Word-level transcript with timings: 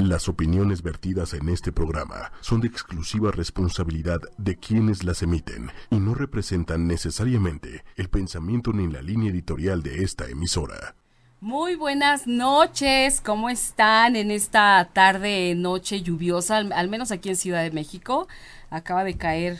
Las 0.00 0.30
opiniones 0.30 0.82
vertidas 0.82 1.34
en 1.34 1.50
este 1.50 1.72
programa 1.72 2.32
son 2.40 2.62
de 2.62 2.68
exclusiva 2.68 3.32
responsabilidad 3.32 4.18
de 4.38 4.56
quienes 4.56 5.04
las 5.04 5.22
emiten 5.22 5.70
y 5.90 5.96
no 5.96 6.14
representan 6.14 6.86
necesariamente 6.86 7.84
el 7.96 8.08
pensamiento 8.08 8.72
ni 8.72 8.90
la 8.90 9.02
línea 9.02 9.30
editorial 9.30 9.82
de 9.82 10.02
esta 10.02 10.26
emisora. 10.26 10.94
Muy 11.42 11.74
buenas 11.74 12.26
noches, 12.26 13.20
¿cómo 13.20 13.50
están 13.50 14.16
en 14.16 14.30
esta 14.30 14.88
tarde, 14.90 15.54
noche 15.54 16.00
lluviosa, 16.00 16.56
al, 16.56 16.88
menos 16.88 17.12
aquí 17.12 17.28
en 17.28 17.36
Ciudad 17.36 17.62
de 17.62 17.70
México? 17.70 18.26
Acaba 18.70 19.04
de 19.04 19.18
caer 19.18 19.58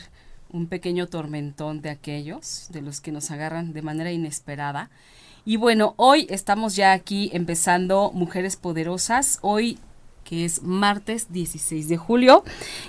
un 0.48 0.68
pequeño 0.68 1.06
tormentón 1.06 1.82
de 1.82 1.90
aquellos, 1.90 2.68
de 2.70 2.80
los 2.80 3.02
que 3.02 3.12
nos 3.12 3.30
agarran 3.30 3.74
de 3.74 3.82
manera 3.82 4.10
inesperada. 4.10 4.88
Y 5.44 5.58
bueno, 5.58 5.92
hoy 5.98 6.26
estamos 6.30 6.76
ya 6.76 6.92
aquí 6.92 7.28
empezando 7.34 8.10
Mujeres 8.14 8.56
Poderosas. 8.56 9.38
Hoy 9.42 9.78
que 10.30 10.44
es 10.44 10.62
martes 10.62 11.32
16 11.32 11.88
de 11.88 11.96
julio. 11.96 12.44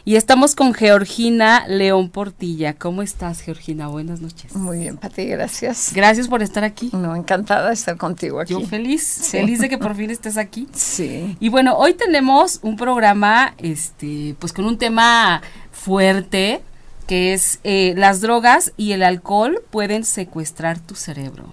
Y 0.05 0.15
estamos 0.15 0.53
con 0.53 0.75
Georgina 0.75 1.65
León 1.67 2.11
Portilla. 2.11 2.75
¿Cómo 2.75 3.01
estás, 3.01 3.41
Georgina? 3.41 3.87
Buenas 3.87 4.21
noches. 4.21 4.55
Muy 4.55 4.77
bien, 4.77 4.97
Pati, 4.97 5.25
gracias. 5.25 5.91
Gracias 5.95 6.27
por 6.27 6.43
estar 6.43 6.63
aquí. 6.63 6.91
No, 6.93 7.15
encantada 7.15 7.69
de 7.69 7.73
estar 7.73 7.97
contigo 7.97 8.39
aquí. 8.39 8.53
Yo 8.53 8.61
feliz, 8.61 9.27
feliz 9.31 9.57
de 9.57 9.69
que 9.69 9.79
por 9.79 9.95
fin 9.95 10.11
estés 10.11 10.37
aquí. 10.37 10.67
Sí. 10.91 11.37
Y 11.39 11.49
bueno, 11.49 11.77
hoy 11.77 11.93
tenemos 11.93 12.59
un 12.63 12.75
programa, 12.75 13.55
este, 13.57 14.35
pues 14.37 14.51
con 14.51 14.65
un 14.65 14.77
tema 14.77 15.41
fuerte, 15.71 16.61
que 17.07 17.33
es 17.33 17.59
eh, 17.63 17.93
las 17.97 18.21
drogas 18.21 18.73
y 18.77 18.91
el 18.91 19.01
alcohol 19.01 19.63
pueden 19.71 20.03
secuestrar 20.03 20.79
tu 20.79 20.95
cerebro. 20.95 21.45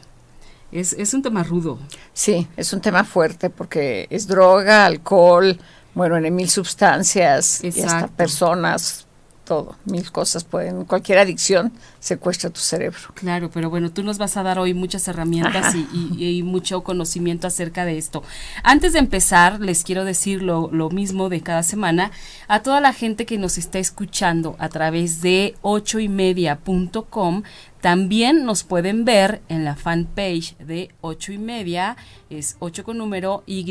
Es, 0.71 0.93
es 0.93 1.15
un 1.15 1.23
tema 1.23 1.45
rudo. 1.45 1.79
Sí, 2.13 2.47
es 2.57 2.73
un 2.73 2.81
tema 2.81 3.05
fuerte 3.05 3.49
porque 3.49 4.07
es 4.11 4.27
droga, 4.27 4.85
alcohol, 4.85 5.59
bueno, 5.99 6.17
en 6.17 6.33
mil 6.33 6.49
sustancias 6.49 7.59
y 7.65 7.69
hasta 7.83 8.07
personas, 8.07 9.05
todo, 9.45 9.75
mil 9.85 10.13
cosas 10.13 10.45
pueden, 10.45 10.85
cualquier 10.85 11.19
adicción 11.19 11.73
secuestra 12.01 12.51
tu 12.51 12.61
cerebro. 12.61 12.99
Claro, 13.15 13.51
pero 13.51 13.71
bueno, 13.71 13.91
tú 13.91 14.03
nos 14.03 14.19
vas 14.19 14.37
a 14.37 14.43
dar 14.43 14.59
hoy 14.59 14.75
muchas 14.75 15.07
herramientas 15.09 15.75
y, 15.75 16.43
mucho 16.43 16.83
conocimiento 16.83 17.47
acerca 17.47 17.85
de 17.85 17.99
esto. 17.99 18.23
Antes 18.63 18.93
de 18.93 19.01
empezar, 19.01 19.61
les 19.61 19.83
quiero 19.83 20.05
decir 20.05 20.43
lo, 20.43 20.71
lo, 20.73 20.89
mismo 20.91 21.29
de 21.29 21.43
cada 21.43 21.63
semana 21.63 22.11
a 22.47 22.63
toda 22.63 22.81
la 22.81 22.93
gente 22.93 23.27
que 23.27 23.39
nos 23.39 23.59
está 23.59 23.79
escuchando 23.79 24.57
a 24.59 24.69
través 24.69 25.21
de 25.21 25.55
ochoymedia.com 25.63 27.43
también 27.81 28.45
nos 28.45 28.65
pueden 28.65 29.05
ver 29.05 29.41
en 29.49 29.65
la 29.65 29.77
fanpage 29.77 30.57
de 30.59 30.91
ocho 31.01 31.33
y 31.33 31.39
media, 31.39 31.97
es 32.29 32.57
8 32.59 32.83
con 32.83 32.99
número 32.99 33.45
Y 33.47 33.65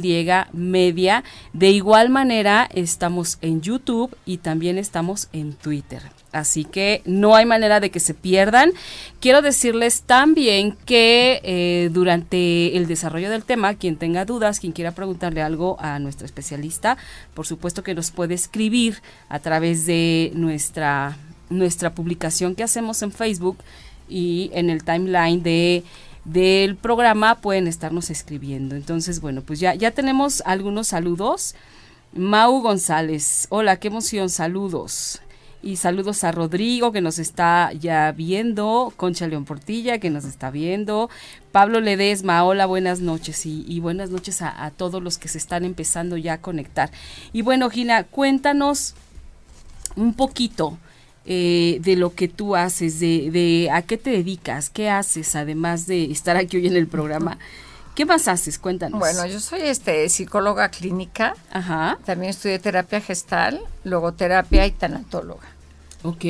media. 0.54 1.24
De 1.52 1.72
igual 1.72 2.10
manera 2.10 2.70
estamos 2.74 3.38
en 3.42 3.62
YouTube 3.62 4.16
y 4.26 4.38
también 4.38 4.78
estamos 4.78 5.28
en 5.34 5.54
Twitter. 5.54 6.04
Así 6.32 6.66
que 6.66 7.02
no 7.06 7.36
hay 7.36 7.46
manera 7.46 7.80
de 7.80 7.90
que 7.90 8.00
se 8.00 8.14
pierdan. 8.14 8.72
Quiero 9.20 9.42
decirles 9.42 10.02
también 10.02 10.78
que 10.86 11.40
eh, 11.44 11.90
durante 11.92 12.76
el 12.76 12.88
desarrollo 12.88 13.30
del 13.30 13.44
tema, 13.44 13.76
quien 13.76 13.96
tenga 13.96 14.26
dudas, 14.26 14.60
quien 14.60 14.74
quiera 14.74 14.92
preguntarle 14.92 15.42
algo 15.42 15.78
a 15.80 16.00
nuestro 16.00 16.26
especialista, 16.26 16.98
por 17.34 17.48
supuesto 17.48 17.84
que 17.84 17.96
nos 17.96 18.12
puede 18.12 18.34
escribir 18.34 19.02
a 19.30 19.40
través 19.40 19.86
de 19.86 20.32
nuestra, 20.36 21.18
nuestra 21.50 21.96
publicación 21.96 22.56
que 22.56 22.64
hacemos 22.64 23.02
en 23.02 23.12
Facebook 23.12 23.58
y 24.10 24.52
en 24.54 24.70
el 24.70 24.84
timeline 24.84 25.42
de 25.42 25.84
del 26.26 26.76
programa 26.76 27.36
pueden 27.36 27.68
estarnos 27.68 28.10
escribiendo. 28.10 28.76
Entonces, 28.76 29.22
bueno, 29.22 29.42
pues 29.44 29.62
ya, 29.62 29.76
ya 29.76 29.92
tenemos 29.92 30.44
algunos 30.46 30.88
saludos. 30.90 31.56
Mau 32.14 32.62
González, 32.62 33.48
hola, 33.50 33.78
qué 33.78 33.88
emoción, 33.88 34.30
saludos. 34.30 35.22
Y 35.68 35.76
saludos 35.76 36.24
a 36.24 36.32
Rodrigo 36.32 36.94
que 36.94 37.02
nos 37.02 37.20
está 37.20 37.74
ya 37.74 38.14
viendo, 38.14 38.94
Concha 38.96 39.28
León 39.28 39.44
Portilla 39.44 39.98
que 39.98 40.10
nos 40.10 40.24
está 40.24 40.50
viendo, 40.50 41.10
Pablo 41.52 41.82
Ledesma, 41.82 42.46
hola, 42.46 42.66
buenas 42.66 43.02
noches 43.02 43.46
y, 43.46 43.66
y 43.68 43.82
buenas 43.82 44.10
noches 44.10 44.42
a, 44.42 44.64
a, 44.64 44.72
todos 44.72 45.04
los 45.04 45.18
que 45.18 45.28
se 45.28 45.38
están 45.38 45.66
empezando 45.66 46.16
ya 46.16 46.36
a 46.36 46.38
conectar. 46.38 46.90
Y 47.34 47.42
bueno, 47.42 47.70
Gina, 47.70 48.06
cuéntanos 48.06 48.94
un 49.98 50.14
poquito 50.14 50.78
eh, 51.26 51.80
de 51.82 51.98
lo 51.98 52.16
que 52.16 52.30
tú 52.30 52.56
haces, 52.56 53.02
de, 53.02 53.30
de 53.30 53.70
a 53.70 53.82
qué 53.82 53.98
te 53.98 54.12
dedicas, 54.12 54.70
qué 54.70 54.90
haces, 54.90 55.36
además 55.36 55.86
de 55.86 56.10
estar 56.14 56.38
aquí 56.38 56.56
hoy 56.56 56.68
en 56.68 56.78
el 56.78 56.88
programa. 56.88 57.40
¿Qué 57.94 58.06
más 58.06 58.30
haces? 58.30 58.58
Cuéntanos. 58.58 59.02
Bueno, 59.02 59.26
yo 59.26 59.42
soy 59.42 59.64
este 59.64 60.08
psicóloga 60.08 60.70
clínica. 60.70 61.34
Ajá. 61.52 61.98
También 62.06 62.30
estudié 62.30 62.58
terapia 62.58 63.02
gestal, 63.02 63.60
logoterapia 63.84 64.66
y 64.66 64.72
tanatóloga. 64.72 65.57
Ok. 66.08 66.26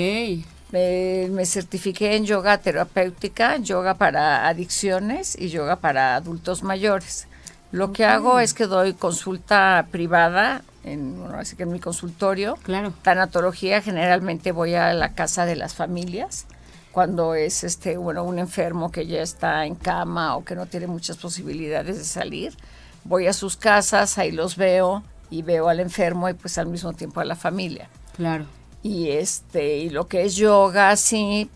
me 0.72 1.46
certifiqué 1.46 2.16
en 2.16 2.26
yoga 2.26 2.58
terapéutica, 2.58 3.58
yoga 3.58 3.94
para 3.94 4.48
adicciones 4.48 5.40
y 5.40 5.50
yoga 5.50 5.76
para 5.76 6.16
adultos 6.16 6.64
mayores. 6.64 7.28
Lo 7.72 7.92
que 7.92 8.06
hago 8.06 8.40
es 8.40 8.54
que 8.54 8.66
doy 8.66 8.94
consulta 8.94 9.88
privada 9.92 10.64
en, 10.84 11.22
así 11.36 11.56
que 11.56 11.64
en 11.64 11.72
mi 11.72 11.80
consultorio. 11.80 12.58
Claro. 12.64 12.92
Tanatología, 13.04 13.82
generalmente 13.82 14.52
voy 14.52 14.74
a 14.74 14.94
la 14.94 15.14
casa 15.14 15.46
de 15.46 15.56
las 15.56 15.76
familias 15.76 16.48
cuando 16.92 17.36
es 17.36 17.64
este 17.64 17.96
bueno 17.98 18.24
un 18.24 18.40
enfermo 18.40 18.92
que 18.92 19.06
ya 19.06 19.22
está 19.22 19.68
en 19.68 19.76
cama 19.76 20.36
o 20.36 20.44
que 20.44 20.56
no 20.56 20.66
tiene 20.66 20.88
muchas 20.88 21.18
posibilidades 21.18 22.00
de 22.00 22.04
salir. 22.04 22.58
Voy 23.04 23.28
a 23.28 23.34
sus 23.34 23.56
casas, 23.58 24.18
ahí 24.18 24.32
los 24.32 24.58
veo 24.58 25.04
y 25.30 25.44
veo 25.44 25.70
al 25.70 25.80
enfermo 25.80 26.28
y 26.30 26.34
pues 26.34 26.58
al 26.58 26.66
mismo 26.66 26.94
tiempo 26.94 27.20
a 27.20 27.26
la 27.26 27.36
familia. 27.36 27.90
Claro. 28.16 28.46
Y 28.84 29.10
este 29.10 29.78
y 29.78 29.90
lo 29.90 30.08
que 30.08 30.24
es 30.24 30.36
yoga, 30.36 30.96
sí, 30.96 31.50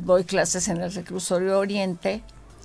doy 0.00 0.24
clases 0.24 0.68
en 0.68 0.78
el 0.78 0.92
reclusorio 0.92 1.58
Oriente 1.58 2.22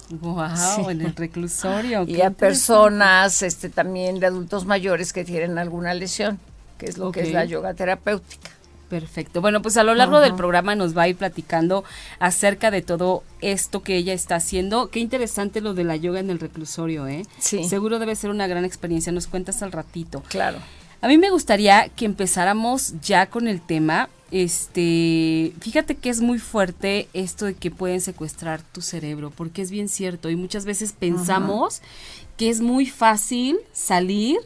Wow, 0.10 0.90
en 0.90 1.02
el 1.02 1.16
reclusorio. 1.16 2.04
y 2.08 2.22
a 2.22 2.32
personas 2.32 3.42
este, 3.42 3.70
también 3.70 4.20
de 4.20 4.26
adultos 4.26 4.66
mayores 4.66 5.14
que 5.14 5.24
tienen 5.24 5.58
alguna 5.58 5.94
lesión, 5.94 6.40
que 6.78 6.88
es 6.88 6.98
lo 6.98 7.12
que 7.12 7.22
es 7.22 7.32
la 7.32 7.46
yoga 7.46 7.74
terapéutica. 7.74 8.50
Perfecto. 8.90 9.40
Bueno, 9.40 9.62
pues 9.62 9.78
a 9.78 9.84
lo 9.84 9.94
largo 9.94 10.20
del 10.20 10.34
programa 10.34 10.74
nos 10.74 10.98
va 10.98 11.04
a 11.04 11.08
ir 11.08 11.16
platicando 11.16 11.84
acerca 12.18 12.72
de 12.72 12.82
todo 12.82 13.24
esto 13.40 13.84
que 13.84 13.96
ella 13.96 14.14
está 14.14 14.38
haciendo. 14.38 14.90
Qué 14.90 15.00
interesante 15.00 15.62
lo 15.62 15.76
de 15.76 15.84
la 15.84 15.96
yoga 15.96 16.20
en 16.20 16.32
el 16.32 16.40
reclusorio, 16.40 17.08
¿eh? 17.08 17.22
Sí. 17.38 17.66
Seguro 17.66 18.00
debe 18.00 18.16
ser 18.16 18.32
una 18.32 18.48
gran 18.48 18.66
experiencia. 18.66 19.12
Nos 19.12 19.28
cuentas 19.28 19.62
al 19.62 19.72
ratito. 19.72 20.24
Claro. 20.28 20.58
A 21.02 21.08
mí 21.08 21.18
me 21.18 21.30
gustaría 21.30 21.90
que 21.90 22.06
empezáramos 22.06 22.94
ya 23.02 23.28
con 23.28 23.48
el 23.48 23.62
tema. 23.62 24.10
Este, 24.32 25.54
fíjate 25.60 25.96
que 25.96 26.10
es 26.10 26.22
muy 26.22 26.40
fuerte 26.40 27.08
esto 27.14 27.46
de 27.46 27.56
que 27.56 27.72
pueden 27.72 28.02
secuestrar 28.02 28.62
tu 28.62 28.82
cerebro, 28.82 29.32
porque 29.36 29.62
es 29.62 29.72
bien 29.72 29.90
cierto 29.90 30.30
y 30.30 30.36
muchas 30.36 30.66
veces 30.66 30.94
pensamos 30.94 31.82
que 32.38 32.50
es 32.50 32.62
muy 32.62 32.86
fácil 32.86 33.58
salir 33.74 34.38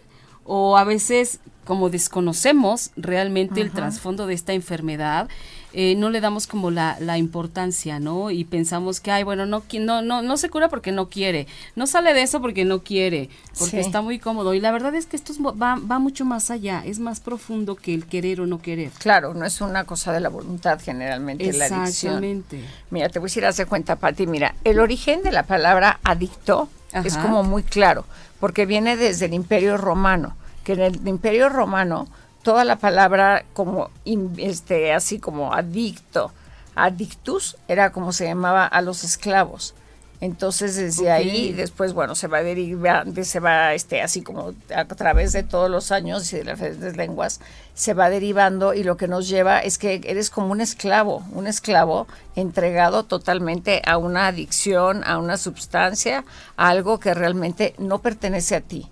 o 0.46 0.78
a 0.78 0.84
veces 0.84 1.40
como 1.66 1.90
desconocemos 1.90 2.92
realmente 2.96 3.62
el 3.62 3.72
trasfondo 3.72 4.28
de 4.28 4.34
esta 4.34 4.54
enfermedad, 4.54 5.30
eh, 5.76 5.96
no 5.96 6.12
le 6.12 6.22
damos 6.22 6.46
como 6.46 6.70
la, 6.70 6.98
la, 7.00 7.18
importancia, 7.18 8.00
¿no? 8.00 8.30
Y 8.30 8.44
pensamos 8.44 9.00
que, 9.00 9.10
ay, 9.10 9.24
bueno, 9.24 9.48
no, 9.48 9.64
no, 9.80 10.02
no, 10.04 10.22
no 10.22 10.38
se 10.38 10.50
cura 10.50 10.70
porque 10.70 10.92
no 10.92 11.10
quiere, 11.10 11.48
no 11.76 11.88
sale 11.88 12.14
de 12.14 12.22
eso 12.22 12.42
porque 12.42 12.64
no 12.64 12.84
quiere, 12.84 13.30
porque 13.58 13.80
está 13.80 14.02
muy 14.02 14.20
cómodo. 14.20 14.54
Y 14.54 14.60
la 14.60 14.72
verdad 14.72 14.94
es 14.94 15.08
que 15.08 15.16
esto 15.16 15.34
va, 15.56 15.76
va 15.76 15.98
mucho 15.98 16.26
más 16.26 16.52
allá, 16.52 16.84
es 16.86 17.00
más 17.00 17.20
profundo 17.20 17.76
que 17.76 17.94
el 17.94 18.06
querer 18.06 18.42
o 18.42 18.46
no 18.46 18.62
querer. 18.62 18.92
Claro, 19.00 19.34
no 19.34 19.46
es 19.46 19.62
una 19.62 19.84
cosa 19.86 20.14
de 20.14 20.20
la 20.20 20.30
voluntad 20.30 20.80
generalmente, 20.80 21.52
la 21.54 21.66
adicción. 21.66 22.46
Mira, 22.92 23.10
te 23.10 23.18
voy 23.18 23.26
a 23.26 23.30
decir, 23.30 23.46
haz 23.46 23.58
de 23.58 23.66
cuenta, 23.66 23.96
Pati, 23.96 24.28
mira, 24.28 24.54
el 24.64 24.80
origen 24.80 25.24
de 25.24 25.32
la 25.32 25.44
palabra 25.44 26.00
adicto 26.04 26.70
es 27.04 27.18
como 27.18 27.44
muy 27.44 27.64
claro, 27.64 28.06
porque 28.40 28.68
viene 28.68 28.96
desde 28.96 29.26
el 29.26 29.34
Imperio 29.34 29.78
Romano, 29.78 30.36
que 30.64 30.74
en 30.74 30.82
el 30.82 31.08
Imperio 31.08 31.50
Romano 31.50 32.08
toda 32.44 32.66
la 32.66 32.76
palabra 32.76 33.46
como 33.54 33.90
este 34.38 34.94
así 34.94 35.18
como 35.20 35.54
adicto, 35.54 36.32
adictus 36.76 37.58
era 37.68 37.92
como 37.92 38.12
se 38.12 38.26
llamaba 38.26 38.66
a 38.66 38.82
los 38.82 39.04
esclavos. 39.04 39.74
Entonces 40.22 40.78
desde 40.78 41.12
ahí 41.12 41.52
después 41.52 41.92
bueno 41.92 42.16
se 42.16 42.28
va 42.28 42.38
a 42.38 42.44
derivar, 42.44 43.06
se 43.26 43.42
va 43.42 43.74
este 43.74 44.02
así 44.02 44.22
como 44.22 44.54
a 44.74 44.86
través 44.86 45.34
de 45.34 45.44
todos 45.44 45.70
los 45.70 45.92
años 45.92 46.32
y 46.32 46.38
de 46.38 46.46
las 46.46 46.60
diferentes 46.60 46.96
lenguas 46.96 47.42
se 47.74 47.94
va 47.94 48.10
derivando 48.10 48.74
y 48.74 48.84
lo 48.84 48.96
que 48.96 49.10
nos 49.10 49.28
lleva 49.28 49.60
es 49.60 49.78
que 49.78 50.00
eres 50.06 50.30
como 50.30 50.48
un 50.54 50.62
esclavo, 50.62 51.26
un 51.34 51.46
esclavo 51.46 52.08
entregado 52.38 53.04
totalmente 53.04 53.82
a 53.86 53.98
una 53.98 54.28
adicción, 54.28 55.04
a 55.04 55.18
una 55.18 55.36
sustancia, 55.36 56.24
a 56.56 56.70
algo 56.70 57.02
que 57.02 57.14
realmente 57.14 57.76
no 57.78 58.00
pertenece 58.00 58.56
a 58.56 58.62
ti. 58.62 58.88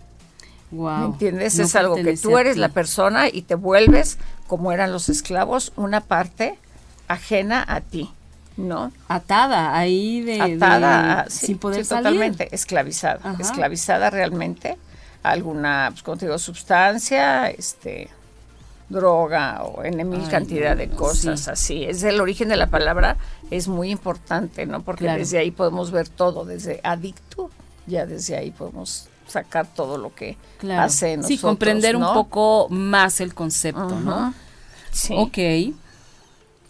¿Me 0.72 1.06
entiendes? 1.06 1.60
es 1.60 1.76
algo 1.76 1.96
que 1.96 2.16
tú 2.18 2.38
eres 2.38 2.58
la 2.58 2.70
persona 2.70 3.28
y 3.28 3.42
te 3.42 3.56
vuelves, 3.56 4.18
como 4.48 4.72
eran 4.72 4.92
los 4.92 5.10
esclavos, 5.10 5.74
una 5.76 6.02
parte 6.02 6.58
ajena 7.08 7.64
a 7.68 7.82
ti, 7.82 8.10
¿no? 8.56 8.92
Atada 9.08 9.78
ahí 9.78 10.22
de... 10.22 10.42
Atada, 10.42 11.26
sin 11.30 11.58
poder 11.58 11.84
salir. 11.84 12.04
Totalmente, 12.04 12.56
esclavizada. 12.56 13.36
Esclavizada 13.40 14.10
realmente 14.10 14.78
alguna, 15.24 15.90
pues 15.92 16.04
como 16.04 16.18
te 16.18 16.26
digo, 16.26 16.38
sustancia, 16.40 17.50
este, 17.50 18.10
droga 18.90 19.64
o 19.64 19.84
en 19.84 20.10
mil 20.10 20.28
cantidad 20.30 20.76
de 20.76 20.90
cosas 20.90 21.48
así. 21.48 21.84
Es 21.84 22.04
el 22.04 22.20
origen 22.22 22.50
de 22.50 22.58
la 22.58 22.68
palabra, 22.68 23.18
es 23.50 23.68
muy 23.68 23.92
importante, 23.92 24.66
¿no? 24.66 24.82
Porque 24.82 25.10
desde 25.10 25.40
ahí 25.40 25.52
podemos 25.52 25.92
ver 25.92 26.08
todo, 26.10 26.46
desde 26.46 26.80
adicto, 26.84 27.50
ya 27.88 28.06
desde 28.06 28.38
ahí 28.38 28.52
podemos 28.52 29.08
sacar 29.32 29.68
todo 29.68 29.98
lo 29.98 30.14
que 30.14 30.38
hace 30.70 31.18
nosotros. 31.18 31.28
Sí, 31.28 31.38
comprender 31.38 31.96
un 31.96 32.14
poco 32.14 32.68
más 32.70 33.22
el 33.22 33.34
concepto, 33.34 34.00
¿no? 34.00 34.34
Sí. 34.92 35.16
Ok. 35.18 35.76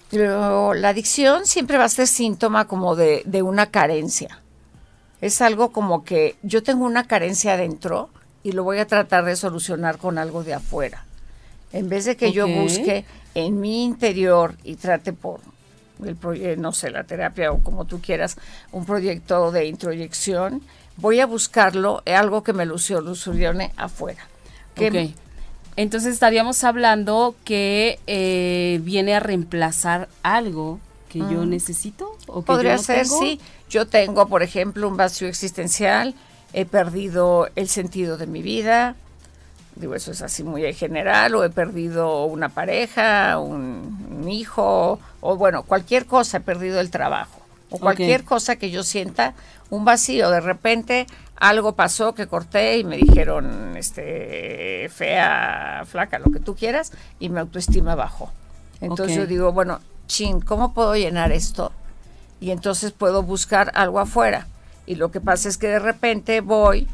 Pero 0.10 0.74
la 0.74 0.90
adicción 0.90 1.46
siempre 1.46 1.78
va 1.78 1.86
a 1.86 1.90
ser 1.90 2.08
síntoma 2.08 2.68
como 2.68 2.96
de, 2.96 3.24
de 3.26 3.42
una 3.42 3.68
carencia. 3.68 4.42
Es 5.22 5.42
algo 5.42 5.72
como 5.72 6.04
que 6.04 6.36
yo 6.42 6.64
tengo 6.64 6.86
una 6.86 7.08
carencia 7.08 7.54
adentro 7.54 8.10
y 8.44 8.52
lo 8.52 8.64
voy 8.64 8.80
a 8.80 8.88
tratar 8.88 9.24
de 9.26 9.36
solucionar 9.36 9.98
con 9.98 10.18
algo 10.18 10.44
de 10.44 10.54
afuera. 10.54 11.06
En 11.72 11.90
vez 11.90 12.06
de 12.06 12.18
que 12.18 12.32
yo 12.32 12.48
busque 12.48 13.06
en 13.36 13.60
mi 13.62 13.84
interior 13.84 14.56
y 14.64 14.76
trate 14.76 15.14
por 15.14 15.40
el 16.04 16.16
proyecto, 16.16 16.62
no 16.62 16.72
sé, 16.74 16.90
la 16.90 17.04
terapia 17.04 17.52
o 17.52 17.60
como 17.60 17.86
tú 17.86 18.02
quieras, 18.02 18.38
un 18.72 18.86
proyecto 18.86 19.52
de 19.52 19.68
introyección, 19.68 20.62
voy 20.98 21.20
a 21.20 21.26
buscarlo, 21.26 22.04
algo 22.06 22.44
que 22.44 22.54
me 22.54 22.66
lo 22.66 22.78
solucione 22.78 23.72
afuera. 23.78 24.28
ok. 24.78 25.12
Entonces 25.78 26.14
estaríamos 26.14 26.64
hablando 26.64 27.36
que 27.46 27.98
eh, 28.06 28.80
viene 28.84 29.16
a 29.16 29.20
reemplazar 29.22 30.10
algo 30.22 30.80
que 31.10 31.20
yo 31.20 31.46
necesito 31.46 32.18
o 32.28 32.42
que 32.42 32.46
Podría 32.46 32.78
ser, 32.78 33.06
sí. 33.06 33.40
Yo 33.70 33.86
tengo, 33.88 34.28
por 34.28 34.44
ejemplo, 34.44 34.88
un 34.88 34.98
vacío 34.98 35.28
existencial, 35.28 36.14
he 36.54 36.66
perdido 36.66 37.50
el 37.56 37.68
sentido 37.68 38.18
de 38.18 38.28
mi 38.28 38.42
vida, 38.42 38.96
digo, 39.76 39.96
eso 39.96 40.12
es 40.12 40.22
así 40.22 40.44
muy 40.44 40.66
en 40.66 40.74
general, 40.74 41.36
o 41.36 41.44
he 41.44 41.50
perdido 41.50 42.26
una 42.26 42.50
pareja, 42.50 43.40
un, 43.40 44.28
hijo, 44.30 45.00
o 45.20 45.36
bueno, 45.36 45.64
cualquier 45.64 46.06
cosa, 46.06 46.38
he 46.38 46.42
perdido 46.42 46.80
el 46.80 46.92
trabajo, 46.92 47.41
o 47.72 47.80
cualquier 47.80 48.24
cosa 48.24 48.58
que 48.58 48.70
yo 48.70 48.84
sienta 48.84 49.34
un 49.70 49.86
vacío, 49.86 50.30
de 50.30 50.42
repente 50.42 51.08
algo 51.38 51.74
pasó 51.74 52.14
que 52.14 52.28
corté 52.28 52.78
y 52.78 52.84
me 52.84 52.98
dijeron, 52.98 53.76
este, 53.76 54.90
fea, 54.94 55.84
flaca, 55.88 56.20
lo 56.20 56.32
que 56.32 56.40
tú 56.40 56.56
quieras, 56.56 56.92
y 57.20 57.30
mi 57.30 57.40
autoestima 57.40 57.96
bajó. 57.96 58.32
Entonces 58.80 59.18
yo 59.18 59.26
digo, 59.26 59.52
bueno, 59.52 59.80
chin, 60.08 60.40
¿cómo 60.42 60.74
puedo 60.74 60.96
llenar 60.96 61.32
esto? 61.32 61.72
Y 62.40 62.52
entonces 62.52 62.92
puedo 62.92 63.24
buscar 63.24 63.72
algo 63.74 64.00
afuera. 64.00 64.48
Y 64.86 64.96
lo 64.96 65.12
que 65.12 65.22
pasa 65.22 65.50
es 65.50 65.58
que 65.58 65.68
de 65.68 65.80
repente 65.80 66.42
voy 66.42 66.88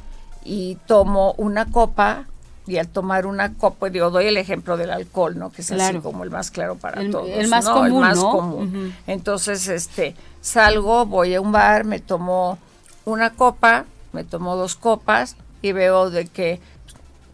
y 0.45 0.75
tomo 0.85 1.33
una 1.37 1.65
copa 1.65 2.25
y 2.67 2.77
al 2.77 2.89
tomar 2.89 3.25
una 3.25 3.53
copa, 3.53 3.89
digo, 3.89 4.09
doy 4.09 4.25
el 4.25 4.37
ejemplo 4.37 4.75
del 4.77 4.91
alcohol, 4.91 5.37
¿no? 5.37 5.51
Que 5.51 5.61
es 5.61 5.71
así 5.71 5.99
como 5.99 6.23
el 6.23 6.29
más 6.29 6.51
claro 6.51 6.75
para 6.75 7.09
todos. 7.09 7.29
El 7.29 7.47
más 7.47 7.65
común, 7.67 7.85
El 7.85 7.93
más 7.93 8.19
común. 8.19 8.95
Entonces, 9.07 9.67
este, 9.69 10.15
salgo, 10.41 11.05
voy 11.05 11.33
a 11.33 11.41
un 11.41 11.53
bar, 11.53 11.85
me 11.85 11.99
tomo 11.99 12.57
una 13.05 13.31
copa, 13.31 13.85
me 14.11 14.25
tomo 14.25 14.57
dos 14.57 14.75
copas 14.75 15.37
y 15.61 15.71
veo 15.71 16.09
de 16.09 16.27
que 16.27 16.59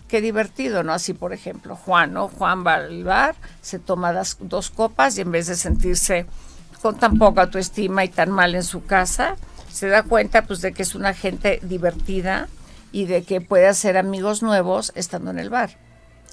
qué 0.08 0.22
divertido, 0.22 0.84
¿no? 0.84 0.94
Así, 0.94 1.14
por 1.14 1.34
ejemplo, 1.34 1.76
Juan, 1.76 2.14
¿no? 2.14 2.28
Juan 2.28 2.64
va 2.66 2.76
al 2.76 3.04
bar, 3.04 3.36
se 3.64 3.80
toma 3.80 4.14
dos 4.14 4.70
copas 4.70 5.18
y 5.18 5.22
en 5.22 5.32
vez 5.32 5.48
de 5.48 5.56
sentirse 5.56 6.28
con 6.84 6.96
tan 6.98 7.18
poca 7.18 7.42
autoestima 7.42 8.04
y 8.04 8.10
tan 8.10 8.30
mal 8.30 8.54
en 8.54 8.64
su 8.64 8.86
casa, 8.86 9.38
se 9.72 9.88
da 9.88 10.04
cuenta 10.04 10.44
pues 10.44 10.62
de 10.62 10.74
que 10.74 10.84
es 10.84 10.94
una 10.94 11.16
gente 11.16 11.60
divertida, 11.64 12.48
y 12.94 13.06
de 13.06 13.24
que 13.24 13.42
puede 13.42 13.68
hacer 13.68 13.98
amigos 13.98 14.42
nuevos 14.42 14.94
estando 14.96 15.32
en 15.32 15.40
el 15.40 15.50
bar. 15.50 15.72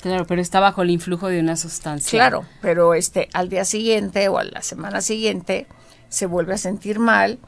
Claro, 0.01 0.27
pero 0.27 0.41
está 0.41 0.61
bajo 0.61 0.83
el 0.83 0.91
influjo 0.91 1.27
de 1.27 1.41
una 1.41 1.57
sustancia. 1.57 2.19
Claro, 2.19 2.45
pero 2.63 2.95
este 2.95 3.29
al 3.33 3.49
día 3.49 3.65
siguiente 3.65 4.29
o 4.29 4.39
a 4.39 4.45
la 4.45 4.63
semana 4.63 5.01
siguiente 5.01 5.67
se 6.09 6.27
vuelve 6.27 6.55
a 6.55 6.59
sentir 6.59 6.99
mal 6.99 7.39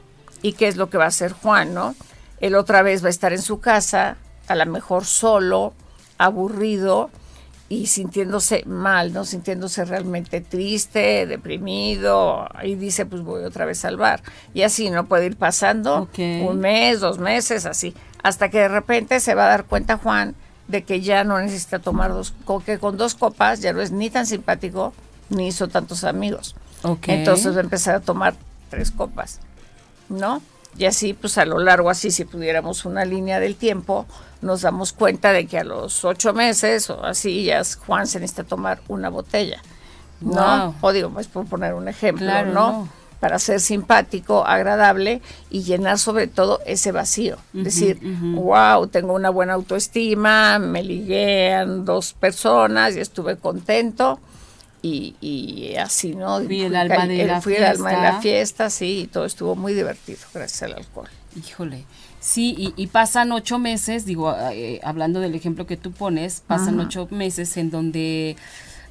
y 0.43 0.55
qué 0.55 0.67
es 0.67 0.76
lo 0.76 0.91
que 0.91 0.99
va 0.99 1.05
a 1.05 1.09
hacer 1.09 1.32
Juan, 1.32 1.73
¿no? 1.73 1.94
Él 2.41 2.56
otra 2.56 2.82
vez 2.82 3.05
va 3.05 3.06
a 3.06 3.11
estar 3.11 3.32
en 3.32 3.41
su 3.41 3.61
casa, 3.61 4.17
a 4.49 4.56
lo 4.56 4.67
mejor 4.67 5.05
solo, 5.05 5.75
aburrido 6.19 7.11
y 7.72 7.86
sintiéndose 7.86 8.64
mal, 8.66 9.12
¿no? 9.12 9.24
Sintiéndose 9.24 9.84
realmente 9.84 10.40
triste, 10.40 11.26
deprimido, 11.26 12.48
y 12.62 12.74
dice, 12.74 13.06
pues 13.06 13.22
voy 13.22 13.44
otra 13.44 13.64
vez 13.64 13.84
al 13.84 13.96
bar. 13.96 14.22
Y 14.52 14.62
así, 14.62 14.90
¿no? 14.90 15.06
Puede 15.06 15.26
ir 15.26 15.36
pasando 15.36 16.08
un 16.19 16.60
mes, 16.60 17.00
dos 17.00 17.19
meses, 17.19 17.66
así 17.66 17.94
hasta 18.22 18.48
que 18.48 18.58
de 18.58 18.69
repente 18.69 19.20
se 19.20 19.34
va 19.34 19.46
a 19.46 19.48
dar 19.48 19.64
cuenta 19.64 19.98
Juan 19.98 20.34
de 20.69 20.84
que 20.84 21.00
ya 21.00 21.24
no 21.24 21.38
necesita 21.38 21.80
tomar 21.80 22.12
dos, 22.12 22.32
que 22.64 22.78
con 22.78 22.96
dos 22.96 23.14
copas 23.14 23.60
ya 23.60 23.72
no 23.72 23.80
es 23.80 23.90
ni 23.90 24.10
tan 24.10 24.26
simpático 24.26 24.94
ni 25.28 25.48
hizo 25.48 25.68
tantos 25.68 26.04
amigos. 26.04 26.54
Entonces 27.06 27.54
va 27.54 27.58
a 27.58 27.64
empezar 27.64 27.96
a 27.96 28.00
tomar 28.00 28.34
tres 28.70 28.90
copas, 28.90 29.40
¿no? 30.08 30.40
Y 30.76 30.86
así, 30.86 31.12
pues 31.14 31.38
a 31.38 31.44
lo 31.44 31.58
largo, 31.58 31.90
así 31.90 32.10
si 32.10 32.24
pudiéramos 32.24 32.84
una 32.84 33.04
línea 33.04 33.40
del 33.40 33.56
tiempo, 33.56 34.06
nos 34.40 34.62
damos 34.62 34.92
cuenta 34.92 35.32
de 35.32 35.46
que 35.46 35.58
a 35.58 35.64
los 35.64 36.04
ocho 36.04 36.32
meses 36.32 36.88
o 36.90 37.04
así 37.04 37.44
ya 37.44 37.62
Juan 37.86 38.06
se 38.06 38.20
necesita 38.20 38.44
tomar 38.44 38.80
una 38.88 39.08
botella, 39.08 39.60
¿no? 40.20 40.74
O 40.80 40.92
digo, 40.92 41.10
pues 41.10 41.28
por 41.28 41.46
poner 41.46 41.74
un 41.74 41.88
ejemplo, 41.88 42.26
¿no? 42.46 42.52
no 42.52 43.02
para 43.22 43.38
ser 43.38 43.60
simpático, 43.60 44.44
agradable 44.44 45.22
y 45.48 45.62
llenar 45.62 46.00
sobre 46.00 46.26
todo 46.26 46.58
ese 46.66 46.90
vacío. 46.90 47.36
Decir, 47.52 48.00
wow, 48.34 48.88
tengo 48.88 49.14
una 49.14 49.30
buena 49.30 49.52
autoestima, 49.52 50.58
me 50.58 50.82
ligué 50.82 51.54
a 51.54 51.64
dos 51.64 52.14
personas 52.14 52.96
y 52.96 52.98
estuve 52.98 53.36
contento. 53.36 54.18
Y, 54.84 55.75
así, 55.79 56.14
¿no? 56.14 56.43
Fui 56.43 56.62
el 56.62 56.75
alma 56.75 57.06
de 57.06 57.25
la 57.25 57.40
fui 57.40 57.55
el 57.55 57.64
alma 57.64 57.90
de 57.90 57.96
la 57.96 58.20
fiesta, 58.20 58.69
sí, 58.69 59.02
y 59.02 59.06
todo 59.06 59.25
estuvo 59.25 59.55
muy 59.55 59.75
divertido 59.75 60.19
gracias 60.34 60.62
al 60.64 60.75
alcohol. 60.75 61.08
Híjole. 61.37 61.84
Sí, 62.20 62.73
y, 62.76 62.87
pasan 62.88 63.32
ocho 63.32 63.58
meses, 63.58 64.05
digo, 64.05 64.34
eh, 64.52 64.81
hablando 64.84 65.19
del 65.19 65.34
ejemplo 65.34 65.67
que 65.67 65.76
tú 65.76 65.90
pones, 65.90 66.43
pasan 66.46 66.79
ocho 66.79 67.08
meses 67.11 67.56
en 67.56 67.70
donde 67.70 68.37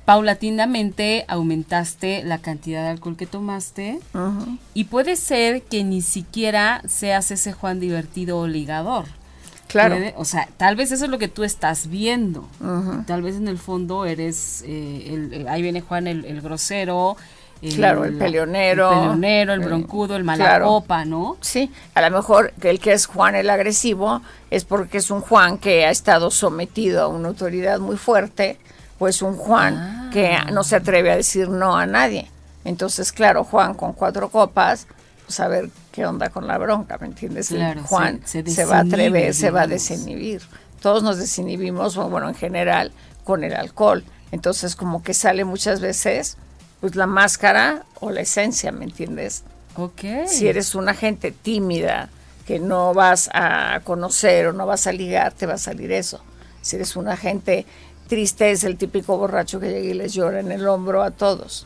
paulatinamente 0.03 1.23
aumentaste 1.29 2.23
la 2.23 2.39
cantidad 2.39 2.83
de 2.83 2.89
alcohol 2.89 3.15
que 3.15 3.27
tomaste 3.27 3.99
y 4.73 4.85
puede 4.85 5.15
ser 5.15 5.61
que 5.61 5.83
ni 5.85 6.01
siquiera 6.01 6.81
seas 6.87 7.31
ese 7.31 7.53
Juan 7.53 7.79
divertido 7.79 8.39
o 8.39 8.47
ligador. 8.47 9.05
Claro. 9.71 9.95
o 10.17 10.25
sea, 10.25 10.47
tal 10.57 10.75
vez 10.75 10.91
eso 10.91 11.05
es 11.05 11.11
lo 11.11 11.17
que 11.17 11.27
tú 11.27 11.43
estás 11.43 11.87
viendo. 11.87 12.47
Tal 13.07 13.21
vez 13.21 13.35
en 13.35 13.47
el 13.47 13.57
fondo 13.57 14.05
eres, 14.05 14.63
eh, 14.67 15.07
el, 15.13 15.33
eh, 15.33 15.45
ahí 15.49 15.61
viene 15.61 15.81
Juan 15.81 16.07
el, 16.07 16.41
grosero. 16.41 17.17
El, 17.61 17.75
claro, 17.75 18.05
el 18.05 18.17
peleonero. 18.17 18.91
El 18.91 18.97
peleonero, 18.97 19.53
el 19.53 19.59
broncudo, 19.59 20.15
el 20.15 20.23
malacopa, 20.23 21.05
¿no? 21.05 21.37
Sí, 21.41 21.71
a 21.93 22.01
lo 22.01 22.15
mejor 22.15 22.53
el 22.61 22.79
que 22.79 22.93
es 22.93 23.05
Juan 23.05 23.35
el 23.35 23.49
agresivo 23.49 24.21
es 24.49 24.65
porque 24.65 24.97
es 24.97 25.11
un 25.11 25.21
Juan 25.21 25.57
que 25.57 25.85
ha 25.85 25.91
estado 25.91 26.31
sometido 26.31 27.03
a 27.03 27.07
una 27.07 27.29
autoridad 27.29 27.79
muy 27.79 27.97
fuerte 27.97 28.57
pues 29.01 29.23
un 29.23 29.35
Juan 29.35 29.77
ah. 29.77 30.09
que 30.13 30.37
no 30.51 30.63
se 30.63 30.75
atreve 30.75 31.11
a 31.11 31.15
decir 31.15 31.49
no 31.49 31.75
a 31.75 31.87
nadie. 31.87 32.29
Entonces, 32.63 33.11
claro, 33.11 33.43
Juan 33.43 33.73
con 33.73 33.93
cuatro 33.93 34.29
copas, 34.29 34.85
pues 35.25 35.39
a 35.39 35.47
ver 35.47 35.71
qué 35.91 36.05
onda 36.05 36.29
con 36.29 36.47
la 36.47 36.57
bronca, 36.57 36.97
¿me 36.99 37.07
entiendes? 37.07 37.53
Juan 37.85 38.21
se, 38.25 38.65
va 38.65 38.77
a 38.77 38.81
atrever, 38.81 39.33
se 39.33 39.51
va 39.51 39.63
a 39.63 39.67
desinhibir. 39.67 40.41
Todos 40.81 41.03
nos 41.03 41.17
desinhibimos, 41.17 41.95
bueno, 41.95 42.29
en 42.29 42.35
general, 42.35 42.91
con 43.23 43.43
el 43.43 43.53
alcohol. 43.53 44.03
Entonces, 44.31 44.75
como 44.75 45.03
que 45.03 45.13
sale 45.13 45.45
muchas 45.45 45.81
veces, 45.81 46.37
pues 46.79 46.95
la 46.95 47.07
máscara 47.07 47.83
o 47.99 48.09
la 48.09 48.21
esencia, 48.21 48.71
¿me 48.71 48.85
entiendes? 48.85 49.43
Ok. 49.75 50.01
Si 50.27 50.47
eres 50.47 50.73
una 50.73 50.93
gente 50.93 51.31
tímida, 51.31 52.09
que 52.45 52.59
no 52.59 52.93
vas 52.93 53.29
a 53.33 53.81
conocer 53.83 54.47
o 54.47 54.53
no 54.53 54.65
vas 54.65 54.87
a 54.87 54.91
ligar, 54.91 55.33
te 55.33 55.45
va 55.45 55.53
a 55.53 55.57
salir 55.57 55.91
eso. 55.91 56.21
Si 56.61 56.75
eres 56.75 56.95
una 56.95 57.15
gente 57.15 57.65
triste 58.07 58.51
es 58.51 58.63
el 58.63 58.77
típico 58.77 59.17
borracho 59.17 59.59
que 59.59 59.69
llega 59.69 59.89
y 59.89 59.93
les 59.93 60.13
llora 60.13 60.41
en 60.41 60.51
el 60.51 60.67
hombro 60.67 61.01
a 61.01 61.11
todos. 61.11 61.65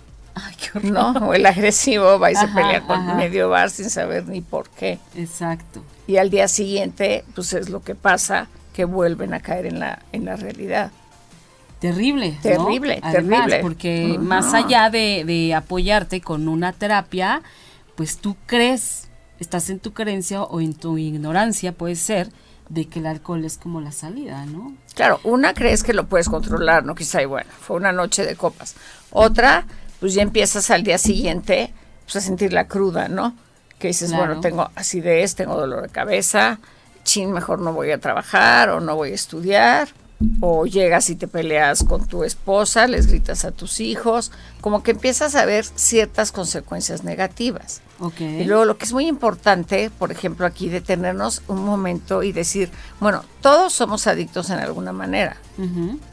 ¿No? 0.84 1.12
O 1.12 1.34
el 1.34 1.46
agresivo 1.46 2.20
va 2.20 2.32
y 2.32 2.36
se 2.36 2.48
pelea 2.48 2.82
con 2.86 3.18
medio 3.18 3.50
bar 3.50 3.70
sin 3.70 3.90
saber 3.90 4.28
ni 4.28 4.42
por 4.42 4.70
qué. 4.70 5.00
Exacto. 5.16 5.84
Y 6.08 6.18
al 6.18 6.30
día 6.30 6.48
siguiente, 6.48 7.26
pues 7.34 7.54
es 7.54 7.70
lo 7.70 7.82
que 7.82 7.96
pasa, 7.96 8.48
que 8.74 8.86
vuelven 8.86 9.34
a 9.34 9.40
caer 9.40 9.66
en 9.66 9.80
la, 9.80 10.00
en 10.12 10.26
la 10.26 10.36
realidad. 10.36 10.92
Terrible. 11.80 12.38
Terrible, 12.42 13.02
terrible. 13.02 13.60
Porque 13.62 14.18
más 14.20 14.54
allá 14.54 14.90
de, 14.90 15.24
de 15.26 15.54
apoyarte 15.54 16.22
con 16.22 16.48
una 16.48 16.74
terapia, 16.74 17.42
pues 17.96 18.18
tú 18.18 18.36
crees, 18.46 19.08
estás 19.40 19.70
en 19.70 19.80
tu 19.80 19.94
creencia 19.94 20.44
o 20.44 20.62
en 20.62 20.74
tu 20.74 20.98
ignorancia, 20.98 21.72
puede 21.72 21.96
ser, 21.96 22.30
de 22.70 22.86
que 22.86 23.00
el 23.00 23.06
alcohol 23.06 23.46
es 23.46 23.58
como 23.58 23.82
la 23.82 23.92
salida, 23.92 24.46
¿no? 24.46 24.74
Claro, 24.96 25.20
una 25.24 25.54
crees 25.54 25.84
que 25.84 25.94
lo 25.94 26.08
puedes 26.08 26.30
controlar, 26.30 26.84
¿no? 26.84 26.96
Quizá, 26.96 27.22
y 27.22 27.26
bueno, 27.26 27.50
fue 27.60 27.78
una 27.78 27.92
noche 27.92 28.26
de 28.26 28.36
copas. 28.36 28.76
Otra, 29.12 29.66
pues 30.06 30.14
ya 30.14 30.22
empiezas 30.22 30.70
al 30.70 30.84
día 30.84 31.00
siguiente 31.00 31.74
pues, 32.04 32.18
a 32.18 32.22
sentir 32.22 32.54
la 32.54 32.68
cruda, 32.68 33.08
¿no? 33.08 33.36
Que 33.80 33.88
dices, 33.88 34.14
bueno, 34.14 34.40
tengo 34.40 34.70
acidez, 34.76 35.34
tengo 35.34 35.58
dolor 35.60 35.82
de 35.82 35.90
cabeza, 35.90 36.60
chin, 37.04 37.32
mejor 37.32 37.60
no 37.60 37.74
voy 37.74 37.90
a 37.90 37.98
trabajar 37.98 38.70
o 38.70 38.80
no 38.80 38.96
voy 38.96 39.14
a 39.14 39.16
estudiar, 39.16 39.88
o 40.42 40.68
llegas 40.68 41.10
y 41.10 41.16
te 41.16 41.28
peleas 41.28 41.84
con 41.84 42.06
tu 42.06 42.24
esposa, 42.24 42.86
les 42.86 43.08
gritas 43.08 43.46
a 43.46 43.52
tus 43.52 43.80
hijos, 43.80 44.32
como 44.62 44.84
que 44.84 44.92
empiezas 44.92 45.34
a 45.34 45.44
ver 45.46 45.66
ciertas 45.66 46.32
consecuencias 46.32 47.04
negativas. 47.04 47.82
Y 48.20 48.44
luego 48.44 48.66
lo 48.66 48.78
que 48.78 48.86
es 48.86 48.94
muy 48.94 49.08
importante, 49.08 49.90
por 49.90 50.12
ejemplo, 50.12 50.46
aquí 50.46 50.70
detenernos 50.70 51.42
un 51.48 51.66
momento 51.66 52.22
y 52.22 52.32
decir, 52.32 52.70
bueno, 53.00 53.24
todos 53.42 53.74
somos 53.74 54.06
adictos 54.06 54.52
en 54.52 54.60
alguna 54.60 54.94
manera, 54.94 55.38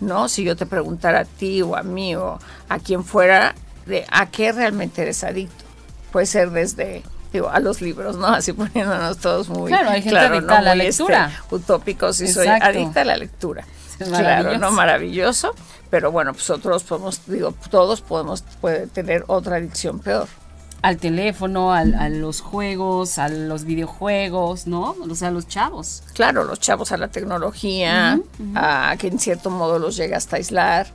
¿no? 0.01 0.31
Si 0.31 0.45
yo 0.45 0.57
te 0.57 0.65
preguntara 0.65 1.21
a 1.21 1.25
ti 1.27 1.61
o 1.61 1.77
a 1.77 1.83
mí 1.83 2.17
o 2.17 2.39
a 2.71 2.79
quien 2.79 3.05
fuera, 3.05 3.55
de 3.87 4.05
a 4.11 4.31
qué 4.31 4.53
realmente 4.53 5.03
eres 5.03 5.25
adicto. 5.25 5.65
Puede 6.11 6.27
ser 6.27 6.51
desde 6.51 7.03
digo, 7.33 7.49
a 7.49 7.61
los 7.61 7.81
libros, 7.81 8.17
¿no? 8.17 8.27
Así 8.35 8.53
poniéndonos 8.53 9.19
todos 9.19 9.49
muy 9.49 9.71
claro, 9.71 9.91
hay 9.91 10.03
gente 10.03 10.19
adicta 10.19 10.59
a 10.59 10.63
la 10.63 10.73
este, 10.75 10.85
lectura. 10.85 11.33
utópicos 11.51 12.21
y 12.21 12.29
soy 12.29 12.49
adicta 12.49 13.01
a 13.03 13.05
la 13.05 13.17
lectura. 13.17 13.65
claro, 13.99 14.59
no 14.59 14.71
maravilloso, 14.73 15.55
pero 15.91 16.13
bueno, 16.13 16.33
pues 16.33 16.51
otros 16.51 16.83
podemos, 16.85 17.23
digo, 17.27 17.55
todos 17.71 18.01
podemos 18.01 18.43
puede 18.61 18.87
tener 18.87 19.25
otra 19.29 19.57
adicción 19.57 19.99
peor 19.99 20.29
al 20.83 20.97
teléfono, 20.97 21.73
al, 21.73 21.95
a 21.95 22.09
los 22.09 22.41
juegos, 22.41 23.19
a 23.19 23.29
los 23.29 23.65
videojuegos, 23.65 24.67
¿no? 24.67 24.97
O 25.09 25.15
sea, 25.15 25.29
a 25.29 25.31
los 25.31 25.47
chavos. 25.47 26.03
Claro, 26.13 26.43
los 26.45 26.59
chavos 26.59 26.91
a 26.91 26.97
la 26.97 27.09
tecnología, 27.09 28.19
a 28.57 28.97
que 28.99 29.07
en 29.07 29.21
cierto 29.21 29.51
modo 29.51 29.79
los 29.79 29.97
llega 29.97 30.17
hasta 30.17 30.37
aislar. 30.37 30.89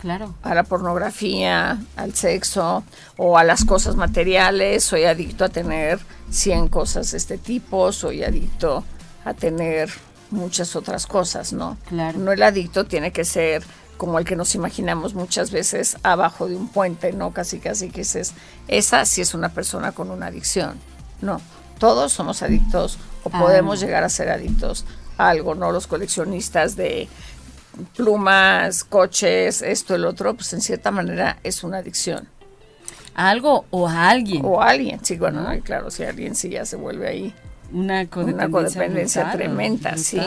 Claro. 0.00 0.34
A 0.42 0.54
la 0.54 0.62
pornografía, 0.62 1.78
al 1.96 2.14
sexo 2.14 2.84
o 3.16 3.38
a 3.38 3.44
las 3.44 3.64
cosas 3.64 3.96
materiales. 3.96 4.84
Soy 4.84 5.04
adicto 5.04 5.44
a 5.44 5.48
tener 5.48 5.98
100 6.30 6.68
cosas 6.68 7.10
de 7.12 7.18
este 7.18 7.38
tipo, 7.38 7.92
soy 7.92 8.22
adicto 8.22 8.84
a 9.24 9.34
tener 9.34 9.90
muchas 10.30 10.76
otras 10.76 11.06
cosas, 11.06 11.52
¿no? 11.52 11.76
Claro. 11.88 12.18
No 12.18 12.32
el 12.32 12.42
adicto 12.42 12.84
tiene 12.84 13.12
que 13.12 13.24
ser 13.24 13.64
como 13.96 14.18
el 14.18 14.24
que 14.24 14.36
nos 14.36 14.54
imaginamos 14.54 15.14
muchas 15.14 15.50
veces 15.50 15.96
abajo 16.02 16.48
de 16.48 16.56
un 16.56 16.68
puente, 16.68 17.12
¿no? 17.12 17.32
Casi, 17.32 17.58
casi 17.58 17.90
que 17.90 18.02
es, 18.02 18.32
esa 18.68 19.04
sí 19.04 19.22
es 19.22 19.34
una 19.34 19.50
persona 19.50 19.92
con 19.92 20.10
una 20.10 20.26
adicción. 20.26 20.78
No, 21.20 21.40
todos 21.78 22.12
somos 22.12 22.42
adictos 22.42 22.98
o 23.24 23.30
ah. 23.32 23.38
podemos 23.38 23.80
llegar 23.80 24.04
a 24.04 24.08
ser 24.08 24.28
adictos 24.30 24.84
a 25.18 25.30
algo, 25.30 25.54
¿no? 25.54 25.72
Los 25.72 25.86
coleccionistas 25.86 26.76
de 26.76 27.08
plumas, 27.96 28.84
coches, 28.84 29.62
esto, 29.62 29.94
el 29.94 30.04
otro, 30.04 30.34
pues 30.34 30.52
en 30.52 30.60
cierta 30.60 30.90
manera 30.90 31.38
es 31.42 31.64
una 31.64 31.78
adicción. 31.78 32.28
¿A 33.14 33.30
algo 33.30 33.64
o 33.70 33.88
a 33.88 34.10
alguien? 34.10 34.42
O 34.44 34.60
a 34.60 34.70
alguien, 34.70 35.04
sí, 35.04 35.16
bueno, 35.16 35.46
claro, 35.62 35.90
si 35.90 36.04
alguien 36.04 36.34
sí 36.34 36.50
ya 36.50 36.66
se 36.66 36.76
vuelve 36.76 37.08
ahí 37.08 37.34
una 37.72 38.06
codependencia, 38.06 39.32
tremenda, 39.32 39.96
sí. 39.96 40.20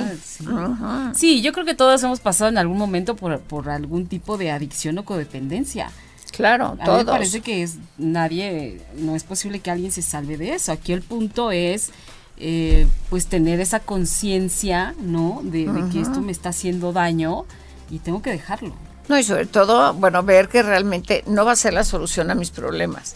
Sí. 1.14 1.42
yo 1.42 1.54
creo 1.54 1.66
que 1.66 1.76
todos 1.76 2.04
hemos 2.04 2.20
pasado 2.20 2.50
en 2.50 2.58
algún 2.58 2.78
momento 2.78 3.16
por, 3.16 3.40
por 3.40 3.70
algún 3.70 4.08
tipo 4.08 4.38
de 4.38 4.52
adicción 4.52 4.98
o 4.98 5.06
codependencia. 5.06 5.92
Claro, 6.32 6.78
a 6.80 6.86
Mí 6.86 6.98
me 6.98 7.06
parece 7.06 7.42
que 7.42 7.64
es 7.64 7.78
nadie, 7.98 8.82
no 8.98 9.16
es 9.16 9.24
posible 9.24 9.60
que 9.60 9.72
alguien 9.72 9.92
se 9.92 10.02
salve 10.02 10.38
de 10.38 10.54
eso. 10.54 10.72
Aquí 10.72 10.94
el 10.94 11.02
punto 11.02 11.52
es, 11.52 11.92
eh, 12.40 12.88
pues, 13.10 13.28
tener 13.28 13.60
esa 13.60 13.80
conciencia, 13.80 14.96
¿no? 15.02 15.42
De, 15.44 15.66
de 15.68 15.90
que 15.90 16.02
esto 16.02 16.22
me 16.22 16.32
está 16.32 16.50
haciendo 16.50 16.94
daño 16.94 17.46
y 17.90 18.00
tengo 18.00 18.22
que 18.22 18.32
dejarlo. 18.32 18.74
No, 19.08 19.18
y 19.18 19.24
sobre 19.24 19.46
todo, 19.46 19.94
bueno, 19.96 20.24
ver 20.24 20.50
que 20.50 20.62
realmente 20.62 21.24
no 21.26 21.44
va 21.44 21.54
a 21.54 21.56
ser 21.56 21.74
la 21.74 21.84
solución 21.84 22.30
a 22.30 22.36
mis 22.36 22.52
problemas. 22.52 23.16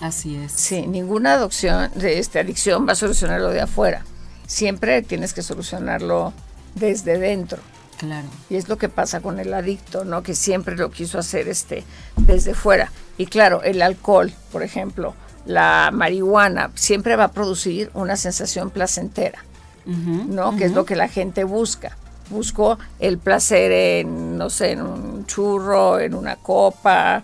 Así 0.00 0.34
es. 0.34 0.52
Sí, 0.52 0.86
ninguna 0.86 1.34
adopción 1.34 1.90
de 1.94 2.18
esta 2.18 2.40
adicción 2.40 2.88
va 2.88 2.92
a 2.92 2.96
solucionarlo 2.96 3.50
de 3.50 3.60
afuera. 3.60 4.04
Siempre 4.46 5.02
tienes 5.02 5.34
que 5.34 5.42
solucionarlo 5.42 6.32
desde 6.74 7.18
dentro. 7.18 7.58
Claro. 7.98 8.26
Y 8.48 8.56
es 8.56 8.70
lo 8.70 8.78
que 8.78 8.88
pasa 8.88 9.20
con 9.20 9.38
el 9.38 9.52
adicto, 9.52 10.06
¿no? 10.06 10.22
Que 10.22 10.34
siempre 10.34 10.74
lo 10.74 10.90
quiso 10.90 11.18
hacer 11.18 11.48
este 11.48 11.84
desde 12.16 12.54
fuera. 12.54 12.90
Y 13.18 13.26
claro, 13.26 13.62
el 13.62 13.82
alcohol, 13.82 14.32
por 14.50 14.62
ejemplo, 14.62 15.14
la 15.46 15.90
marihuana 15.92 16.70
siempre 16.74 17.16
va 17.16 17.24
a 17.24 17.32
producir 17.32 17.90
una 17.94 18.16
sensación 18.16 18.70
placentera, 18.70 19.44
¿no? 19.86 20.56
Que 20.56 20.64
es 20.64 20.72
lo 20.72 20.84
que 20.84 20.96
la 20.96 21.08
gente 21.08 21.44
busca. 21.44 21.96
Busco 22.28 22.78
el 23.00 23.18
placer 23.18 23.72
en, 23.72 24.38
no 24.38 24.50
sé, 24.50 24.72
en 24.72 24.82
un 24.82 25.26
churro, 25.26 25.98
en 25.98 26.14
una 26.14 26.36
copa, 26.36 27.22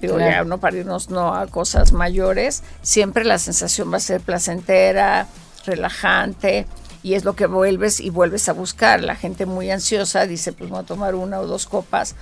digo, 0.00 0.18
ya 0.18 0.44
no 0.44 0.58
para 0.58 0.78
irnos 0.78 1.10
no 1.10 1.34
a 1.34 1.46
cosas 1.46 1.92
mayores, 1.92 2.62
siempre 2.82 3.24
la 3.24 3.38
sensación 3.38 3.92
va 3.92 3.98
a 3.98 4.00
ser 4.00 4.20
placentera, 4.20 5.26
relajante, 5.66 6.66
y 7.02 7.14
es 7.14 7.24
lo 7.24 7.36
que 7.36 7.46
vuelves 7.46 8.00
y 8.00 8.10
vuelves 8.10 8.48
a 8.48 8.52
buscar. 8.52 9.02
La 9.02 9.14
gente 9.14 9.46
muy 9.46 9.70
ansiosa 9.70 10.26
dice, 10.26 10.52
pues 10.52 10.70
voy 10.70 10.80
a 10.80 10.84
tomar 10.84 11.14
una 11.14 11.38
o 11.40 11.46
dos 11.46 11.66
copas 11.66 12.14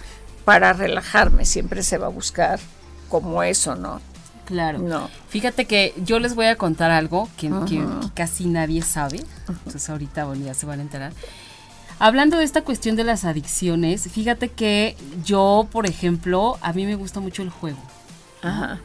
para 0.44 0.72
relajarme, 0.72 1.44
siempre 1.44 1.82
se 1.82 1.98
va 1.98 2.06
a 2.06 2.10
buscar 2.10 2.58
como 3.08 3.42
eso, 3.42 3.76
¿no? 3.76 4.00
Claro. 4.44 4.78
No. 4.78 5.08
Fíjate 5.28 5.64
que 5.64 5.94
yo 6.04 6.18
les 6.18 6.34
voy 6.34 6.46
a 6.46 6.56
contar 6.56 6.90
algo 6.90 7.28
que, 7.36 7.50
casi 8.14 8.46
nadie 8.46 8.82
sabe, 8.82 9.24
entonces 9.48 9.88
ahorita 9.88 10.32
ya 10.34 10.54
se 10.54 10.66
van 10.66 10.80
a 10.80 10.82
enterar. 10.82 11.12
Hablando 11.98 12.38
de 12.38 12.44
esta 12.44 12.62
cuestión 12.62 12.96
de 12.96 13.04
las 13.04 13.24
adicciones, 13.24 14.08
fíjate 14.10 14.48
que 14.48 14.96
yo, 15.24 15.68
por 15.70 15.86
ejemplo, 15.86 16.58
a 16.60 16.72
mí 16.72 16.86
me 16.86 16.96
gusta 16.96 17.20
mucho 17.20 17.42
el 17.42 17.50
juego. 17.50 17.78
Ajá. 18.42 18.80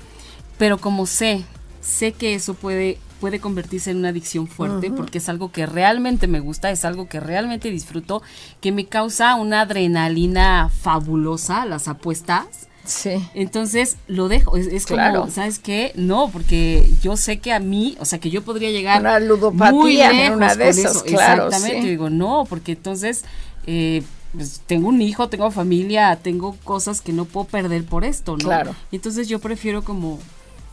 Pero 0.57 0.77
como 0.77 1.05
sé, 1.05 1.43
sé 1.81 2.11
que 2.11 2.35
eso 2.35 2.53
puede 2.53 2.99
puede 3.19 3.39
convertirse 3.39 3.91
en 3.91 3.97
una 3.97 4.09
adicción 4.09 4.47
fuerte 4.47 4.91
porque 4.91 5.17
es 5.17 5.29
algo 5.29 5.51
que 5.51 5.65
realmente 5.65 6.27
me 6.27 6.39
gusta, 6.39 6.71
es 6.71 6.85
algo 6.85 7.07
que 7.07 7.19
realmente 7.19 7.69
disfruto, 7.69 8.21
que 8.61 8.71
me 8.71 8.85
causa 8.85 9.35
una 9.35 9.61
adrenalina 9.61 10.69
fabulosa, 10.69 11.65
las 11.65 11.87
apuestas. 11.87 12.68
Sí. 12.89 13.11
Entonces 13.35 13.97
lo 14.07 14.27
dejo. 14.27 14.57
Es, 14.57 14.85
como, 14.85 15.29
¿sabes 15.29 15.59
qué? 15.59 15.91
No, 15.95 16.29
porque 16.29 16.89
yo 17.01 17.17
sé 17.17 17.39
que 17.39 17.53
a 17.53 17.59
mí, 17.59 17.95
o 17.99 18.05
sea, 18.05 18.19
que 18.19 18.29
yo 18.29 18.43
podría 18.43 18.71
llegar 18.71 18.99
una 18.99 19.19
ludopatía 19.19 19.71
muy 19.71 19.97
lejos 19.97 20.37
una 20.37 20.55
de 20.55 20.69
esos, 20.69 21.03
Claro, 21.03 21.47
Exactamente. 21.47 21.87
digo, 21.87 22.09
no, 22.09 22.45
porque 22.49 22.71
entonces 22.71 23.23
eh, 23.67 24.01
pues, 24.33 24.61
tengo 24.65 24.89
un 24.89 25.01
hijo, 25.01 25.29
tengo 25.29 25.51
familia, 25.51 26.17
tengo 26.21 26.55
cosas 26.63 27.01
que 27.01 27.13
no 27.13 27.25
puedo 27.25 27.45
perder 27.45 27.85
por 27.85 28.03
esto, 28.03 28.37
¿no? 28.37 28.45
Claro. 28.45 28.75
Y 28.91 28.95
entonces 28.95 29.27
yo 29.27 29.39
prefiero 29.39 29.83
como 29.83 30.19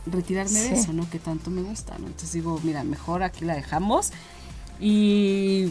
retirarme 0.06 0.58
de 0.58 0.74
eso, 0.74 0.92
¿no? 0.94 1.08
Que 1.10 1.18
tanto 1.18 1.50
me 1.50 1.62
gusta, 1.62 1.98
¿no? 1.98 2.06
Entonces 2.06 2.32
digo, 2.32 2.58
mira, 2.62 2.82
mejor 2.82 3.22
aquí 3.22 3.44
la 3.44 3.54
dejamos 3.54 4.12
y 4.80 5.70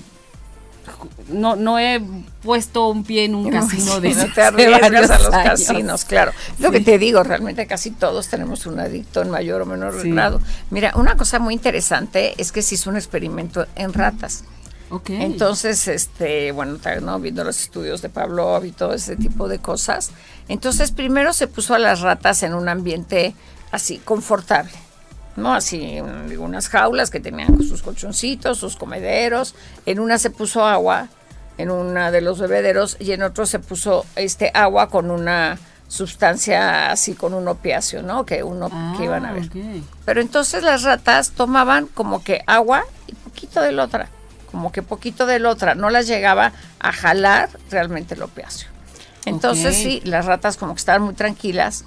no, 1.30 1.56
no 1.56 1.80
he 1.80 2.02
puesto 2.44 2.90
un 2.90 3.04
pie 3.04 3.26
en 3.26 3.36
un 3.36 3.50
casino 3.50 4.00
de 4.00 4.14
no 4.14 4.32
te 4.34 4.42
arriesgas 4.42 5.10
a 5.10 5.20
los 5.20 5.30
casinos, 5.30 6.06
claro. 6.06 6.32
Lo 6.60 6.72
que 6.72 6.82
te 6.82 6.98
digo, 6.98 7.24
realmente 7.24 7.66
casi 7.68 7.92
todos 7.92 8.28
tenemos 8.28 8.66
un 8.66 8.80
adicto 8.80 9.22
en 9.22 9.30
mayor 9.30 9.62
o 9.62 9.66
menor 9.66 10.08
grado. 10.08 10.42
Mira, 10.70 10.94
una 10.96 11.16
cosa 11.18 11.40
muy 11.40 11.54
interesante 11.54 12.34
es 12.38 12.52
que 12.52 12.62
se 12.62 12.76
hizo 12.76 12.90
un 12.90 12.98
experimento 12.98 13.66
en 13.76 13.94
ratas. 13.94 14.44
Okay. 14.90 15.24
Entonces, 15.24 15.88
este, 15.88 16.52
bueno, 16.52 16.78
¿no? 17.02 17.20
viendo 17.20 17.44
los 17.44 17.60
estudios 17.60 18.04
de 18.04 18.10
Pablo 18.10 18.64
y 18.64 18.72
todo 18.72 18.94
ese 18.94 19.16
tipo 19.16 19.48
de 19.48 19.58
cosas. 19.60 20.12
Entonces, 20.48 20.92
primero 20.92 21.34
se 21.34 21.48
puso 21.48 21.74
a 21.74 21.80
las 21.80 22.02
ratas 22.02 22.44
en 22.44 22.54
un 22.54 22.70
ambiente 22.70 23.34
así, 23.72 23.98
confortable. 23.98 24.72
¿No? 25.36 25.54
Así, 25.54 26.00
unas 26.02 26.70
jaulas 26.70 27.10
que 27.10 27.20
tenían 27.20 27.62
sus 27.64 27.82
colchoncitos, 27.82 28.58
sus 28.58 28.76
comederos. 28.76 29.56
En 29.86 30.00
una 30.00 30.18
se 30.18 30.30
puso 30.30 30.66
agua, 30.66 31.08
en 31.58 31.72
una 31.72 32.12
de 32.12 32.22
los 32.22 32.40
bebederos, 32.40 32.98
y 33.00 33.12
en 33.12 33.24
otro 33.24 33.46
se 33.46 33.60
puso 33.60 34.06
este 34.16 34.52
agua 34.54 34.90
con 34.90 35.12
una 35.12 35.58
sustancia 35.88 36.92
así 36.92 37.14
con 37.14 37.34
un 37.34 37.48
opiáceo, 37.48 38.02
¿no? 38.02 38.26
Que 38.26 38.44
uno 38.44 38.70
que 38.98 39.06
iban 39.06 39.26
a 39.26 39.34
ver. 39.34 39.50
Ah, 39.56 39.82
Pero 40.06 40.22
entonces 40.22 40.64
las 40.64 40.84
ratas 40.84 41.32
tomaban 41.32 41.88
como 41.88 42.24
que 42.24 42.44
agua 42.48 42.84
y 43.08 43.14
poquito 43.14 43.62
de 43.62 43.72
la 43.72 43.84
otra, 43.84 44.10
como 44.52 44.72
que 44.72 44.82
poquito 44.82 45.26
de 45.26 45.40
la 45.40 45.50
otra, 45.50 45.76
no 45.76 45.90
las 45.90 46.08
llegaba 46.08 46.54
a 46.80 46.92
jalar 46.92 47.50
realmente 47.70 48.16
el 48.16 48.24
opiáceo. 48.24 48.70
Entonces 49.26 49.76
sí, 49.76 50.02
las 50.06 50.26
ratas 50.26 50.58
como 50.58 50.74
que 50.74 50.80
estaban 50.80 51.02
muy 51.02 51.16
tranquilas 51.16 51.86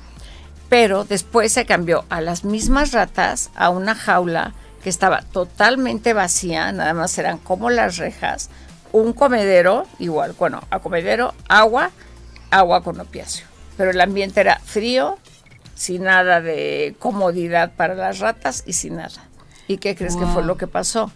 pero 0.69 1.05
después 1.05 1.53
se 1.53 1.67
cambió 1.67 2.05
a 2.09 2.21
las 2.21 2.45
mismas 2.45 2.93
ratas 2.93 3.51
a 3.55 3.71
una 3.71 3.95
jaula 3.95 4.53
que 4.83 4.91
estaba 4.91 5.23
totalmente 5.23 6.13
vacía, 6.13 6.71
nada 6.73 6.95
más 6.95 7.17
eran 7.19 7.39
como 7.39 7.71
las 7.71 7.97
rejas, 7.97 8.51
un 8.93 9.13
comedero, 9.13 9.87
igual, 9.99 10.35
bueno, 10.39 10.63
a 10.71 10.79
comedero, 10.79 11.35
agua, 11.49 11.91
agua 12.51 12.83
con 12.83 13.01
opiáceo. 13.01 13.47
Pero 13.77 13.91
el 13.91 14.01
ambiente 14.01 14.41
era 14.41 14.61
frío, 14.61 15.19
sin 15.75 16.05
nada 16.05 16.41
de 16.41 16.97
comodidad 16.99 17.73
para 17.77 17.95
las 17.95 18.19
ratas 18.19 18.65
y 18.67 18.73
sin 18.73 18.97
nada. 18.97 19.29
¿Y 19.67 19.79
qué 19.79 19.95
crees 19.95 20.17
que 20.17 20.27
fue 20.27 20.43
lo 20.43 20.57
que 20.57 20.67
pasó? 20.67 21.13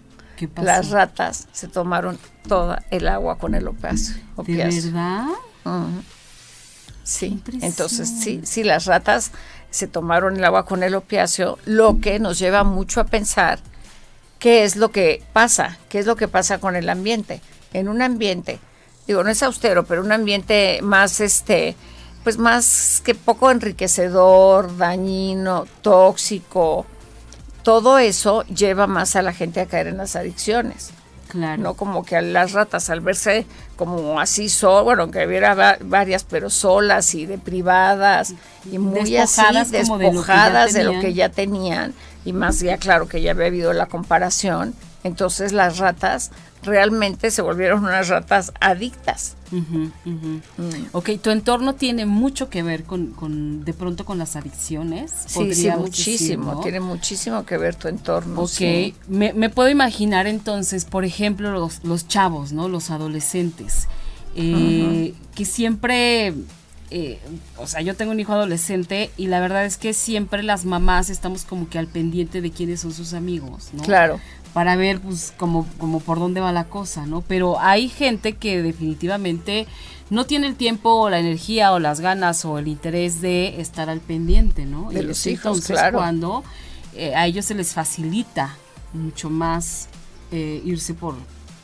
Las 0.56 0.90
ratas 0.90 1.48
se 1.52 1.68
tomaron 1.68 2.18
toda 2.48 2.82
el 2.90 3.08
agua 3.08 3.38
con 3.38 3.54
el 3.54 3.68
opiáceo. 3.68 4.16
¿De 4.44 4.56
verdad? 4.56 5.26
Sí, 7.04 7.42
entonces 7.60 8.08
sí, 8.08 8.40
sí, 8.44 8.62
las 8.62 8.86
ratas 8.86 9.32
se 9.70 9.86
tomaron 9.86 10.36
el 10.36 10.44
agua 10.44 10.64
con 10.64 10.82
el 10.82 10.94
opiáceo, 10.94 11.58
lo 11.64 12.00
que 12.00 12.18
nos 12.18 12.38
lleva 12.38 12.62
mucho 12.62 13.00
a 13.00 13.04
pensar 13.04 13.60
¿qué 14.42 14.64
es 14.64 14.74
lo 14.74 14.90
que 14.90 15.22
pasa? 15.32 15.78
¿Qué 15.88 16.00
es 16.00 16.06
lo 16.06 16.16
que 16.16 16.26
pasa 16.26 16.58
con 16.58 16.74
el 16.74 16.88
ambiente? 16.88 17.40
En 17.72 17.88
un 17.88 18.02
ambiente, 18.02 18.58
digo, 19.06 19.22
no 19.22 19.30
es 19.30 19.40
austero, 19.44 19.84
pero 19.84 20.02
un 20.02 20.10
ambiente 20.10 20.80
más, 20.82 21.20
este, 21.20 21.76
pues 22.24 22.38
más 22.38 23.00
que 23.04 23.14
poco 23.14 23.52
enriquecedor, 23.52 24.76
dañino, 24.76 25.66
tóxico, 25.80 26.86
todo 27.62 27.98
eso 27.98 28.42
lleva 28.46 28.88
más 28.88 29.14
a 29.14 29.22
la 29.22 29.32
gente 29.32 29.60
a 29.60 29.66
caer 29.66 29.86
en 29.86 29.98
las 29.98 30.16
adicciones. 30.16 30.90
Claro. 31.32 31.62
No 31.62 31.72
como 31.72 32.04
que 32.04 32.16
a 32.16 32.20
las 32.20 32.52
ratas 32.52 32.90
al 32.90 33.00
verse 33.00 33.46
como 33.76 34.20
así 34.20 34.50
solas, 34.50 34.84
bueno, 34.84 35.02
aunque 35.04 35.26
hubiera 35.26 35.78
varias, 35.80 36.24
pero 36.24 36.50
solas 36.50 37.14
y 37.14 37.24
deprivadas 37.24 38.34
y 38.70 38.76
muy 38.76 39.00
despojadas 39.00 39.68
así, 39.68 39.72
despojadas 39.72 40.74
de 40.74 40.84
lo, 40.84 41.00
que 41.00 41.14
ya 41.14 41.30
tenían. 41.30 41.94
Y 42.26 42.34
más 42.34 42.60
ya 42.60 42.76
claro 42.76 43.08
que 43.08 43.22
ya 43.22 43.30
había 43.30 43.46
habido 43.46 43.72
la 43.72 43.86
comparación, 43.86 44.74
entonces 45.04 45.52
las 45.52 45.78
ratas 45.78 46.30
realmente 46.62 47.30
se 47.30 47.42
volvieron 47.42 47.84
unas 47.84 48.08
ratas 48.08 48.52
adictas. 48.60 49.34
Mm. 49.50 49.88
Ok, 50.92 51.10
tu 51.20 51.30
entorno 51.30 51.74
tiene 51.74 52.06
mucho 52.06 52.48
que 52.48 52.62
ver 52.62 52.84
con, 52.84 53.64
de 53.64 53.72
pronto 53.72 54.04
con 54.04 54.18
las 54.18 54.36
adicciones. 54.36 55.12
Sí, 55.26 55.54
sí, 55.54 55.70
muchísimo, 55.70 56.60
tiene 56.60 56.80
muchísimo 56.80 57.44
que 57.44 57.58
ver 57.58 57.74
tu 57.74 57.88
entorno. 57.88 58.40
Ok, 58.40 58.60
me, 59.08 59.50
puedo 59.50 59.68
imaginar 59.68 60.26
entonces, 60.26 60.84
por 60.84 61.04
ejemplo, 61.04 61.50
los, 61.50 61.84
los 61.84 62.06
chavos, 62.06 62.52
¿no? 62.52 62.68
Los 62.68 62.90
adolescentes, 62.90 63.88
eh, 64.36 65.14
que 65.34 65.44
siempre... 65.44 66.34
Eh, 66.94 67.18
o 67.56 67.66
sea, 67.66 67.80
yo 67.80 67.96
tengo 67.96 68.12
un 68.12 68.20
hijo 68.20 68.34
adolescente 68.34 69.10
y 69.16 69.28
la 69.28 69.40
verdad 69.40 69.64
es 69.64 69.78
que 69.78 69.94
siempre 69.94 70.42
las 70.42 70.66
mamás 70.66 71.08
estamos 71.08 71.46
como 71.46 71.70
que 71.70 71.78
al 71.78 71.86
pendiente 71.86 72.42
de 72.42 72.50
quiénes 72.50 72.80
son 72.80 72.92
sus 72.92 73.14
amigos, 73.14 73.70
¿no? 73.72 73.82
Claro 73.82 74.20
para 74.52 74.76
ver 74.76 75.00
pues 75.00 75.32
como, 75.36 75.66
como 75.78 76.00
por 76.00 76.18
dónde 76.18 76.40
va 76.40 76.52
la 76.52 76.64
cosa, 76.64 77.06
¿no? 77.06 77.22
Pero 77.22 77.58
hay 77.60 77.88
gente 77.88 78.34
que 78.34 78.62
definitivamente 78.62 79.66
no 80.10 80.26
tiene 80.26 80.46
el 80.46 80.56
tiempo 80.56 80.90
o 80.90 81.10
la 81.10 81.18
energía 81.18 81.72
o 81.72 81.78
las 81.78 82.00
ganas 82.00 82.44
o 82.44 82.58
el 82.58 82.68
interés 82.68 83.20
de 83.20 83.60
estar 83.60 83.88
al 83.88 84.00
pendiente, 84.00 84.66
¿no? 84.66 84.90
De 84.90 85.02
los 85.02 85.26
hijos, 85.26 85.58
entonces 85.58 85.92
cuando 85.92 86.44
eh, 86.94 87.14
a 87.14 87.26
ellos 87.26 87.46
se 87.46 87.54
les 87.54 87.72
facilita 87.72 88.56
mucho 88.92 89.30
más 89.30 89.88
eh, 90.30 90.60
irse 90.64 90.92
por, 90.92 91.14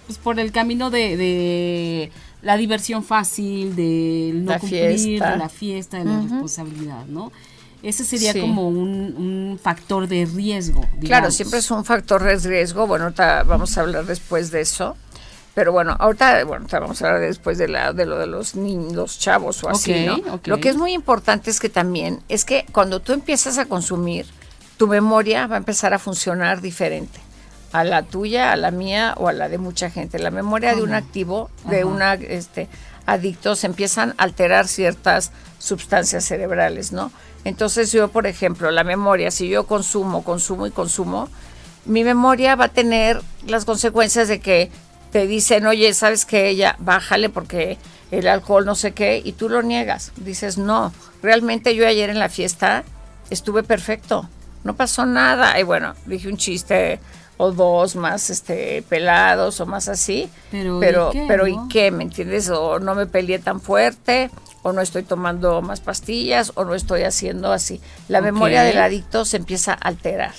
pues, 0.07 0.19
por 0.19 0.41
el 0.41 0.51
camino 0.53 0.91
de, 0.91 2.11
la 2.41 2.57
diversión 2.57 3.05
fácil, 3.05 3.77
del 3.77 4.45
no 4.45 4.59
cumplir, 4.59 5.23
de 5.23 5.37
la 5.37 5.49
fiesta, 5.51 5.99
de 5.99 6.05
la 6.05 6.21
responsabilidad, 6.23 7.05
¿no? 7.07 7.33
Ese 7.83 8.05
sería 8.05 8.39
como 8.39 8.69
un, 8.69 9.59
factor 9.63 10.09
de 10.09 10.27
riesgo. 10.27 10.85
Claro, 11.01 11.31
siempre 11.31 11.61
es 11.61 11.71
un 11.71 11.85
factor 11.85 12.23
de 12.23 12.37
riesgo. 12.37 12.87
Bueno, 12.87 13.05
ahorita 13.05 13.45
vamos 13.45 13.77
a 13.77 13.83
hablar 13.83 14.07
después 14.07 14.51
de 14.51 14.61
eso. 14.61 14.97
Pero 15.55 15.73
bueno, 15.73 15.97
ahorita, 15.99 16.45
bueno, 16.45 16.67
vamos 16.71 17.03
a 17.03 17.07
hablar 17.07 17.23
después 17.23 17.59
de, 17.59 17.67
la, 17.67 17.93
de 17.93 18.07
lo 18.07 18.17
de 18.19 18.29
los 18.29 18.55
niños, 18.55 18.93
los 18.93 19.19
chavos 19.19 19.65
o 19.65 19.71
así, 19.71 20.07
¿no? 20.07 20.21
Lo 20.45 20.61
que 20.61 20.69
es 20.69 20.77
muy 20.77 20.93
importante 20.93 21.51
es 21.51 21.59
que 21.59 21.69
también, 21.69 22.21
es 22.29 22.45
que 22.45 22.65
cuando 22.71 23.01
tú 23.01 23.13
empiezas 23.13 23.59
a 23.59 23.67
consumir, 23.67 24.27
tu 24.77 24.87
memoria 24.87 25.49
va 25.49 25.57
a 25.57 25.59
empezar 25.59 25.95
a 25.95 25.99
funcionar 25.99 26.61
diferente 26.61 27.19
a 27.73 27.85
la 27.85 28.03
tuya, 28.03 28.53
a 28.53 28.57
la 28.57 28.71
mía 28.71 29.15
o 29.17 29.29
a 29.29 29.33
la 29.33 29.49
de 29.49 29.59
mucha 29.59 29.91
gente. 29.91 30.19
La 30.19 30.31
memoria 30.31 30.75
de 30.75 30.83
un 30.83 30.95
activo, 30.95 31.51
de 31.69 31.85
un 31.85 32.01
este, 32.03 32.69
adicto, 33.07 33.57
se 33.57 33.67
empiezan 33.67 34.15
a 34.17 34.25
alterar 34.25 34.69
ciertas 34.69 35.33
sustancias 35.59 36.25
cerebrales, 36.25 36.93
¿no? 36.93 37.11
Entonces 37.49 37.93
yo, 37.93 38.09
por 38.09 38.27
ejemplo, 38.27 38.71
la 38.71 38.85
memoria, 38.85 39.31
si 39.31 39.49
yo 39.49 39.67
consumo, 39.67 40.23
consumo 40.23 40.67
y 40.67 40.71
consumo, 40.71 41.31
mi 41.87 42.05
memoria 42.05 42.57
va 42.57 42.67
a 42.67 42.69
tener 42.69 43.23
las 43.47 43.65
consecuencias 43.65 44.29
de 44.29 44.41
que 44.41 44.71
te 45.13 45.27
dicen, 45.27 45.67
oye, 45.67 45.95
¿sabes 45.95 46.27
que 46.27 46.51
Ella, 46.51 46.77
bájale 46.79 47.31
porque 47.31 47.79
el 48.11 48.29
alcohol 48.29 48.67
no 48.67 48.75
sé 48.75 48.93
qué, 48.93 49.23
y 49.25 49.33
tú 49.33 49.49
lo 49.49 49.63
niegas. 49.63 50.13
Dices, 50.17 50.59
no, 50.59 50.93
realmente 51.23 51.75
yo 51.75 51.89
ayer 51.89 52.11
en 52.11 52.19
la 52.19 52.29
fiesta 52.29 52.85
estuve 53.31 53.63
perfecto, 53.63 54.29
no 54.63 54.77
pasó 54.77 55.07
nada. 55.07 55.59
Y 55.59 55.63
bueno, 55.63 55.95
dije 56.05 56.29
un 56.29 56.37
chiste 56.37 57.01
o 57.39 57.53
dos 57.53 57.97
más 57.97 58.29
este 58.29 58.83
pelados 58.83 59.61
o 59.61 59.67
más 59.67 59.89
así, 59.89 60.29
pero 60.51 60.81
pero 60.81 61.09
¿y 61.09 61.13
qué, 61.13 61.25
pero 61.27 61.47
¿y 61.47 61.59
qué? 61.71 61.91
¿Me 61.91 62.03
entiendes? 62.03 62.51
O 62.51 62.79
no 62.81 62.95
me 62.95 63.07
peleé 63.07 63.39
tan 63.39 63.61
fuerte, 63.61 64.31
o 64.63 64.73
no 64.73 64.83
estoy 64.83 65.05
tomando 65.05 65.63
más 65.63 65.81
pastillas, 65.81 66.53
o 66.57 66.65
no 66.65 66.75
estoy 66.75 67.05
haciendo 67.05 67.53
así. 67.53 67.81
La 68.09 68.21
memoria 68.21 68.63
del 68.63 68.79
adicto 68.79 69.25
se 69.25 69.39
empieza 69.39 69.73
a 69.73 69.77
alterar. 69.77 70.35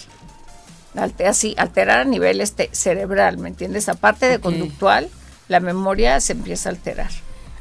así, 1.25 1.55
alterar 1.57 1.99
a 1.99 2.05
nivel 2.05 2.41
este 2.41 2.69
cerebral, 2.73 3.37
¿me 3.37 3.49
entiendes? 3.49 3.89
Aparte 3.89 4.27
de 4.27 4.39
conductual, 4.39 5.09
la 5.47 5.59
memoria 5.61 6.19
se 6.19 6.33
empieza 6.33 6.69
a 6.69 6.73
alterar. 6.73 7.09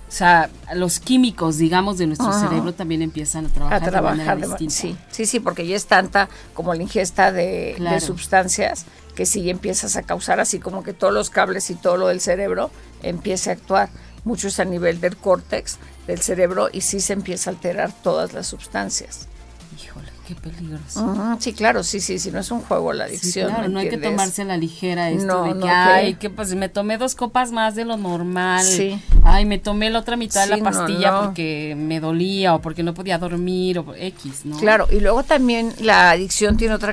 O 0.08 0.10
sea, 0.10 0.48
los 0.74 1.00
químicos, 1.00 1.58
digamos, 1.58 1.98
de 1.98 2.06
nuestro 2.06 2.32
cerebro 2.32 2.72
también 2.72 3.02
empiezan 3.02 3.44
a 3.44 3.48
trabajar, 3.50 3.82
a 3.82 3.86
trabajar 3.90 4.40
de 4.40 4.46
manera 4.46 4.70
Sí, 4.70 4.96
sí, 5.10 5.26
sí, 5.26 5.38
porque 5.38 5.66
ya 5.66 5.76
es 5.76 5.84
tanta 5.84 6.30
como 6.54 6.72
la 6.72 6.82
ingesta 6.82 7.30
de, 7.30 7.76
de 7.78 8.00
sustancias 8.00 8.86
que 9.14 9.26
sí 9.26 9.50
empiezas 9.50 9.96
a 9.96 10.04
causar 10.04 10.40
así 10.40 10.60
como 10.60 10.82
que 10.82 10.94
todos 10.94 11.12
los 11.12 11.28
cables 11.28 11.70
y 11.70 11.74
todo 11.74 11.96
lo 11.96 12.06
del 12.06 12.20
cerebro 12.20 12.70
empiece 13.02 13.50
a 13.50 13.54
actuar. 13.54 13.90
Mucho 14.24 14.48
es 14.48 14.60
a 14.60 14.64
nivel 14.64 15.00
del 15.00 15.16
córtex 15.16 15.78
del 16.06 16.20
cerebro 16.20 16.68
y 16.72 16.80
sí 16.80 17.00
se 17.00 17.12
empieza 17.12 17.50
a 17.50 17.54
alterar 17.54 17.92
todas 18.02 18.32
las 18.32 18.46
sustancias. 18.46 19.28
Híjole, 19.76 20.07
qué 20.28 20.34
peligroso. 20.34 21.36
sí, 21.38 21.54
claro, 21.54 21.82
sí, 21.82 22.00
sí, 22.00 22.18
sí, 22.18 22.30
no 22.30 22.40
es 22.40 22.50
un 22.50 22.60
juego 22.60 22.92
la 22.92 23.04
adicción. 23.04 23.48
claro, 23.48 23.68
no 23.70 23.78
hay 23.78 23.88
que 23.88 23.96
tomarse 23.96 24.44
la 24.44 24.58
ligera 24.58 25.10
esto 25.10 25.44
de 25.44 25.58
que, 25.58 25.68
ay, 25.68 26.14
que 26.14 26.28
pues 26.28 26.54
me 26.54 26.68
tomé 26.68 26.98
dos 26.98 27.14
copas 27.14 27.50
más 27.50 27.74
de 27.74 27.86
lo 27.86 27.96
normal. 27.96 28.62
Sí. 28.62 29.00
Ay, 29.24 29.46
me 29.46 29.58
tomé 29.58 29.88
la 29.88 30.00
otra 30.00 30.16
mitad 30.16 30.46
de 30.46 30.56
la 30.56 30.62
pastilla 30.62 31.22
porque 31.22 31.74
me 31.78 31.98
dolía 31.98 32.54
o 32.54 32.60
porque 32.60 32.82
no 32.82 32.92
podía 32.92 33.16
dormir 33.16 33.78
o 33.78 33.94
X, 33.94 34.44
¿no? 34.44 34.58
Claro, 34.58 34.86
y 34.90 35.00
luego 35.00 35.22
también 35.22 35.72
la 35.80 36.10
adicción 36.10 36.58
tiene 36.58 36.74
otra 36.74 36.92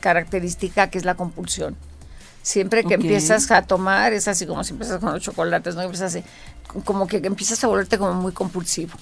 característica 0.00 0.90
que 0.90 0.98
es 0.98 1.06
la 1.06 1.14
compulsión. 1.14 1.76
Siempre 2.42 2.84
que 2.84 2.94
empiezas 2.94 3.50
a 3.50 3.62
tomar, 3.62 4.12
es 4.12 4.28
así 4.28 4.46
como 4.46 4.62
si 4.62 4.72
empiezas 4.72 5.00
con 5.00 5.12
los 5.12 5.22
chocolates, 5.22 5.74
¿no? 5.74 5.82
Empiezas 5.82 6.14
así, 6.14 6.24
como 6.84 7.06
que 7.06 7.16
empiezas 7.16 7.64
a 7.64 7.66
volverte 7.66 7.96
como 7.96 8.12
muy 8.14 8.32
compulsivo, 8.32 8.92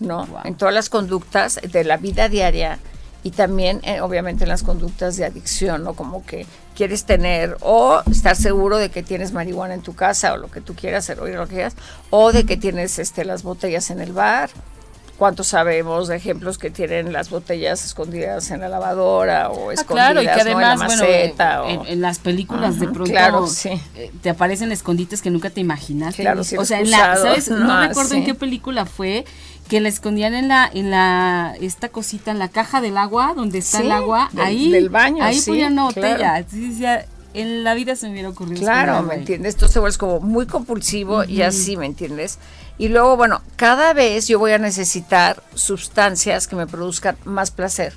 ¿no? 0.00 0.26
En 0.44 0.54
todas 0.54 0.74
las 0.74 0.88
conductas 0.88 1.60
de 1.62 1.84
la 1.84 1.96
vida 1.96 2.28
diaria 2.28 2.78
y 3.22 3.30
también 3.30 3.80
eh, 3.84 4.00
obviamente 4.00 4.44
en 4.44 4.50
las 4.50 4.62
conductas 4.62 5.16
de 5.16 5.24
adicción, 5.24 5.84
¿no? 5.84 5.94
Como 5.94 6.24
que 6.26 6.46
quieres 6.74 7.04
tener 7.04 7.56
o 7.60 8.02
estar 8.10 8.36
seguro 8.36 8.76
de 8.76 8.90
que 8.90 9.02
tienes 9.02 9.32
marihuana 9.32 9.74
en 9.74 9.82
tu 9.82 9.94
casa 9.94 10.34
o 10.34 10.36
lo 10.36 10.50
que 10.50 10.60
tú 10.60 10.74
quieras 10.74 11.04
hacer 11.04 11.20
o 11.20 11.26
lo 11.26 11.46
que 11.46 11.54
quieras, 11.54 11.74
o 12.10 12.32
de 12.32 12.44
que 12.44 12.56
tienes 12.56 12.98
este 12.98 13.24
las 13.24 13.42
botellas 13.42 13.90
en 13.90 14.00
el 14.00 14.12
bar 14.12 14.50
¿Cuántos 15.18 15.46
sabemos 15.46 16.08
de 16.08 16.16
ejemplos 16.16 16.58
que 16.58 16.70
tienen 16.70 17.12
las 17.12 17.30
botellas 17.30 17.84
escondidas 17.84 18.50
en 18.50 18.60
la 18.60 18.68
lavadora 18.68 19.48
o 19.48 19.70
ah, 19.70 19.74
escondidas 19.74 20.44
en 20.44 20.60
la 20.60 20.74
maceta? 20.74 21.62
en, 21.68 22.00
las 22.00 22.18
películas 22.18 22.80
de 22.80 22.88
pronto 22.88 23.14
eh, 23.64 24.10
te 24.22 24.30
aparecen 24.30 24.72
escondites 24.72 25.22
que 25.22 25.30
nunca 25.30 25.50
te 25.50 25.60
imaginaste. 25.60 26.28
o 26.58 26.64
sea, 26.64 26.80
en 26.80 26.90
la, 26.90 27.14
¿sabes? 27.14 27.48
No, 27.48 27.86
recuerdo 27.86 28.16
en 28.16 28.24
qué 28.24 28.34
película 28.34 28.86
fue 28.86 29.24
que 29.68 29.80
la 29.80 29.88
escondían 29.88 30.34
en 30.34 30.48
la 30.48 30.70
en 30.72 30.90
la 30.90 31.54
esta 31.60 31.88
cosita 31.88 32.30
en 32.30 32.38
la 32.38 32.48
caja 32.48 32.80
del 32.80 32.98
agua 32.98 33.32
donde 33.34 33.58
está 33.58 33.80
el 33.80 33.92
agua 33.92 34.30
ahí 34.36 34.70
del 34.70 34.90
baño 34.90 35.24
ahí 35.24 35.40
ponían 35.40 35.72
una 35.72 35.84
botella 35.84 36.44
en 37.32 37.64
la 37.64 37.74
vida 37.74 37.96
se 37.96 38.06
me 38.06 38.12
hubiera 38.12 38.28
ocurrido 38.28 38.60
claro 38.60 39.02
me 39.02 39.14
entiendes 39.14 39.56
se 39.56 39.80
vuelve 39.80 39.96
como 39.96 40.20
muy 40.20 40.46
compulsivo 40.46 41.24
y 41.24 41.42
así 41.42 41.76
me 41.76 41.86
entiendes 41.86 42.38
y 42.76 42.88
luego, 42.88 43.16
bueno, 43.16 43.40
cada 43.56 43.92
vez 43.92 44.26
yo 44.26 44.38
voy 44.38 44.52
a 44.52 44.58
necesitar 44.58 45.42
sustancias 45.54 46.48
que 46.48 46.56
me 46.56 46.66
produzcan 46.66 47.16
más 47.24 47.50
placer. 47.50 47.94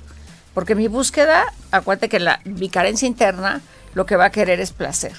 Porque 0.54 0.74
mi 0.74 0.88
búsqueda, 0.88 1.52
acuérdate 1.72 2.08
que 2.08 2.20
la, 2.20 2.40
mi 2.44 2.68
carencia 2.68 3.06
interna 3.06 3.60
lo 3.94 4.06
que 4.06 4.16
va 4.16 4.26
a 4.26 4.30
querer 4.30 4.60
es 4.60 4.70
placer. 4.72 5.12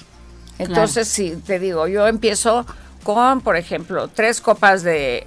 Entonces, 0.58 1.08
si 1.08 1.32
te 1.32 1.58
digo, 1.58 1.88
yo 1.88 2.06
empiezo 2.06 2.66
con, 3.02 3.40
por 3.40 3.56
ejemplo, 3.56 4.08
tres 4.08 4.40
copas 4.40 4.82
de, 4.84 5.24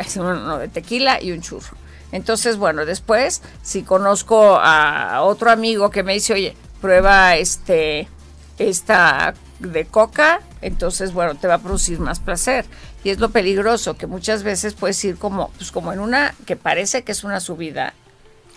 tequila 0.74 1.22
y 1.22 1.32
un 1.32 1.42
churro. 1.42 1.78
Entonces, 2.12 2.58
bueno, 2.58 2.86
después, 2.86 3.42
si 3.64 3.82
conozco 3.82 4.58
a 4.62 5.22
otro 5.24 5.50
amigo 5.50 5.90
que 5.90 6.04
me 6.04 6.14
dice, 6.14 6.34
oye, 6.34 6.56
prueba 6.80 7.36
este, 7.38 8.08
esta 8.60 9.34
de 9.60 9.86
coca, 9.86 10.42
entonces, 10.62 11.14
bueno, 11.14 11.36
te 11.36 11.48
va 11.48 11.56
a 11.56 11.60
producir 11.60 12.00
más 12.00 12.20
placer. 12.20 12.66
Y 13.04 13.10
es 13.10 13.20
lo 13.20 13.30
peligroso, 13.30 13.96
que 13.96 14.08
muchas 14.08 14.44
veces 14.44 14.74
puedes 14.74 15.04
ir 15.04 15.18
como, 15.18 15.50
pues 15.58 15.72
como 15.72 15.92
en 15.92 16.00
una 16.00 16.36
que 16.46 16.56
parece 16.56 17.04
que 17.04 17.12
es 17.12 17.24
una 17.24 17.40
subida, 17.40 17.94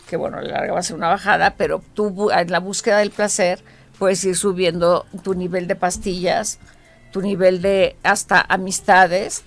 que 0.09 0.17
bueno, 0.17 0.41
la 0.41 0.53
larga 0.53 0.75
va 0.75 0.81
a 0.81 0.85
ser 0.85 0.97
una 0.97 1.09
bajada, 1.09 1.55
pero 1.57 1.83
tú 1.95 2.31
en 2.31 2.51
la 2.51 2.61
búsqueda 2.61 2.99
del 2.99 3.11
placer 3.11 3.63
puedes 3.99 4.23
ir 4.25 4.37
subiendo 4.37 5.07
tu 5.25 5.35
nivel 5.35 5.67
de 5.67 5.75
pastillas, 5.75 6.59
tu 7.17 7.23
nivel 7.23 7.63
de 7.63 7.97
hasta 8.03 8.45
amistades, 8.47 9.45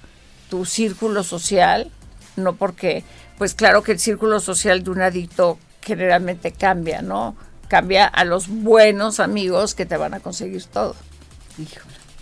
tu 0.49 0.65
círculo 0.65 1.23
social, 1.23 1.91
no 2.35 2.55
porque, 2.55 3.03
pues 3.37 3.53
claro 3.53 3.83
que 3.83 3.91
el 3.91 3.99
círculo 3.99 4.39
social 4.39 4.83
de 4.83 4.89
un 4.89 5.01
adicto 5.03 5.59
generalmente 5.79 6.51
cambia, 6.51 7.03
¿no? 7.03 7.35
Cambia 7.67 8.07
a 8.07 8.25
los 8.25 8.47
buenos 8.47 9.19
amigos 9.19 9.75
que 9.75 9.85
te 9.85 9.97
van 9.97 10.15
a 10.15 10.19
conseguir 10.19 10.65
todo. 10.65 10.95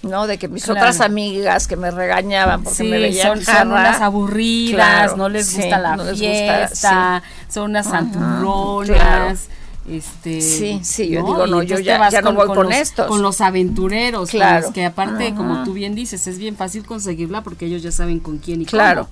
¿no? 0.01 0.27
De 0.27 0.37
que 0.37 0.49
mis 0.49 0.67
otras 0.67 0.99
amigas 0.99 1.69
que 1.69 1.77
me 1.77 1.91
regañaban 1.91 2.65
porque 2.65 2.83
me 2.83 2.99
veían 2.99 3.41
son, 3.41 3.71
unas 3.71 4.01
aburridas, 4.01 5.15
no 5.15 5.29
les 5.29 5.55
gusta 5.55 5.79
la 5.79 6.13
fiesta, 6.13 7.23
son 7.47 7.69
unas 7.69 7.87
santurronas. 7.87 9.47
Este, 9.87 10.41
sí, 10.41 10.81
sí, 10.83 11.07
yo 11.07 11.25
digo, 11.25 11.47
no, 11.47 11.63
yo 11.63 11.79
ya, 11.79 12.09
no 12.21 12.33
voy 12.33 12.47
con, 12.47 12.73
estos. 12.73 13.07
Con 13.07 13.21
los 13.21 13.39
aventureros, 13.39 14.29
claro. 14.29 14.73
que 14.73 14.85
aparte, 14.85 15.33
como 15.33 15.63
tú 15.63 15.73
bien 15.73 15.95
dices, 15.95 16.27
es 16.27 16.37
bien 16.37 16.57
fácil 16.57 16.85
conseguirla 16.85 17.41
porque 17.41 17.67
ellos 17.67 17.83
ya 17.83 17.91
saben 17.91 18.19
con 18.19 18.37
quién 18.37 18.61
y 18.61 18.65
claro, 18.65 19.07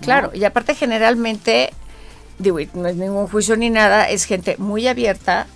Claro, 0.00 0.30
y 0.34 0.44
aparte 0.44 0.74
generalmente, 0.74 1.72
digo, 2.38 2.58
no 2.74 2.88
es 2.88 2.96
ningún 2.96 3.26
juicio 3.28 3.56
ni 3.56 3.70
nada, 3.70 4.08
es 4.08 4.24
gente 4.24 4.56
muy 4.58 4.86
abierta, 4.86 5.46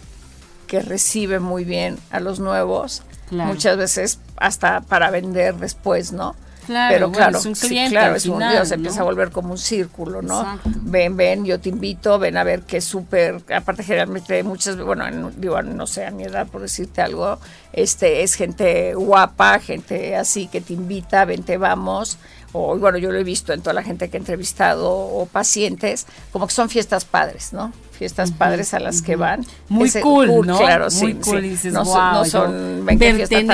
que 0.67 0.81
recibe 0.81 1.41
muy 1.41 1.65
bien 1.65 1.99
a 2.11 2.21
los 2.21 2.39
nuevos, 2.39 3.03
muchas 3.31 3.77
veces 3.77 4.21
hasta 4.37 4.83
para 4.83 5.11
vender 5.11 5.57
después, 5.57 6.13
¿no? 6.13 6.37
Claro, 6.69 6.95
pero 6.95 7.13
claro, 7.13 7.39
es 7.39 7.47
un 7.47 7.55
cliente, 7.55 7.93
claro, 7.93 8.15
es 8.15 8.27
un 8.27 8.41
Dios, 8.41 8.69
se 8.69 8.75
empieza 8.75 9.01
a 9.01 9.05
volver 9.05 9.31
como 9.31 9.53
un 9.53 9.59
círculo, 9.59 10.21
¿no? 10.21 10.61
Ven, 10.83 11.17
ven, 11.17 11.47
yo 11.47 11.59
te 11.59 11.71
invito, 11.71 12.19
ven 12.19 12.37
a 12.37 12.45
ver 12.45 12.61
qué 12.65 12.83
súper, 12.83 13.43
aparte 13.57 13.83
generalmente 13.83 14.43
muchas, 14.43 14.77
bueno, 14.77 15.31
digo, 15.35 15.63
no 15.63 15.87
sé, 15.87 16.05
a 16.05 16.11
mi 16.11 16.25
edad 16.25 16.47
por 16.47 16.61
decirte 16.61 17.01
algo, 17.01 17.39
este 17.73 18.23
es 18.23 18.35
gente 18.35 18.93
guapa, 18.95 19.61
gente 19.61 20.15
así 20.15 20.47
que 20.47 20.61
te 20.61 20.75
invita, 20.75 21.25
vente, 21.25 21.57
vamos, 21.57 22.19
o 22.53 22.77
bueno, 22.77 22.99
yo 22.99 23.11
lo 23.13 23.19
he 23.19 23.25
visto 23.25 23.55
en 23.55 23.63
toda 23.63 23.73
la 23.73 23.83
gente 23.83 24.11
que 24.11 24.19
he 24.19 24.21
entrevistado 24.21 24.95
o 24.95 25.25
pacientes, 25.25 26.07
como 26.33 26.47
que 26.47 26.53
son 26.53 26.69
fiestas 26.69 27.07
padres, 27.07 27.55
¿no? 27.55 27.73
Fiestas 27.99 28.31
padres 28.31 28.75
a 28.75 28.81
las 28.81 29.03
que 29.03 29.17
van. 29.17 29.45
Muy 29.69 29.91
cool, 29.91 30.47
¿no? 30.47 30.59
Claro, 30.59 30.85
Muy 30.85 31.13
sí, 31.13 31.19
cool, 31.21 31.43
sí. 31.43 31.49
Dices, 31.49 31.73
no, 31.73 31.85
son, 31.85 32.13
no 32.13 32.25
son, 32.25 32.87
ven 32.87 32.99
fiesta 32.99 33.45
tan 33.45 33.51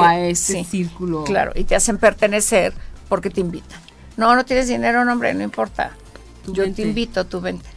a 0.00 0.20
ese 0.20 0.64
círculo. 0.64 1.24
Claro, 1.24 1.52
y 1.54 1.64
te 1.64 1.74
hacen 1.74 1.98
pertenecer 1.98 2.72
porque 3.08 3.28
te 3.28 3.40
invitan. 3.40 3.80
No, 4.16 4.34
no 4.34 4.44
tienes 4.44 4.68
dinero, 4.68 5.04
no, 5.04 5.12
hombre, 5.12 5.34
no 5.34 5.42
importa. 5.42 5.92
Yo 6.46 6.72
te 6.72 6.82
invito, 6.82 7.26
tú 7.26 7.40
vente. 7.40 7.68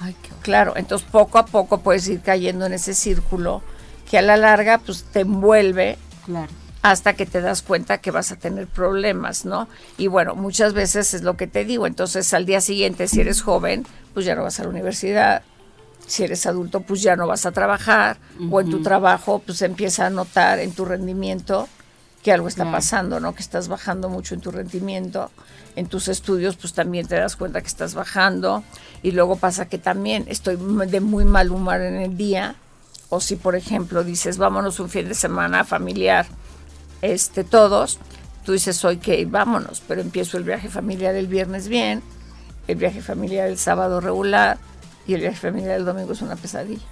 Ay, 0.00 0.16
qué 0.20 0.30
claro, 0.42 0.74
entonces 0.76 1.06
poco 1.10 1.38
a 1.38 1.46
poco 1.46 1.78
puedes 1.78 2.06
ir 2.08 2.20
cayendo 2.20 2.66
en 2.66 2.74
ese 2.74 2.92
círculo 2.92 3.62
que 4.10 4.18
a 4.18 4.22
la 4.22 4.36
larga 4.36 4.78
pues 4.78 5.04
te 5.04 5.20
envuelve. 5.20 5.96
Claro 6.24 6.52
hasta 6.82 7.14
que 7.14 7.26
te 7.26 7.40
das 7.40 7.62
cuenta 7.62 7.98
que 7.98 8.10
vas 8.10 8.32
a 8.32 8.36
tener 8.36 8.66
problemas, 8.66 9.44
¿no? 9.44 9.68
Y 9.98 10.06
bueno, 10.06 10.34
muchas 10.34 10.72
veces 10.72 11.14
es 11.14 11.22
lo 11.22 11.36
que 11.36 11.46
te 11.46 11.64
digo, 11.64 11.86
entonces 11.86 12.32
al 12.32 12.46
día 12.46 12.60
siguiente, 12.60 13.08
si 13.08 13.20
eres 13.20 13.42
joven, 13.42 13.86
pues 14.14 14.24
ya 14.24 14.34
no 14.34 14.42
vas 14.42 14.60
a 14.60 14.64
la 14.64 14.68
universidad, 14.68 15.42
si 16.06 16.24
eres 16.24 16.46
adulto, 16.46 16.80
pues 16.80 17.02
ya 17.02 17.16
no 17.16 17.26
vas 17.26 17.46
a 17.46 17.52
trabajar, 17.52 18.18
o 18.50 18.60
en 18.60 18.70
tu 18.70 18.82
trabajo, 18.82 19.42
pues 19.44 19.62
empieza 19.62 20.06
a 20.06 20.10
notar 20.10 20.60
en 20.60 20.72
tu 20.72 20.84
rendimiento 20.84 21.68
que 22.26 22.32
algo 22.32 22.48
está 22.48 22.68
pasando, 22.72 23.20
¿no? 23.20 23.36
Que 23.36 23.42
estás 23.42 23.68
bajando 23.68 24.08
mucho 24.08 24.34
en 24.34 24.40
tu 24.40 24.50
rendimiento. 24.50 25.30
En 25.76 25.86
tus 25.86 26.08
estudios, 26.08 26.56
pues 26.56 26.72
también 26.72 27.06
te 27.06 27.14
das 27.14 27.36
cuenta 27.36 27.60
que 27.60 27.68
estás 27.68 27.94
bajando. 27.94 28.64
Y 29.04 29.12
luego 29.12 29.36
pasa 29.36 29.68
que 29.68 29.78
también 29.78 30.24
estoy 30.26 30.56
de 30.56 31.00
muy 31.00 31.24
mal 31.24 31.52
humor 31.52 31.80
en 31.82 31.94
el 31.94 32.16
día. 32.16 32.56
O 33.10 33.20
si, 33.20 33.36
por 33.36 33.54
ejemplo, 33.54 34.02
dices, 34.02 34.38
vámonos 34.38 34.80
un 34.80 34.88
fin 34.88 35.06
de 35.06 35.14
semana 35.14 35.62
familiar 35.62 36.26
este, 37.12 37.44
todos, 37.44 37.98
tú 38.44 38.52
dices 38.52 38.80
que 39.00 39.24
vámonos, 39.26 39.82
pero 39.86 40.00
empiezo 40.00 40.36
el 40.36 40.44
viaje 40.44 40.68
familiar 40.68 41.14
el 41.14 41.26
viernes 41.26 41.68
bien, 41.68 42.02
el 42.68 42.76
viaje 42.76 43.00
familiar 43.00 43.48
el 43.48 43.58
sábado 43.58 44.00
regular 44.00 44.58
y 45.06 45.14
el 45.14 45.20
viaje 45.20 45.36
familiar 45.36 45.76
el 45.76 45.84
domingo 45.84 46.12
es 46.12 46.22
una 46.22 46.36
pesadilla. 46.36 46.82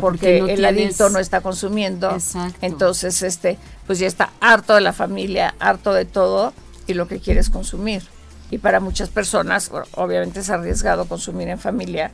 porque, 0.00 0.38
el 0.38 0.64
adicto 0.64 1.08
no 1.08 1.18
está 1.18 1.40
consumiendo, 1.40 2.16
entonces 2.60 3.22
este, 3.22 3.58
pues 3.86 3.98
ya 3.98 4.06
está 4.06 4.30
harto 4.40 4.74
de 4.74 4.80
la 4.80 4.92
familia, 4.92 5.54
harto 5.58 5.92
de 5.92 6.04
todo 6.04 6.52
y 6.86 6.94
lo 6.94 7.08
que 7.08 7.20
quiere 7.20 7.40
es 7.40 7.50
consumir. 7.50 8.02
Y 8.50 8.58
para 8.58 8.80
muchas 8.80 9.08
personas, 9.08 9.70
obviamente 9.94 10.40
es 10.40 10.50
arriesgado 10.50 11.06
consumir 11.06 11.48
en 11.48 11.58
familia, 11.58 12.10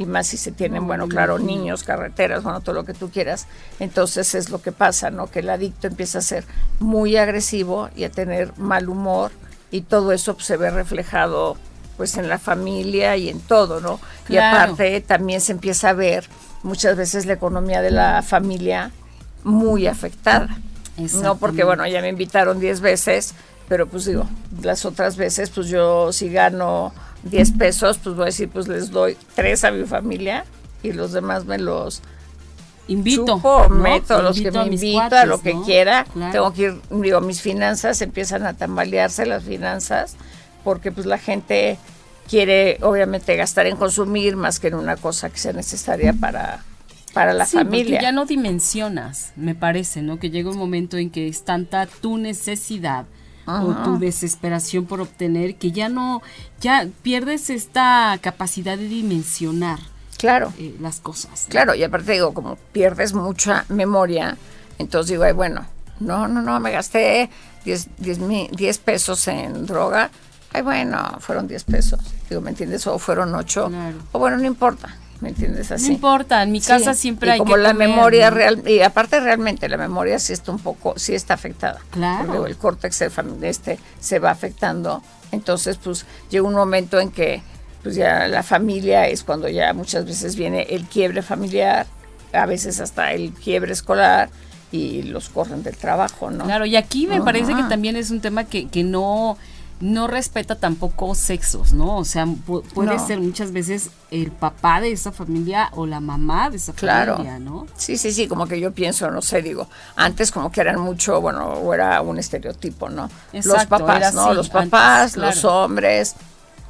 y 0.00 0.06
más 0.06 0.28
si 0.28 0.38
se 0.38 0.50
tienen, 0.50 0.86
bueno, 0.86 1.08
claro, 1.08 1.38
niños, 1.38 1.84
carreteras, 1.84 2.42
bueno, 2.42 2.62
todo 2.62 2.74
lo 2.74 2.84
que 2.86 2.94
tú 2.94 3.10
quieras. 3.10 3.46
Entonces 3.80 4.34
es 4.34 4.48
lo 4.48 4.62
que 4.62 4.72
pasa, 4.72 5.10
¿no? 5.10 5.26
Que 5.26 5.40
el 5.40 5.50
adicto 5.50 5.88
empieza 5.88 6.20
a 6.20 6.22
ser 6.22 6.46
muy 6.78 7.18
agresivo 7.18 7.90
y 7.94 8.04
a 8.04 8.10
tener 8.10 8.56
mal 8.56 8.88
humor 8.88 9.30
y 9.70 9.82
todo 9.82 10.12
eso 10.12 10.38
se 10.40 10.56
ve 10.56 10.70
reflejado 10.70 11.58
pues 11.98 12.16
en 12.16 12.30
la 12.30 12.38
familia 12.38 13.14
y 13.18 13.28
en 13.28 13.40
todo, 13.40 13.82
¿no? 13.82 14.00
Y 14.26 14.38
aparte 14.38 15.02
también 15.02 15.42
se 15.42 15.52
empieza 15.52 15.90
a 15.90 15.92
ver 15.92 16.26
muchas 16.62 16.96
veces 16.96 17.26
la 17.26 17.34
economía 17.34 17.82
de 17.82 17.90
la 17.90 18.22
familia 18.22 18.92
muy 19.44 19.86
afectada. 19.86 20.48
No 21.22 21.36
porque, 21.36 21.62
bueno, 21.62 21.86
ya 21.86 22.00
me 22.00 22.08
invitaron 22.08 22.58
10 22.58 22.80
veces, 22.80 23.34
pero 23.68 23.86
pues 23.86 24.06
digo, 24.06 24.26
las 24.62 24.86
otras 24.86 25.18
veces 25.18 25.50
pues 25.50 25.66
yo 25.66 26.10
si 26.10 26.30
gano 26.30 26.94
10 27.24 27.52
pesos, 27.52 27.98
pues 27.98 28.16
voy 28.16 28.24
a 28.24 28.26
decir, 28.26 28.48
pues 28.48 28.68
les 28.68 28.90
doy 28.90 29.16
tres 29.34 29.64
a 29.64 29.70
mi 29.70 29.84
familia 29.84 30.44
y 30.82 30.92
los 30.92 31.12
demás 31.12 31.44
me 31.44 31.58
los 31.58 32.02
invito, 32.88 33.40
meto, 33.70 34.22
los 34.22 34.40
que 34.40 34.50
me 34.50 34.66
invito, 34.66 35.16
a 35.16 35.26
lo 35.26 35.40
que 35.40 35.54
quiera. 35.64 36.06
Tengo 36.32 36.52
que 36.52 36.62
ir, 36.62 36.80
digo, 36.90 37.20
mis 37.20 37.40
finanzas 37.40 38.00
empiezan 38.02 38.46
a 38.46 38.54
tambalearse 38.54 39.26
las 39.26 39.44
finanzas 39.44 40.16
porque 40.64 40.92
pues 40.92 41.06
la 41.06 41.18
gente 41.18 41.78
quiere 42.28 42.78
obviamente 42.82 43.36
gastar 43.36 43.66
en 43.66 43.76
consumir 43.76 44.36
más 44.36 44.60
que 44.60 44.68
en 44.68 44.74
una 44.74 44.96
cosa 44.96 45.30
que 45.30 45.38
sea 45.38 45.52
necesaria 45.52 46.12
para 46.12 46.64
para 47.12 47.32
la 47.32 47.44
sí, 47.46 47.56
familia. 47.56 47.96
Porque 47.96 48.02
ya 48.02 48.12
no 48.12 48.24
dimensionas, 48.24 49.32
me 49.34 49.54
parece, 49.56 50.00
¿no? 50.00 50.18
Que 50.18 50.30
llega 50.30 50.50
un 50.50 50.58
momento 50.58 50.96
en 50.96 51.10
que 51.10 51.26
es 51.28 51.44
tanta 51.44 51.86
tu 51.86 52.18
necesidad 52.18 53.06
o 53.46 53.74
tu 53.84 53.98
desesperación 53.98 54.86
por 54.86 55.00
obtener, 55.00 55.56
que 55.56 55.72
ya 55.72 55.88
no, 55.88 56.22
ya 56.60 56.86
pierdes 57.02 57.50
esta 57.50 58.18
capacidad 58.20 58.78
de 58.78 58.88
dimensionar. 58.88 59.80
Claro. 60.18 60.52
Eh, 60.58 60.76
las 60.80 61.00
cosas. 61.00 61.46
Claro, 61.48 61.74
y 61.74 61.82
aparte 61.82 62.12
digo, 62.12 62.34
como 62.34 62.56
pierdes 62.72 63.14
mucha 63.14 63.64
memoria, 63.68 64.36
entonces 64.78 65.10
digo, 65.10 65.24
ay, 65.24 65.32
bueno, 65.32 65.66
no, 65.98 66.28
no, 66.28 66.42
no, 66.42 66.60
me 66.60 66.70
gasté 66.70 67.30
10, 67.64 67.88
10, 67.98 68.78
pesos 68.78 69.26
en 69.28 69.66
droga. 69.66 70.10
Ay, 70.52 70.62
bueno, 70.62 71.16
fueron 71.20 71.48
10 71.48 71.64
pesos. 71.64 72.00
Digo, 72.28 72.40
¿me 72.40 72.50
entiendes? 72.50 72.86
O 72.86 72.98
fueron 72.98 73.34
8. 73.34 73.70
O 74.12 74.18
bueno, 74.18 74.36
no 74.36 74.44
importa. 74.44 74.96
¿Me 75.20 75.30
entiendes? 75.30 75.70
Así. 75.70 75.88
No 75.88 75.94
importa, 75.94 76.42
en 76.42 76.52
mi 76.52 76.60
casa 76.60 76.94
siempre 76.94 77.30
hay 77.30 77.38
como 77.38 77.56
la 77.56 77.74
memoria 77.74 78.30
real, 78.30 78.62
y 78.66 78.80
aparte 78.80 79.20
realmente 79.20 79.68
la 79.68 79.76
memoria 79.76 80.18
sí 80.18 80.32
está 80.32 80.52
un 80.52 80.58
poco, 80.58 80.94
sí 80.96 81.14
está 81.14 81.34
afectada. 81.34 81.80
Claro. 81.90 82.46
el 82.46 82.56
córtex 82.56 83.02
este 83.42 83.78
se 84.00 84.18
va 84.18 84.30
afectando, 84.30 85.02
entonces 85.32 85.76
pues 85.76 86.06
llega 86.30 86.46
un 86.46 86.54
momento 86.54 87.00
en 87.00 87.10
que 87.10 87.42
pues 87.82 87.94
ya 87.94 88.28
la 88.28 88.42
familia 88.42 89.06
es 89.08 89.22
cuando 89.22 89.48
ya 89.48 89.72
muchas 89.72 90.04
veces 90.04 90.36
viene 90.36 90.62
el 90.70 90.84
quiebre 90.84 91.22
familiar, 91.22 91.86
a 92.32 92.46
veces 92.46 92.80
hasta 92.80 93.12
el 93.12 93.32
quiebre 93.32 93.72
escolar, 93.72 94.30
y 94.72 95.02
los 95.02 95.28
corren 95.28 95.62
del 95.62 95.76
trabajo, 95.76 96.30
¿no? 96.30 96.44
Claro, 96.44 96.64
y 96.64 96.76
aquí 96.76 97.06
me 97.06 97.20
parece 97.20 97.54
que 97.54 97.64
también 97.64 97.96
es 97.96 98.10
un 98.10 98.20
tema 98.20 98.44
que, 98.44 98.68
que 98.68 98.84
no 98.84 99.36
no 99.80 100.06
respeta 100.06 100.56
tampoco 100.56 101.14
sexos, 101.14 101.72
¿no? 101.72 101.96
O 101.96 102.04
sea, 102.04 102.26
puede 102.74 102.98
ser 102.98 103.18
muchas 103.18 103.50
veces 103.52 103.90
el 104.10 104.30
papá 104.30 104.80
de 104.80 104.92
esa 104.92 105.10
familia 105.10 105.70
o 105.72 105.86
la 105.86 106.00
mamá 106.00 106.50
de 106.50 106.58
esa 106.58 106.74
familia, 106.74 107.38
¿no? 107.38 107.66
Sí, 107.76 107.96
sí, 107.96 108.12
sí, 108.12 108.28
como 108.28 108.46
que 108.46 108.60
yo 108.60 108.72
pienso, 108.72 109.10
no 109.10 109.22
sé, 109.22 109.40
digo, 109.40 109.68
antes 109.96 110.30
como 110.30 110.52
que 110.52 110.60
eran 110.60 110.80
mucho, 110.80 111.20
bueno, 111.20 111.46
o 111.46 111.72
era 111.72 112.02
un 112.02 112.18
estereotipo, 112.18 112.90
¿no? 112.90 113.10
los 113.32 113.66
papás, 113.66 114.14
¿no? 114.14 114.34
los 114.34 114.50
papás, 114.50 115.16
los 115.16 115.44
hombres, 115.44 116.14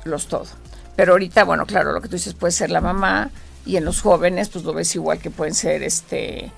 los 0.04 0.28
todo. 0.28 0.46
Pero 0.94 1.12
ahorita, 1.12 1.44
bueno, 1.44 1.66
claro, 1.66 1.92
lo 1.92 2.00
que 2.00 2.08
tú 2.08 2.14
dices 2.14 2.34
puede 2.34 2.52
ser 2.52 2.70
la 2.70 2.80
mamá 2.80 3.30
y 3.66 3.76
en 3.76 3.84
los 3.84 4.02
jóvenes, 4.02 4.48
pues 4.48 4.64
lo 4.64 4.72
ves 4.72 4.94
igual 4.94 5.18
que 5.18 5.30
pueden 5.30 5.54
ser 5.54 5.82
este 5.82 6.52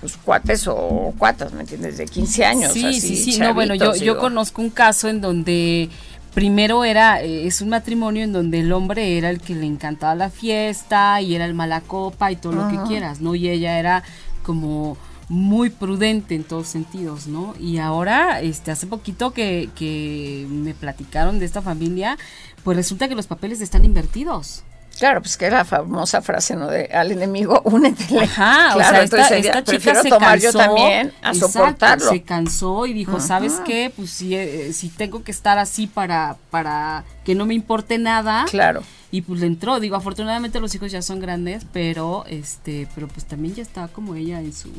pues 0.00 0.16
cuates 0.16 0.66
o 0.68 1.12
cuatas, 1.18 1.52
¿me 1.52 1.60
entiendes? 1.60 1.98
De 1.98 2.06
15 2.06 2.44
años. 2.44 2.72
Sí, 2.72 3.00
sí, 3.00 3.16
sí. 3.16 3.38
no, 3.38 3.54
bueno, 3.54 3.74
yo, 3.74 3.94
yo 3.96 4.18
conozco 4.18 4.62
un 4.62 4.70
caso 4.70 5.08
en 5.08 5.20
donde 5.20 5.88
primero 6.34 6.84
era, 6.84 7.22
eh, 7.22 7.46
es 7.46 7.60
un 7.60 7.70
matrimonio 7.70 8.22
en 8.22 8.32
donde 8.32 8.60
el 8.60 8.72
hombre 8.72 9.18
era 9.18 9.30
el 9.30 9.40
que 9.40 9.54
le 9.54 9.66
encantaba 9.66 10.14
la 10.14 10.30
fiesta 10.30 11.20
y 11.20 11.34
era 11.34 11.44
el 11.44 11.54
mala 11.54 11.80
copa 11.80 12.30
y 12.30 12.36
todo 12.36 12.52
lo 12.52 12.68
que 12.68 12.78
quieras, 12.88 13.20
¿no? 13.20 13.34
Y 13.34 13.48
ella 13.48 13.78
era 13.78 14.04
como 14.44 14.96
muy 15.28 15.68
prudente 15.68 16.34
en 16.34 16.44
todos 16.44 16.68
sentidos, 16.68 17.26
¿no? 17.26 17.54
Y 17.58 17.78
ahora, 17.78 18.40
este, 18.40 18.70
hace 18.70 18.86
poquito 18.86 19.32
que, 19.32 19.68
que 19.74 20.46
me 20.48 20.74
platicaron 20.74 21.38
de 21.38 21.44
esta 21.44 21.60
familia, 21.60 22.16
pues 22.64 22.76
resulta 22.76 23.08
que 23.08 23.14
los 23.14 23.26
papeles 23.26 23.60
están 23.60 23.84
invertidos. 23.84 24.62
Claro, 24.98 25.22
pues 25.22 25.36
que 25.36 25.48
la 25.48 25.64
famosa 25.64 26.20
frase, 26.22 26.56
¿no? 26.56 26.66
De 26.66 26.86
al 26.86 27.12
enemigo, 27.12 27.60
únete. 27.64 28.18
Ajá, 28.18 28.76
o 28.76 28.80
sea, 28.80 29.02
esta, 29.02 29.62
chica 29.62 30.02
se 30.02 30.08
tomar 30.08 30.40
cansó, 30.40 30.46
yo 30.46 30.52
también 30.52 31.12
a 31.22 31.34
soportarlo. 31.34 32.10
Se 32.10 32.22
cansó 32.22 32.86
y 32.86 32.94
dijo, 32.94 33.20
¿sabes 33.20 33.60
qué? 33.64 33.92
Pues 33.94 34.10
si, 34.10 34.34
eh, 34.34 34.72
si 34.72 34.88
tengo 34.88 35.22
que 35.22 35.30
estar 35.30 35.56
así 35.58 35.86
para, 35.86 36.36
para 36.50 37.04
que 37.24 37.36
no 37.36 37.46
me 37.46 37.54
importe 37.54 37.98
nada. 37.98 38.44
Claro. 38.50 38.82
Y 39.10 39.22
pues 39.22 39.40
le 39.40 39.46
entró, 39.46 39.78
digo, 39.80 39.96
afortunadamente 39.96 40.60
los 40.60 40.74
hijos 40.74 40.90
ya 40.90 41.00
son 41.00 41.20
grandes, 41.20 41.64
pero 41.72 42.24
este, 42.26 42.88
pero 42.94 43.06
pues 43.08 43.24
también 43.24 43.54
ya 43.54 43.62
está 43.62 43.88
como 43.88 44.16
ella 44.16 44.40
en 44.40 44.52
su 44.52 44.70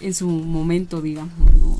en 0.00 0.14
su 0.14 0.28
momento, 0.28 1.00
digamos, 1.00 1.32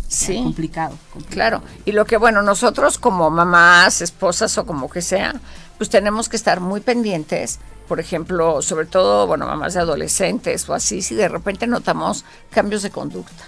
Sí. 0.08 0.36
Complicado, 0.36 0.96
Claro. 1.30 1.62
Y 1.84 1.92
lo 1.92 2.04
que, 2.04 2.16
bueno, 2.16 2.42
nosotros 2.42 2.98
como 2.98 3.28
mamás, 3.30 4.00
esposas 4.02 4.56
o 4.58 4.64
como 4.64 4.88
que 4.88 5.02
sea, 5.02 5.34
pues 5.78 5.90
tenemos 5.90 6.28
que 6.28 6.36
estar 6.36 6.60
muy 6.60 6.80
pendientes. 6.80 7.58
Por 7.88 8.00
ejemplo, 8.00 8.62
sobre 8.62 8.86
todo, 8.86 9.26
bueno, 9.26 9.46
mamás 9.46 9.74
de 9.74 9.80
adolescentes 9.80 10.68
o 10.68 10.74
así, 10.74 11.02
si 11.02 11.14
de 11.14 11.28
repente 11.28 11.66
notamos 11.66 12.24
cambios 12.50 12.82
de 12.82 12.90
conducta, 12.90 13.44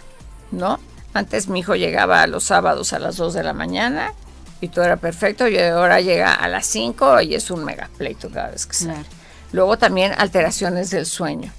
¿no? 0.50 0.78
Antes 1.14 1.48
mi 1.48 1.60
hijo 1.60 1.74
llegaba 1.74 2.26
los 2.26 2.44
sábados 2.44 2.92
a 2.92 2.98
las 2.98 3.16
2 3.16 3.34
de 3.34 3.42
la 3.42 3.52
mañana 3.52 4.12
y 4.60 4.68
todo 4.68 4.84
era 4.84 4.96
perfecto 4.96 5.48
y 5.48 5.58
ahora 5.58 6.00
llega 6.00 6.34
a 6.34 6.48
las 6.48 6.66
5 6.66 7.20
y 7.22 7.34
es 7.34 7.50
un 7.50 7.64
mega 7.64 7.88
pleito 7.96 8.30
cada 8.30 8.50
vez 8.50 8.66
que 8.66 8.74
sale. 8.74 9.04
Luego 9.52 9.78
también 9.78 10.12
alteraciones 10.16 10.90
del 10.90 11.06
sueño. 11.06 11.52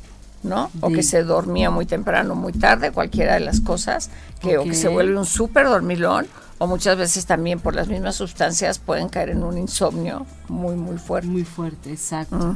¿No? 0.44 0.72
O 0.82 0.90
que 0.90 1.04
se 1.04 1.24
dormía 1.24 1.70
muy 1.70 1.86
temprano, 1.86 2.36
muy 2.36 2.54
tarde, 2.54 2.92
cualquiera 2.92 3.34
de 3.34 3.42
las 3.42 3.60
cosas, 3.60 4.10
que 4.42 4.58
o 4.58 4.64
que 4.64 4.74
se 4.74 4.88
vuelve 4.88 5.18
un 5.18 5.26
súper 5.26 5.66
dormilón, 5.66 6.28
o 6.58 6.68
muchas 6.68 6.98
veces 6.98 7.26
también 7.26 7.60
por 7.60 7.74
las 7.74 7.88
mismas 7.88 8.16
sustancias 8.16 8.80
pueden 8.80 9.10
caer 9.10 9.30
en 9.30 9.44
un 9.44 9.58
insomnio 9.58 10.26
muy, 10.48 10.76
muy 10.76 10.98
fuerte. 10.98 11.28
Muy 11.28 11.44
fuerte, 11.44 11.92
exacto. 11.92 12.56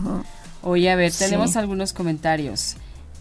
Oye, 0.61 0.91
a 0.91 0.95
ver, 0.95 1.11
tenemos 1.11 1.55
algunos 1.55 1.93
comentarios. 1.93 2.75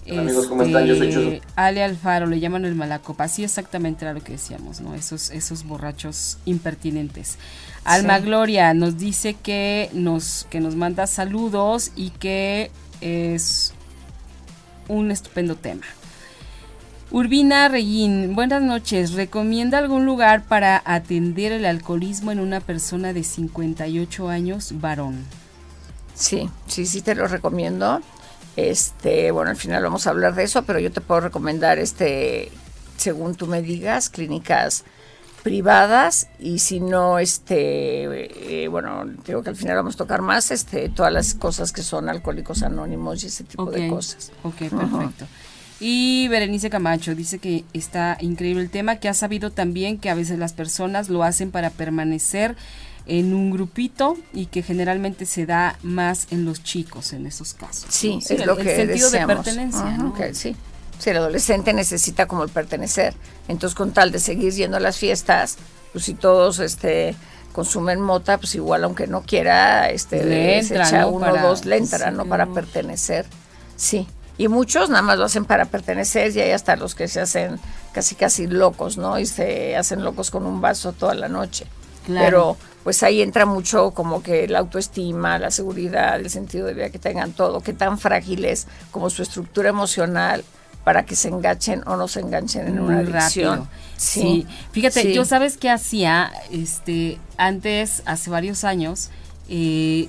amigos, 0.09 0.47
¿cómo 0.47 0.63
están? 0.63 0.87
Yo 0.87 0.97
soy 0.97 1.09
este, 1.09 1.43
Ale 1.57 1.83
Alfaro, 1.83 2.27
le 2.27 2.41
llaman 2.41 2.65
el 2.65 2.75
malacopa. 2.75 3.29
Sí, 3.29 3.45
exactamente 3.45 4.05
era 4.05 4.13
lo 4.13 4.23
que 4.23 4.33
decíamos, 4.33 4.81
¿no? 4.81 4.95
Esos, 4.95 5.31
esos 5.31 5.65
borrachos 5.65 6.39
impertinentes. 6.45 7.39
Alma 7.85 8.21
Gloria 8.21 8.75
nos 8.75 8.99
dice 8.99 9.35
que 9.35 9.91
nos, 9.93 10.47
que 10.51 10.61
nos 10.61 10.77
manda 10.77 11.07
saludos 11.07 11.93
y 11.97 12.11
que 12.11 12.71
es 13.01 13.75
un 14.93 15.11
estupendo 15.11 15.57
tema. 15.57 15.85
Urbina 17.11 17.69
Reguín, 17.69 18.35
buenas 18.35 18.63
noches. 18.63 19.13
¿Recomienda 19.13 19.79
algún 19.79 20.07
lugar 20.07 20.45
para 20.45 20.83
atender 20.85 21.53
el 21.53 21.67
alcoholismo 21.67 22.31
en 22.31 22.41
una 22.41 22.61
persona 22.61 23.13
de 23.13 23.23
58 23.23 24.29
años, 24.29 24.81
varón? 24.81 25.25
Sí, 26.15 26.49
sí, 26.67 26.87
sí 26.87 27.03
te 27.03 27.15
lo 27.15 27.27
recomiendo. 27.27 28.01
Este, 28.57 29.31
bueno, 29.31 29.51
al 29.51 29.57
final 29.57 29.83
vamos 29.83 30.07
a 30.07 30.11
hablar 30.11 30.35
de 30.35 30.45
eso, 30.45 30.63
pero 30.65 30.79
yo 30.79 30.91
te 30.91 31.01
puedo 31.01 31.21
recomendar 31.23 31.79
este, 31.79 32.51
según 32.97 33.35
tú 33.35 33.47
me 33.47 33.63
digas, 33.63 34.09
clínicas 34.09 34.85
privadas 35.43 36.29
y 36.39 36.61
si 36.61 36.81
no, 36.81 37.19
este, 37.19 38.65
eh, 38.65 38.69
bueno, 38.69 39.05
digo 39.27 39.43
que 39.43 39.51
al 39.51 39.57
final 39.57 39.77
vamos 39.77 39.95
a 39.95 39.99
tocar 39.99 40.23
más, 40.23 40.51
este, 40.51 40.89
todas 40.89 41.13
las 41.13 41.35
cosas 41.35 41.73
que 41.73 41.83
son 41.83 42.09
alcohólicos 42.09 42.63
anónimos 42.63 43.25
y 43.25 43.27
ese 43.27 43.45
tipo 43.45 43.71
de 43.71 43.89
cosas. 43.89 44.33
Ok, 44.45 44.57
perfecto. 44.71 45.27
Y 45.81 46.29
Berenice 46.29 46.71
Camacho 46.71 47.15
dice 47.17 47.41
que 47.41 47.65
está 47.73 48.17
increíble 48.21 48.63
el 48.63 48.71
tema, 48.71 48.97
que 48.97 49.09
ha 49.09 49.15
sabido 49.15 49.51
también 49.51 49.99
que 49.99 50.11
a 50.11 50.15
veces 50.15 50.39
las 50.39 50.53
personas 50.53 51.09
lo 51.09 51.25
hacen 51.25 51.51
para 51.51 51.71
permanecer 51.71 52.57
en 53.07 53.35
un 53.35 53.51
grupito 53.51 54.17
y 54.33 54.47
que 54.47 54.63
generalmente 54.63 55.27
se 55.27 55.45
da 55.45 55.77
más 55.83 56.29
en 56.31 56.45
los 56.45 56.63
chicos 56.63 57.13
en 57.13 57.27
esos 57.27 57.53
casos. 57.53 57.87
Sí, 57.89 58.21
es 58.29 58.47
lo 58.47 58.57
que 58.57 58.81
el 58.81 58.89
sentido 58.89 59.11
de 59.11 59.27
pertenencia. 59.27 59.99
sí. 60.33 60.55
Si 61.03 61.11
el 61.11 61.17
adolescente 61.17 61.73
necesita 61.73 62.27
como 62.27 62.45
el 62.45 62.49
pertenecer. 62.49 63.13
Entonces, 63.49 63.75
con 63.75 63.91
tal 63.91 64.13
de 64.13 64.21
seguir 64.21 64.53
yendo 64.53 64.77
a 64.77 64.81
las 64.81 64.99
fiestas, 64.99 65.57
pues 65.91 66.05
si 66.05 66.15
todos 66.15 66.61
este 66.61 67.17
consumen 67.53 68.01
mota, 68.01 68.39
pues 68.39 68.55
igual 68.55 68.85
aunque 68.85 69.09
no 69.09 69.23
quiera, 69.23 69.91
este 69.91 70.23
le 70.23 70.61
echa 70.61 71.09
uno 71.09 71.33
o 71.33 71.39
dos, 71.39 71.65
le 71.65 71.79
entra, 71.79 72.13
¿no? 72.13 72.25
Para 72.27 72.47
pertenecer. 72.47 73.27
Sí. 73.75 74.07
Y 74.39 74.47
muchos 74.47 74.91
nada 74.91 75.03
más 75.03 75.19
lo 75.19 75.25
hacen 75.25 75.45
para 75.45 75.65
pertenecer 75.65 76.37
y 76.37 76.41
hay 76.41 76.53
hasta 76.53 76.77
los 76.77 76.95
que 76.95 77.09
se 77.09 77.21
hacen 77.21 77.59
casi 77.91 78.15
casi 78.15 78.47
locos, 78.47 78.97
¿no? 78.97 79.19
Y 79.19 79.27
se 79.27 79.75
hacen 79.75 80.05
locos 80.05 80.31
con 80.31 80.47
un 80.47 80.61
vaso 80.61 80.93
toda 80.93 81.15
la 81.15 81.27
noche. 81.27 81.67
Pero 82.07 82.57
pues 82.85 83.03
ahí 83.03 83.23
entra 83.23 83.45
mucho 83.45 83.91
como 83.91 84.23
que 84.23 84.47
la 84.47 84.61
autoestima, 84.61 85.41
la 85.41 85.51
seguridad, 85.51 86.15
el 86.15 86.31
sentido 86.31 86.69
de 86.69 86.75
vida 86.75 86.91
que 86.91 87.01
tengan 87.01 87.33
todo, 87.33 87.61
qué 87.61 87.73
tan 87.73 87.99
frágil 87.99 88.45
es 88.45 88.69
como 88.93 89.11
su 89.11 89.23
estructura 89.23 89.69
emocional 89.69 90.45
para 90.85 91.05
que 91.05 91.17
se 91.17 91.29
enganchen 91.29 91.83
o 91.87 91.97
no 91.97 92.09
se 92.09 92.21
enganchen 92.21 92.67
en 92.67 92.81
una 92.81 92.99
adicción. 92.99 93.69
Sí. 93.97 94.47
fíjate, 94.73 95.15
yo 95.15 95.25
sabes 95.25 95.57
qué 95.57 95.71
hacía, 95.71 96.33
este, 96.51 97.19
antes, 97.37 98.03
hace 98.05 98.31
varios 98.31 98.65
años, 98.65 99.11
eh, 99.49 100.09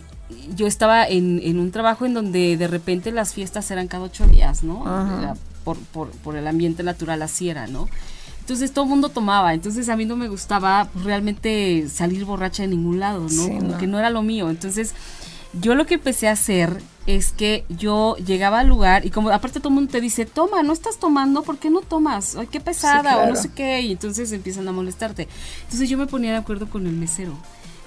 yo 0.55 0.65
estaba 0.65 1.07
en, 1.07 1.59
un 1.59 1.71
trabajo 1.71 2.05
en 2.05 2.13
donde 2.13 2.57
de 2.57 2.67
repente 2.67 3.11
las 3.11 3.33
fiestas 3.33 3.69
eran 3.69 3.87
cada 3.87 4.03
ocho 4.03 4.25
días, 4.25 4.63
¿no? 4.63 4.83
por, 5.63 5.77
por, 5.77 6.09
por, 6.09 6.35
el 6.35 6.47
ambiente 6.47 6.83
natural 6.83 7.21
así 7.21 7.49
era, 7.49 7.67
¿no? 7.67 7.87
Entonces 8.43 8.73
todo 8.73 8.83
el 8.83 8.89
mundo 8.89 9.07
tomaba, 9.07 9.53
entonces 9.53 9.87
a 9.87 9.95
mí 9.95 10.03
no 10.03 10.17
me 10.17 10.27
gustaba 10.27 10.89
realmente 11.01 11.87
salir 11.87 12.25
borracha 12.25 12.63
de 12.63 12.67
ningún 12.67 12.99
lado, 12.99 13.27
¿no? 13.31 13.47
Como 13.47 13.77
que 13.77 13.87
no 13.87 13.97
era 13.97 14.09
lo 14.09 14.21
mío. 14.21 14.49
Entonces 14.49 14.93
yo 15.53 15.75
lo 15.75 15.85
que 15.85 15.93
empecé 15.93 16.27
a 16.27 16.33
hacer 16.33 16.81
es 17.05 17.31
que 17.31 17.65
yo 17.69 18.15
llegaba 18.17 18.61
al 18.61 18.67
lugar 18.67 19.05
y 19.05 19.09
como 19.09 19.29
aparte 19.29 19.59
todo 19.59 19.69
el 19.69 19.75
mundo 19.75 19.91
te 19.91 20.01
dice, 20.01 20.25
toma, 20.25 20.63
no 20.63 20.73
estás 20.73 20.97
tomando, 20.97 21.43
¿por 21.43 21.57
qué 21.57 21.69
no 21.69 21.81
tomas? 21.81 22.35
Ay, 22.35 22.47
qué 22.47 22.59
pesada 22.59 23.17
o 23.17 23.29
no 23.29 23.35
sé 23.35 23.51
qué, 23.53 23.81
y 23.81 23.91
entonces 23.91 24.31
empiezan 24.31 24.67
a 24.67 24.71
molestarte. 24.71 25.27
Entonces 25.63 25.89
yo 25.89 25.97
me 25.97 26.07
ponía 26.07 26.31
de 26.31 26.37
acuerdo 26.37 26.69
con 26.69 26.87
el 26.87 26.93
mesero. 26.93 27.33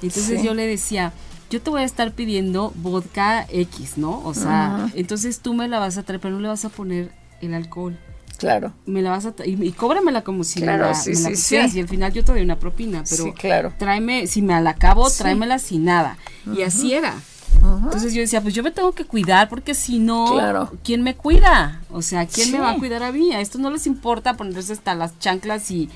Entonces 0.02 0.42
yo 0.42 0.52
le 0.52 0.66
decía, 0.66 1.12
yo 1.50 1.62
te 1.62 1.70
voy 1.70 1.82
a 1.82 1.84
estar 1.84 2.12
pidiendo 2.12 2.72
vodka 2.76 3.46
X, 3.48 3.96
¿no? 3.96 4.22
O 4.24 4.34
sea, 4.34 4.90
entonces 4.94 5.40
tú 5.40 5.54
me 5.54 5.68
la 5.68 5.78
vas 5.78 5.96
a 5.96 6.02
traer, 6.02 6.20
pero 6.20 6.34
no 6.34 6.40
le 6.40 6.48
vas 6.48 6.64
a 6.64 6.68
poner 6.68 7.10
el 7.40 7.54
alcohol. 7.54 7.98
Claro. 8.36 8.74
Me 8.84 9.00
la 9.00 9.10
vas 9.10 9.24
a 9.24 9.34
y, 9.46 9.62
y 9.64 9.72
cóbramela 9.72 10.22
como 10.22 10.44
si 10.44 10.60
me 10.60 10.76
la, 10.76 10.92
sí, 10.94 11.12
y 11.56 11.80
al 11.80 11.88
final 11.88 12.12
yo 12.12 12.22
te 12.22 12.32
doy 12.32 12.42
una 12.42 12.58
propina, 12.58 13.02
pero 13.08 13.32
claro. 13.32 13.72
tráeme, 13.78 14.26
si 14.26 14.42
me 14.42 14.60
la 14.60 14.70
acabo, 14.70 15.08
tráemela 15.08 15.58
sin 15.58 15.84
nada. 15.84 16.18
Y 16.54 16.62
así 16.62 16.92
era. 16.92 17.14
Entonces 17.84 18.14
yo 18.14 18.20
decía, 18.20 18.40
pues 18.40 18.54
yo 18.54 18.62
me 18.62 18.70
tengo 18.70 18.92
que 18.92 19.04
cuidar 19.04 19.48
porque 19.48 19.74
si 19.74 19.98
no, 19.98 20.70
¿quién 20.82 21.02
me 21.02 21.16
cuida? 21.16 21.80
O 21.90 22.02
sea, 22.02 22.26
¿quién 22.26 22.52
me 22.52 22.58
va 22.58 22.72
a 22.72 22.78
cuidar 22.78 23.02
a 23.02 23.12
mí? 23.12 23.32
A 23.32 23.40
esto 23.40 23.58
no 23.58 23.70
les 23.70 23.86
importa 23.86 24.34
ponerse 24.34 24.72
hasta 24.72 24.94
las 24.94 25.18
chanclas 25.18 25.70
y, 25.70 25.88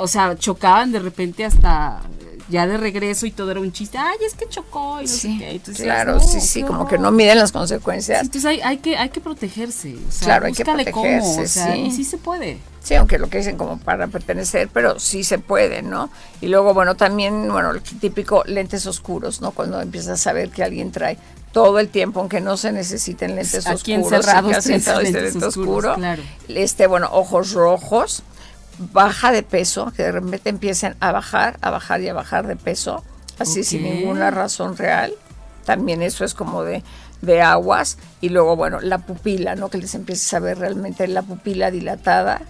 o 0.00 0.06
sea, 0.06 0.36
chocaban 0.36 0.92
de 0.92 1.00
repente 1.00 1.44
hasta 1.44 2.00
ya 2.48 2.66
de 2.66 2.76
regreso 2.76 3.26
y 3.26 3.30
todo 3.30 3.50
era 3.50 3.60
un 3.60 3.72
chiste, 3.72 3.98
ay, 3.98 4.16
es 4.26 4.34
que 4.34 4.48
chocó 4.48 5.00
y 5.00 5.04
no 5.04 5.08
sé 5.08 5.36
qué. 5.38 5.50
Entonces, 5.52 5.84
claro, 5.84 6.20
sí, 6.20 6.40
sí, 6.40 6.62
como 6.62 6.86
que 6.86 6.98
no 6.98 7.10
miden 7.10 7.38
las 7.38 7.52
consecuencias. 7.52 8.22
entonces 8.22 8.44
hay, 8.44 8.60
hay, 8.60 8.78
que, 8.78 8.96
hay 8.96 9.10
que 9.10 9.20
protegerse, 9.20 9.94
o 9.94 10.10
sea, 10.10 10.26
claro, 10.26 10.46
hay 10.46 10.52
que 10.52 10.64
protegerse, 10.64 10.92
cómo, 10.92 11.42
o 11.42 11.46
sea, 11.46 11.76
y 11.76 11.90
sí 11.90 12.04
se 12.04 12.18
puede. 12.18 12.58
Sí, 12.82 12.94
aunque 12.94 13.18
lo 13.18 13.28
que 13.28 13.38
dicen 13.38 13.58
como 13.58 13.78
para 13.78 14.06
pertenecer, 14.06 14.68
pero 14.72 14.98
sí 14.98 15.24
se 15.24 15.38
puede, 15.38 15.82
¿no? 15.82 16.10
Y 16.40 16.48
luego, 16.48 16.72
bueno, 16.72 16.94
también, 16.94 17.50
bueno, 17.50 17.72
el 17.72 17.82
típico 17.82 18.44
lentes 18.46 18.86
oscuros, 18.86 19.40
¿no? 19.40 19.50
Cuando 19.50 19.80
empiezas 19.80 20.12
a 20.12 20.16
saber 20.16 20.50
que 20.50 20.62
alguien 20.62 20.90
trae 20.90 21.18
todo 21.52 21.78
el 21.80 21.88
tiempo, 21.88 22.20
aunque 22.20 22.40
no 22.40 22.56
se 22.56 22.72
necesiten 22.72 23.34
lentes 23.34 23.66
Aquí 23.66 23.94
oscuros, 23.94 24.26
aquí 24.28 24.52
encerrados 24.52 24.66
lentes, 25.04 25.12
lentes 25.12 25.42
oscuro, 25.42 25.94
claro. 25.96 26.22
este, 26.48 26.86
bueno, 26.86 27.08
ojos 27.12 27.52
rojos, 27.52 28.22
baja 28.78 29.32
de 29.32 29.42
peso, 29.42 29.92
que 29.96 30.04
de 30.04 30.12
repente 30.12 30.50
empiecen 30.50 30.96
a 31.00 31.12
bajar, 31.12 31.58
a 31.60 31.70
bajar 31.70 32.00
y 32.00 32.08
a 32.08 32.14
bajar 32.14 32.46
de 32.46 32.56
peso, 32.56 33.04
así 33.38 33.64
sin 33.64 33.82
ninguna 33.82 34.30
razón 34.30 34.76
real. 34.76 35.12
También 35.64 36.02
eso 36.02 36.24
es 36.24 36.34
como 36.34 36.62
de, 36.62 36.82
de 37.20 37.42
aguas. 37.42 37.98
Y 38.20 38.30
luego, 38.30 38.56
bueno, 38.56 38.80
la 38.80 38.98
pupila, 38.98 39.54
¿no? 39.54 39.68
Que 39.68 39.78
les 39.78 39.94
empieces 39.94 40.32
a 40.32 40.38
ver 40.38 40.58
realmente 40.58 41.06
la 41.08 41.22
pupila 41.22 41.70
dilatada 41.70 42.40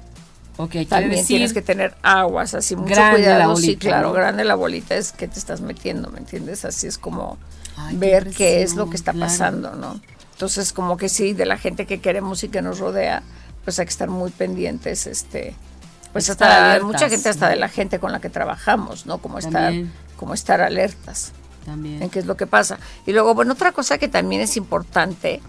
Okay, 0.60 0.86
También 0.86 1.24
tienes 1.24 1.52
que 1.52 1.62
tener 1.62 1.94
aguas, 2.02 2.52
así 2.52 2.74
mucho 2.74 3.00
cuidado. 3.12 3.56
sí, 3.56 3.76
claro, 3.76 4.12
grande 4.12 4.42
la 4.42 4.56
bolita 4.56 4.96
es 4.96 5.12
que 5.12 5.28
te 5.28 5.38
estás 5.38 5.60
metiendo, 5.60 6.10
¿me 6.10 6.18
entiendes? 6.18 6.64
Así 6.64 6.88
es 6.88 6.98
como 6.98 7.38
ver 7.92 8.30
qué, 8.30 8.62
es 8.62 8.74
lo 8.74 8.90
que 8.90 8.96
está 8.96 9.12
pasando, 9.12 9.76
¿no? 9.76 10.00
Entonces, 10.32 10.72
como 10.72 10.96
que 10.96 11.08
sí, 11.08 11.32
de 11.32 11.46
la 11.46 11.58
gente 11.58 11.86
que 11.86 12.00
queremos 12.00 12.42
y 12.42 12.48
que 12.48 12.60
nos 12.60 12.80
rodea, 12.80 13.22
pues 13.62 13.78
hay 13.78 13.86
que 13.86 13.90
estar 13.90 14.08
muy 14.08 14.32
pendientes, 14.32 15.06
este, 15.06 15.54
pues 16.12 16.30
hasta 16.30 16.80
mucha 16.82 17.08
gente 17.08 17.28
hasta 17.28 17.48
de 17.48 17.56
la 17.56 17.68
gente 17.68 17.98
con 17.98 18.12
la 18.12 18.20
que 18.20 18.30
trabajamos, 18.30 19.06
¿no? 19.06 19.18
Como 19.18 19.38
estar, 19.38 19.72
como 20.16 20.34
estar 20.34 20.60
alertas. 20.60 21.32
También. 21.64 22.02
En 22.02 22.10
qué 22.10 22.18
es 22.18 22.26
lo 22.26 22.36
que 22.36 22.46
pasa. 22.46 22.78
Y 23.06 23.12
luego, 23.12 23.34
bueno, 23.34 23.52
otra 23.52 23.72
cosa 23.72 23.98
que 23.98 24.08
también 24.08 24.40
es 24.40 24.56
importante 24.56 25.42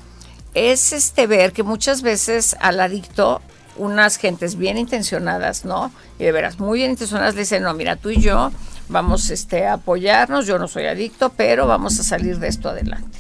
es 0.53 0.93
este 0.93 1.27
ver 1.27 1.53
que 1.53 1.63
muchas 1.63 2.01
veces 2.01 2.55
al 2.59 2.79
adicto 2.79 3.41
unas 3.77 4.17
gentes 4.17 4.57
bien 4.57 4.77
intencionadas, 4.77 5.63
¿no? 5.63 5.91
Y 6.19 6.25
de 6.25 6.31
veras, 6.31 6.59
muy 6.59 6.79
bien 6.79 6.91
intencionadas 6.91 7.35
le 7.35 7.41
dicen, 7.41 7.63
no, 7.63 7.73
mira, 7.73 7.95
tú 7.95 8.09
y 8.09 8.19
yo 8.19 8.51
vamos 8.89 9.29
este, 9.29 9.65
a 9.65 9.73
apoyarnos, 9.73 10.45
yo 10.45 10.59
no 10.59 10.67
soy 10.67 10.85
adicto, 10.85 11.29
pero 11.29 11.65
vamos 11.65 11.99
a 11.99 12.03
salir 12.03 12.39
de 12.39 12.49
esto 12.49 12.69
adelante. 12.69 13.18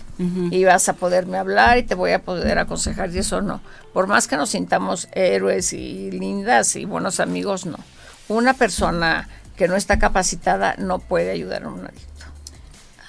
Y 0.51 0.65
vas 0.65 0.89
a 0.89 0.93
poderme 0.93 1.37
hablar 1.37 1.77
y 1.77 1.83
te 1.83 1.95
voy 1.95 2.11
a 2.11 2.21
poder 2.23 2.59
aconsejar 2.59 3.09
y 3.15 3.19
eso 3.19 3.41
no. 3.41 3.61
Por 3.93 4.07
más 4.07 4.27
que 4.27 4.35
nos 4.35 4.49
sintamos 4.49 5.07
héroes 5.13 5.71
y 5.71 6.11
lindas 6.11 6.75
y 6.75 6.83
buenos 6.83 7.21
amigos, 7.21 7.65
no. 7.65 7.77
Una 8.27 8.53
persona 8.53 9.29
que 9.55 9.69
no 9.69 9.75
está 9.75 9.97
capacitada 9.97 10.75
no 10.77 10.99
puede 10.99 11.31
ayudar 11.31 11.63
a 11.63 11.69
un 11.69 11.85
adicto. 11.85 12.25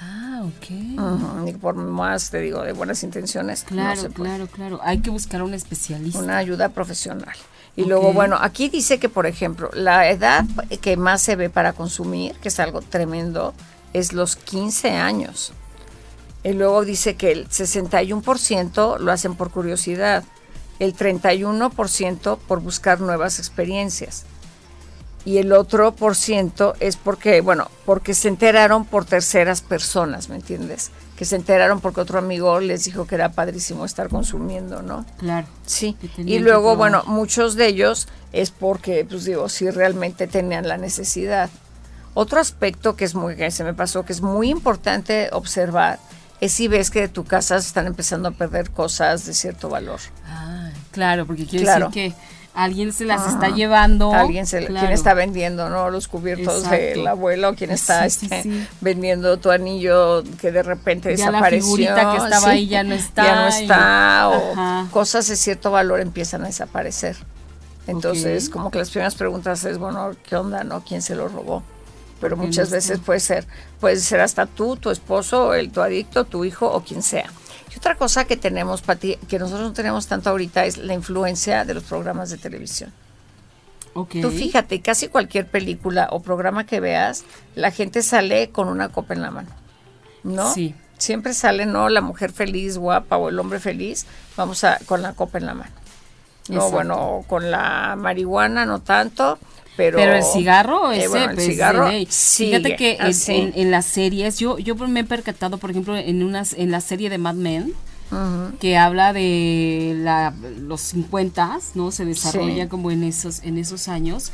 Ah, 0.01 0.43
ok. 0.45 1.49
Y 1.49 1.53
por 1.55 1.75
más, 1.75 2.31
te 2.31 2.39
digo, 2.39 2.63
de 2.63 2.73
buenas 2.73 3.03
intenciones. 3.03 3.65
Claro, 3.65 4.09
claro, 4.11 4.47
claro. 4.47 4.81
Hay 4.83 5.01
que 5.01 5.11
buscar 5.11 5.43
un 5.43 5.53
especialista. 5.53 6.19
Una 6.19 6.39
ayuda 6.39 6.71
profesional. 6.71 7.35
Y 7.77 7.85
luego, 7.85 8.13
bueno, 8.13 8.37
aquí 8.41 8.69
dice 8.69 8.99
que, 8.99 9.09
por 9.09 9.27
ejemplo, 9.27 9.71
la 9.73 10.11
edad 10.11 10.45
que 10.81 10.97
más 10.97 11.23
se 11.23 11.37
ve 11.37 11.51
para 11.51 11.73
consumir, 11.73 12.35
que 12.37 12.49
es 12.49 12.59
algo 12.61 12.83
tremendo, 12.83 13.55
es 13.93 14.13
los 14.13 14.37
15 14.37 14.91
años. 14.91 15.53
Y 16.43 16.53
luego 16.53 16.85
dice 16.85 17.17
que 17.17 17.33
el 17.33 17.49
61% 17.49 18.99
lo 18.99 19.13
hacen 19.13 19.35
por 19.35 19.51
curiosidad, 19.51 20.25
el 20.79 20.97
31% 20.97 22.39
por 22.39 22.61
buscar 22.61 23.01
nuevas 23.01 23.39
experiencias 23.39 24.25
y 25.25 25.39
el 25.39 25.53
otro 25.53 25.93
por 25.93 26.17
ciento 26.17 26.75
es 26.81 26.97
porque, 26.97 27.41
bueno, 27.41 27.71
porque 27.85 28.15
se 28.15 28.29
enteraron 28.29 28.85
por 28.85 29.05
terceras 29.05 29.61
personas, 29.61 30.29
¿me 30.29 30.37
entiendes? 30.37 30.91
Que 31.17 31.27
se 31.27 31.37
enteraron 31.37 31.81
porque 31.81 32.01
otro 32.01 32.19
amigo 32.19 32.59
les 32.61 32.85
dijo 32.85 33.07
que 33.07 33.17
era 33.17 33.33
padrísimo 33.33 33.85
estar 33.85 34.09
consumiendo, 34.09 34.81
¿no? 34.81 35.05
Claro. 35.19 35.47
Sí. 35.67 35.97
Y 36.17 36.39
luego, 36.39 36.77
bueno, 36.77 37.03
muchos 37.07 37.55
de 37.55 37.67
ellos 37.67 38.09
es 38.33 38.51
porque, 38.51 39.05
pues 39.05 39.25
digo, 39.25 39.49
sí 39.51 39.71
realmente 39.71 40.27
tenían 40.27 40.67
la 40.67 40.79
necesidad. 40.79 41.51
Otro 42.15 42.41
aspecto 42.41 42.97
que 42.97 43.05
es 43.05 43.15
muy, 43.15 43.37
que 43.37 43.51
se 43.51 43.63
me 43.63 43.75
pasó, 43.75 44.05
que 44.05 44.15
es 44.15 44.23
muy 44.23 44.49
importante 44.49 45.29
observar, 45.33 45.99
es 46.41 46.53
si 46.53 46.69
ves 46.69 46.91
que 46.91 47.03
de 47.03 47.09
tu 47.09 47.25
casa 47.25 47.61
se 47.61 47.69
están 47.69 47.87
empezando 47.87 48.29
a 48.29 48.33
perder 48.33 48.71
cosas 48.71 49.27
de 49.27 49.35
cierto 49.35 49.69
valor. 49.69 50.01
Ah, 50.27 50.71
claro, 50.91 51.27
porque 51.27 51.47
quiere 51.47 51.67
decir 51.67 51.87
que 51.93 52.15
alguien 52.55 52.93
se 52.93 53.05
las 53.05 53.29
está 53.29 53.51
llevando. 53.51 54.13
Alguien 54.13 54.47
se, 54.47 54.67
quien 54.67 54.91
está 54.91 55.15
vendiendo, 55.15 55.69
¿no? 55.69 55.91
Los 55.91 56.09
cubiertos 56.09 56.69
del 56.71 57.07
abuelo, 57.07 57.55
quien 57.55 57.71
está 57.71 58.07
este, 58.07 58.67
vendiendo 58.81 59.39
tu 59.39 59.51
anillo 59.51 60.25
que 60.41 60.51
de 60.51 60.63
repente 60.63 61.15
ya 61.17 61.27
desapareció. 61.27 61.59
La 61.59 61.63
figurita 61.63 62.11
que 62.11 62.17
estaba 62.17 62.51
ahí 62.53 62.69
ya 62.69 62.83
no 62.83 62.95
está. 62.95 63.25
Ya 63.25 63.35
no 63.43 63.49
está, 63.49 64.29
o 64.31 64.91
cosas 64.91 65.29
de 65.29 65.37
cierto 65.37 65.71
valor 65.71 66.01
empiezan 66.01 66.43
a 66.45 66.47
desaparecer. 66.47 67.17
Entonces, 67.87 68.49
como 68.49 68.71
que 68.71 68.79
las 68.79 68.91
primeras 68.91 69.15
preguntas 69.15 69.65
es, 69.65 69.79
bueno, 69.79 70.13
¿qué 70.29 70.37
onda, 70.37 70.65
no? 70.65 70.83
¿Quién 70.85 71.03
se 71.03 71.15
lo 71.15 71.29
robó? 71.29 71.63
Pero 72.21 72.37
muchas 72.37 72.71
veces 72.71 72.99
puede 72.99 73.21
ser, 73.21 73.47
puede 73.81 73.97
ser 73.97 74.21
hasta 74.21 74.47
tú, 74.47 74.77
tu 74.77 74.91
esposo, 74.91 75.55
el 75.55 75.73
tu 75.73 75.81
adicto, 75.81 76.25
tu 76.25 76.45
hijo 76.45 76.71
o 76.71 76.83
quien 76.83 77.03
sea. 77.03 77.31
Y 77.73 77.79
otra 77.79 77.95
cosa 77.97 78.25
que 78.25 78.37
tenemos, 78.37 78.83
Pati, 78.83 79.17
que 79.29 79.39
nosotros 79.39 79.69
no 79.69 79.73
tenemos 79.73 80.07
tanto 80.07 80.31
ahorita 80.31 80.65
es 80.67 80.77
la 80.77 80.93
influencia 80.93 81.65
de 81.65 81.75
los 81.75 81.85
programas 81.85 82.31
de 82.31 82.37
televisión. 82.37 82.93
Okay. 83.95 84.21
Tú 84.23 84.31
fíjate, 84.31 84.81
casi 84.83 85.09
cualquier 85.09 85.47
película 85.47 86.09
o 86.13 86.21
programa 86.21 86.65
que 86.65 86.79
veas, 86.79 87.25
la 87.55 87.71
gente 87.71 88.03
sale 88.03 88.51
con 88.51 88.69
una 88.69 88.91
copa 88.91 89.15
en 89.15 89.23
la 89.23 89.31
mano, 89.31 89.51
¿no? 90.23 90.53
Sí. 90.53 90.75
Siempre 90.99 91.33
sale, 91.33 91.67
¿no? 91.67 91.89
La 91.89 92.03
mujer 92.03 92.31
feliz, 92.31 92.77
guapa 92.77 93.17
o 93.17 93.31
el 93.31 93.39
hombre 93.39 93.59
feliz, 93.59 94.07
vamos 94.37 94.63
a 94.65 94.79
con 94.87 95.03
la 95.03 95.15
copa 95.15 95.39
en 95.39 95.47
la 95.47 95.55
mano. 95.55 95.73
No, 96.49 96.71
bueno, 96.71 97.25
con 97.29 97.51
la 97.51 97.95
marihuana 97.97 98.67
no 98.67 98.81
tanto, 98.81 99.39
pero, 99.77 99.99
el 99.99 100.23
cigarro, 100.23 100.93
eh, 100.93 101.05
ese, 101.05 101.25
el 101.25 101.35
pues, 101.35 101.47
cigarro 101.47 101.89
Fíjate 101.89 102.77
que 102.77 102.99
en, 102.99 103.71
las 103.71 103.87
series, 103.87 104.39
yo, 104.39 104.59
yo 104.59 104.75
me 104.75 105.01
he 105.01 105.05
percatado, 105.05 105.59
por 105.59 105.71
ejemplo, 105.71 105.97
en 105.97 106.23
unas, 106.23 106.53
en 106.53 106.71
la 106.71 106.81
serie 106.81 107.09
de 107.09 107.19
Mad 107.19 107.35
Men, 107.35 107.73
que 108.59 108.77
habla 108.77 109.13
de 109.13 109.95
la, 109.97 110.35
los 110.59 110.81
50, 110.81 111.61
¿no? 111.75 111.91
Se 111.91 112.05
desarrolla 112.05 112.69
como 112.69 112.91
en 112.91 113.05
esos, 113.05 113.41
en 113.43 113.57
esos 113.57 113.89
años. 113.89 114.33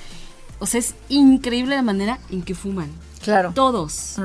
O 0.59 0.67
sea, 0.67 0.81
es 0.81 0.95
increíble 1.09 1.77
la 1.77 1.83
manera 1.83 2.19
en 2.31 2.43
que 2.43 2.55
fuman. 2.55 2.91
Claro. 3.23 3.53
Todos 3.55 4.17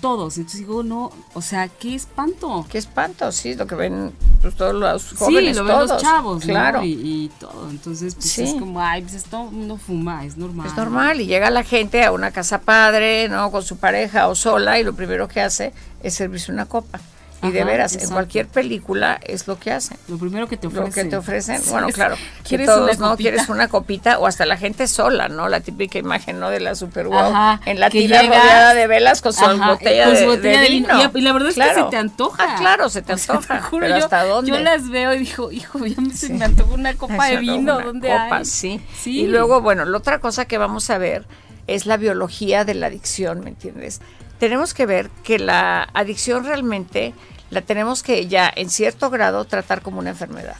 todos. 0.00 0.36
Entonces 0.36 0.60
digo, 0.60 0.82
no, 0.82 1.10
o 1.34 1.42
sea, 1.42 1.68
qué 1.68 1.94
espanto. 1.94 2.66
Qué 2.70 2.78
espanto, 2.78 3.30
sí, 3.32 3.54
lo 3.54 3.66
que 3.66 3.74
ven 3.74 4.12
pues, 4.40 4.54
todos 4.54 4.74
los 4.74 5.12
jóvenes. 5.14 5.56
Sí, 5.56 5.62
lo 5.62 5.64
ven 5.64 5.78
los 5.88 6.00
chavos, 6.00 6.44
claro. 6.44 6.80
Y, 6.84 7.30
todo. 7.40 7.68
Entonces, 7.70 8.14
pues 8.14 8.38
es 8.38 8.54
como, 8.54 8.80
ay, 8.80 9.02
pues 9.02 9.14
esto 9.14 9.50
no 9.52 9.76
fuma, 9.76 10.24
es 10.24 10.36
normal. 10.36 10.66
Es 10.66 10.76
normal. 10.76 11.20
Y 11.20 11.26
llega 11.26 11.50
la 11.50 11.64
gente 11.64 12.04
a 12.04 12.12
una 12.12 12.30
casa 12.30 12.60
padre, 12.60 13.28
¿no? 13.28 13.50
Con 13.50 13.62
su 13.62 13.76
pareja 13.78 14.28
o 14.28 14.34
sola, 14.34 14.78
y 14.78 14.84
lo 14.84 14.94
primero 14.94 15.28
que 15.28 15.40
hace 15.40 15.72
es 16.02 16.14
servirse 16.14 16.52
una 16.52 16.66
copa. 16.66 17.00
Y 17.42 17.50
de 17.50 17.64
veras, 17.64 17.96
en 17.96 18.10
cualquier 18.10 18.46
película 18.46 19.20
es 19.22 19.46
lo 19.46 19.58
que 19.58 19.70
hacen. 19.70 19.98
Lo 20.08 20.16
primero 20.16 20.48
que 20.48 20.56
te 20.56 20.66
ofrecen. 20.66 20.86
Lo 20.86 20.92
que 20.92 21.04
te 21.04 21.16
ofrecen, 21.16 21.60
bueno, 21.70 21.88
claro. 21.88 22.16
¿Quieres 22.42 22.66
todos, 22.66 22.98
¿no? 22.98 23.16
Quieres 23.16 23.48
una 23.48 23.68
copita 23.68 24.18
o 24.18 24.26
hasta 24.26 24.46
la 24.46 24.56
gente 24.56 24.88
sola, 24.88 25.28
¿no? 25.28 25.48
La 25.48 25.60
típica 25.60 25.98
imagen, 25.98 26.40
¿no? 26.40 26.50
De 26.50 26.60
la 26.60 26.74
super 26.74 27.08
wow. 27.08 27.58
en 27.66 27.78
la 27.78 27.90
tira 27.90 28.22
rodeada 28.22 28.74
de 28.74 28.86
velas 28.86 29.20
con 29.20 29.32
su 29.32 29.44
botella, 29.44 30.08
de, 30.10 30.68
vino. 30.68 31.12
Y, 31.14 31.20
la 31.20 31.32
verdad 31.32 31.50
es 31.50 31.56
que 31.56 31.74
se 31.74 31.82
te 31.90 31.96
antoja. 31.96 32.44
Ah, 32.46 32.56
claro, 32.58 32.88
se 32.88 33.02
te 33.02 33.12
antoja. 33.12 33.68
pero 33.70 33.88
yo, 33.88 33.96
¿hasta 33.96 34.24
dónde? 34.24 34.50
Yo 34.50 34.58
las 34.58 34.88
veo 34.88 35.14
y 35.14 35.18
digo, 35.18 35.52
hijo, 35.52 35.84
ya 35.84 36.00
me, 36.00 36.14
se 36.14 36.32
me 36.32 36.44
antoja 36.44 36.72
una 36.72 36.94
copa 36.96 37.26
de 37.26 37.36
vino. 37.36 37.80
¿Dónde 37.80 38.08
copa, 38.08 38.38
hay? 38.38 38.44
Sí. 38.44 38.80
sí. 38.98 39.20
Y 39.20 39.26
luego, 39.26 39.60
bueno, 39.60 39.84
la 39.84 39.96
otra 39.96 40.20
cosa 40.20 40.46
que 40.46 40.58
vamos 40.58 40.90
a 40.90 40.98
ver 40.98 41.26
es 41.66 41.86
la 41.86 41.96
biología 41.96 42.64
de 42.64 42.74
la 42.74 42.86
adicción, 42.86 43.40
¿me 43.40 43.50
entiendes? 43.50 44.00
Tenemos 44.38 44.74
que 44.74 44.86
ver 44.86 45.10
que 45.24 45.38
la 45.38 45.88
adicción 45.94 46.44
realmente 46.44 47.14
la 47.50 47.62
tenemos 47.62 48.02
que 48.02 48.26
ya 48.26 48.52
en 48.54 48.70
cierto 48.70 49.10
grado 49.10 49.44
tratar 49.44 49.82
como 49.82 49.98
una 49.98 50.10
enfermedad. 50.10 50.56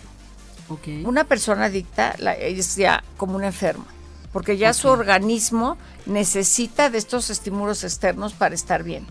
Una 1.05 1.25
persona 1.25 1.67
adicta 1.67 2.17
la, 2.19 2.33
es 2.33 2.75
ya 2.75 3.05
como 3.17 3.37
una 3.37 3.47
enferma, 3.47 3.87
porque 4.33 4.57
ya 4.57 4.73
su 4.73 4.89
organismo 4.89 5.79
necesita 6.07 6.91
de 6.91 6.99
estos 6.99 7.31
estímulos 7.31 7.85
externos 7.85 8.33
para 8.33 8.55
estar 8.55 8.83
bien. 8.83 9.07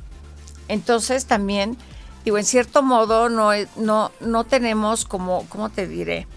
Entonces 0.67 1.27
también, 1.27 1.77
digo, 2.25 2.37
en 2.37 2.43
cierto 2.43 2.83
modo 2.83 3.29
no, 3.29 3.51
no, 3.77 4.11
no 4.19 4.43
tenemos 4.43 5.05
como, 5.05 5.45
¿cómo 5.47 5.69
te 5.69 5.87
diré? 5.87 6.27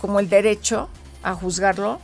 Como 0.00 0.20
el 0.20 0.28
derecho 0.28 0.88
a 1.24 1.34
juzgarlo 1.34 1.98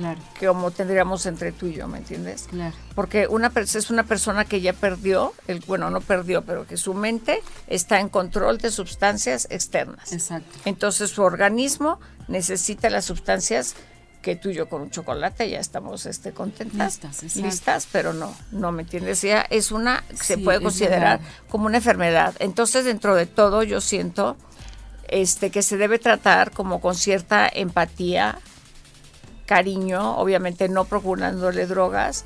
Claro. 0.00 0.20
Que 0.38 0.46
como 0.46 0.70
tendríamos 0.70 1.26
entre 1.26 1.52
tú 1.52 1.66
y 1.66 1.74
yo, 1.74 1.86
¿me 1.86 1.98
entiendes? 1.98 2.46
Claro. 2.48 2.74
Porque 2.94 3.26
una 3.26 3.52
es 3.54 3.90
una 3.90 4.04
persona 4.04 4.46
que 4.46 4.62
ya 4.62 4.72
perdió, 4.72 5.34
el, 5.46 5.60
bueno, 5.60 5.90
no 5.90 6.00
perdió, 6.00 6.42
pero 6.42 6.66
que 6.66 6.78
su 6.78 6.94
mente 6.94 7.42
está 7.66 8.00
en 8.00 8.08
control 8.08 8.56
de 8.58 8.70
sustancias 8.70 9.46
externas. 9.50 10.12
Exacto. 10.12 10.58
Entonces 10.64 11.10
su 11.10 11.22
organismo 11.22 12.00
necesita 12.28 12.88
las 12.88 13.04
sustancias 13.04 13.74
que 14.22 14.36
tú 14.36 14.48
y 14.48 14.54
yo 14.54 14.68
con 14.68 14.82
un 14.82 14.90
chocolate 14.90 15.48
ya 15.50 15.60
estamos 15.60 16.06
este, 16.06 16.32
contentas, 16.32 17.00
listas, 17.02 17.36
listas, 17.36 17.88
pero 17.90 18.12
no, 18.12 18.34
no 18.52 18.72
me 18.72 18.82
entiendes, 18.82 19.22
ya 19.22 19.42
es 19.50 19.70
una, 19.70 20.04
se 20.14 20.38
puede 20.38 20.62
considerar 20.62 21.20
como 21.48 21.66
una 21.66 21.78
enfermedad. 21.78 22.34
Entonces 22.38 22.86
dentro 22.86 23.14
de 23.14 23.26
todo 23.26 23.62
yo 23.62 23.80
siento 23.80 24.36
este, 25.08 25.50
que 25.50 25.62
se 25.62 25.76
debe 25.76 25.98
tratar 25.98 26.52
como 26.52 26.80
con 26.80 26.94
cierta 26.94 27.48
empatía, 27.52 28.38
cariño, 29.50 30.16
obviamente 30.16 30.68
no 30.68 30.84
procurándole 30.84 31.66
drogas, 31.66 32.24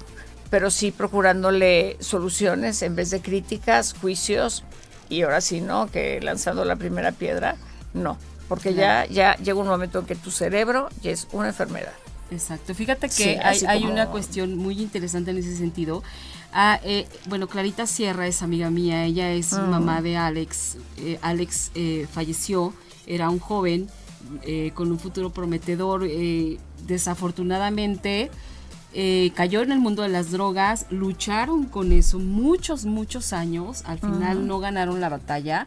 pero 0.50 0.70
sí 0.70 0.90
procurándole 0.90 1.96
soluciones 2.00 2.82
en 2.82 2.96
vez 2.96 3.08
de 3.08 3.22
críticas, 3.22 3.94
juicios 3.98 4.62
y 5.08 5.22
ahora 5.22 5.40
sí, 5.40 5.62
¿no? 5.62 5.90
Que 5.90 6.20
lanzando 6.20 6.66
la 6.66 6.76
primera 6.76 7.12
piedra, 7.12 7.56
no, 7.94 8.18
porque 8.46 8.74
ya, 8.74 9.06
ya 9.06 9.37
llega 9.37 9.58
un 9.58 9.68
momento 9.68 10.00
en 10.00 10.04
que 10.04 10.16
tu 10.16 10.30
cerebro 10.30 10.90
ya 11.00 11.12
es 11.12 11.26
una 11.32 11.48
enfermedad. 11.48 11.94
Exacto, 12.30 12.74
fíjate 12.74 13.08
que 13.08 13.40
hay, 13.42 13.87
una 13.87 14.08
cuestión 14.08 14.58
muy 14.58 14.82
interesante 14.82 15.30
en 15.30 15.38
ese 15.38 15.56
sentido. 15.56 16.02
Ah, 16.52 16.78
eh, 16.84 17.08
bueno, 17.24 17.48
Clarita 17.48 17.87
Sierra 17.87 18.26
es 18.26 18.42
amiga 18.42 18.68
mía, 18.68 19.06
ella 19.06 19.32
es 19.32 19.54
mamá 19.54 20.02
de 20.02 20.18
Alex. 20.18 20.76
Eh, 20.98 21.18
Alex 21.22 21.70
eh, 21.74 22.06
falleció, 22.12 22.74
era 23.06 23.30
un 23.30 23.38
joven 23.38 23.88
con 24.74 24.90
un 24.90 24.98
futuro 24.98 25.30
prometedor 25.30 26.06
desafortunadamente 26.87 28.30
eh, 28.96 29.32
cayó 29.34 29.60
en 29.62 29.72
el 29.72 29.80
mundo 29.80 30.02
de 30.02 30.08
las 30.08 30.30
drogas, 30.30 30.87
lucharon 30.90 31.64
con 31.64 31.90
eso 31.90 32.20
muchos, 32.20 32.84
muchos 32.84 33.32
años, 33.32 33.82
al 33.87 33.98
final 33.98 34.46
no 34.46 34.60
ganaron 34.60 35.00
la 35.00 35.08
batalla, 35.08 35.66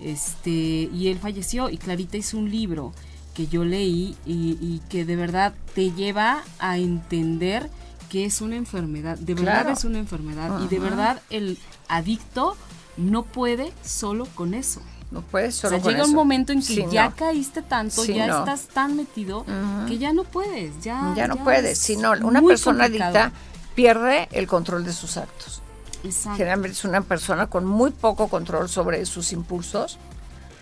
este, 0.00 0.50
y 0.92 1.06
él 1.06 1.20
falleció 1.20 1.70
y 1.70 1.78
Clarita 1.78 2.16
hizo 2.16 2.36
un 2.36 2.50
libro 2.50 2.92
que 3.32 3.46
yo 3.46 3.64
leí 3.64 4.16
y, 4.26 4.80
que 4.88 5.04
de 5.04 5.14
verdad 5.14 5.54
te 5.76 5.92
lleva 5.92 6.42
a 6.58 6.78
entender 6.78 7.70
que 8.08 8.24
es 8.24 8.40
una 8.40 8.56
enfermedad, 8.56 9.18
de 9.18 9.34
verdad 9.34 9.70
es 9.70 9.84
una 9.84 10.00
enfermedad 10.00 10.60
y 10.60 10.66
de 10.66 10.80
verdad 10.80 11.22
el 11.30 11.58
adicto 11.86 12.56
no 12.96 13.22
puede 13.22 13.72
solo 13.84 14.26
con 14.34 14.52
eso. 14.52 14.80
No 15.14 15.22
puedes 15.22 15.54
solo 15.54 15.76
o 15.76 15.80
sea, 15.80 15.92
llega 15.92 16.04
un 16.04 16.12
momento 16.12 16.52
en 16.52 16.60
que 16.60 16.88
ya 16.90 17.12
caíste 17.12 17.62
tanto, 17.62 18.04
ya 18.04 18.40
estás 18.40 18.66
tan 18.66 18.96
metido 18.96 19.46
que 19.86 19.96
ya 19.96 20.12
no 20.12 20.24
puedes, 20.24 20.82
ya 20.82 21.14
ya 21.16 21.28
no 21.28 21.36
puedes. 21.36 21.78
Si 21.78 21.96
no, 21.96 22.12
una 22.22 22.42
persona 22.42 22.86
adicta 22.86 23.30
pierde 23.76 24.28
el 24.32 24.48
control 24.48 24.84
de 24.84 24.92
sus 24.92 25.16
actos. 25.16 25.62
Exacto. 26.02 26.36
Generalmente 26.36 26.76
es 26.76 26.84
una 26.84 27.00
persona 27.00 27.46
con 27.46 27.64
muy 27.64 27.92
poco 27.92 28.26
control 28.26 28.68
sobre 28.68 29.06
sus 29.06 29.32
impulsos, 29.32 29.98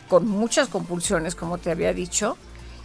con 0.08 0.28
muchas 0.28 0.68
compulsiones, 0.68 1.34
como 1.34 1.56
te 1.56 1.70
había 1.70 1.94
dicho. 1.94 2.36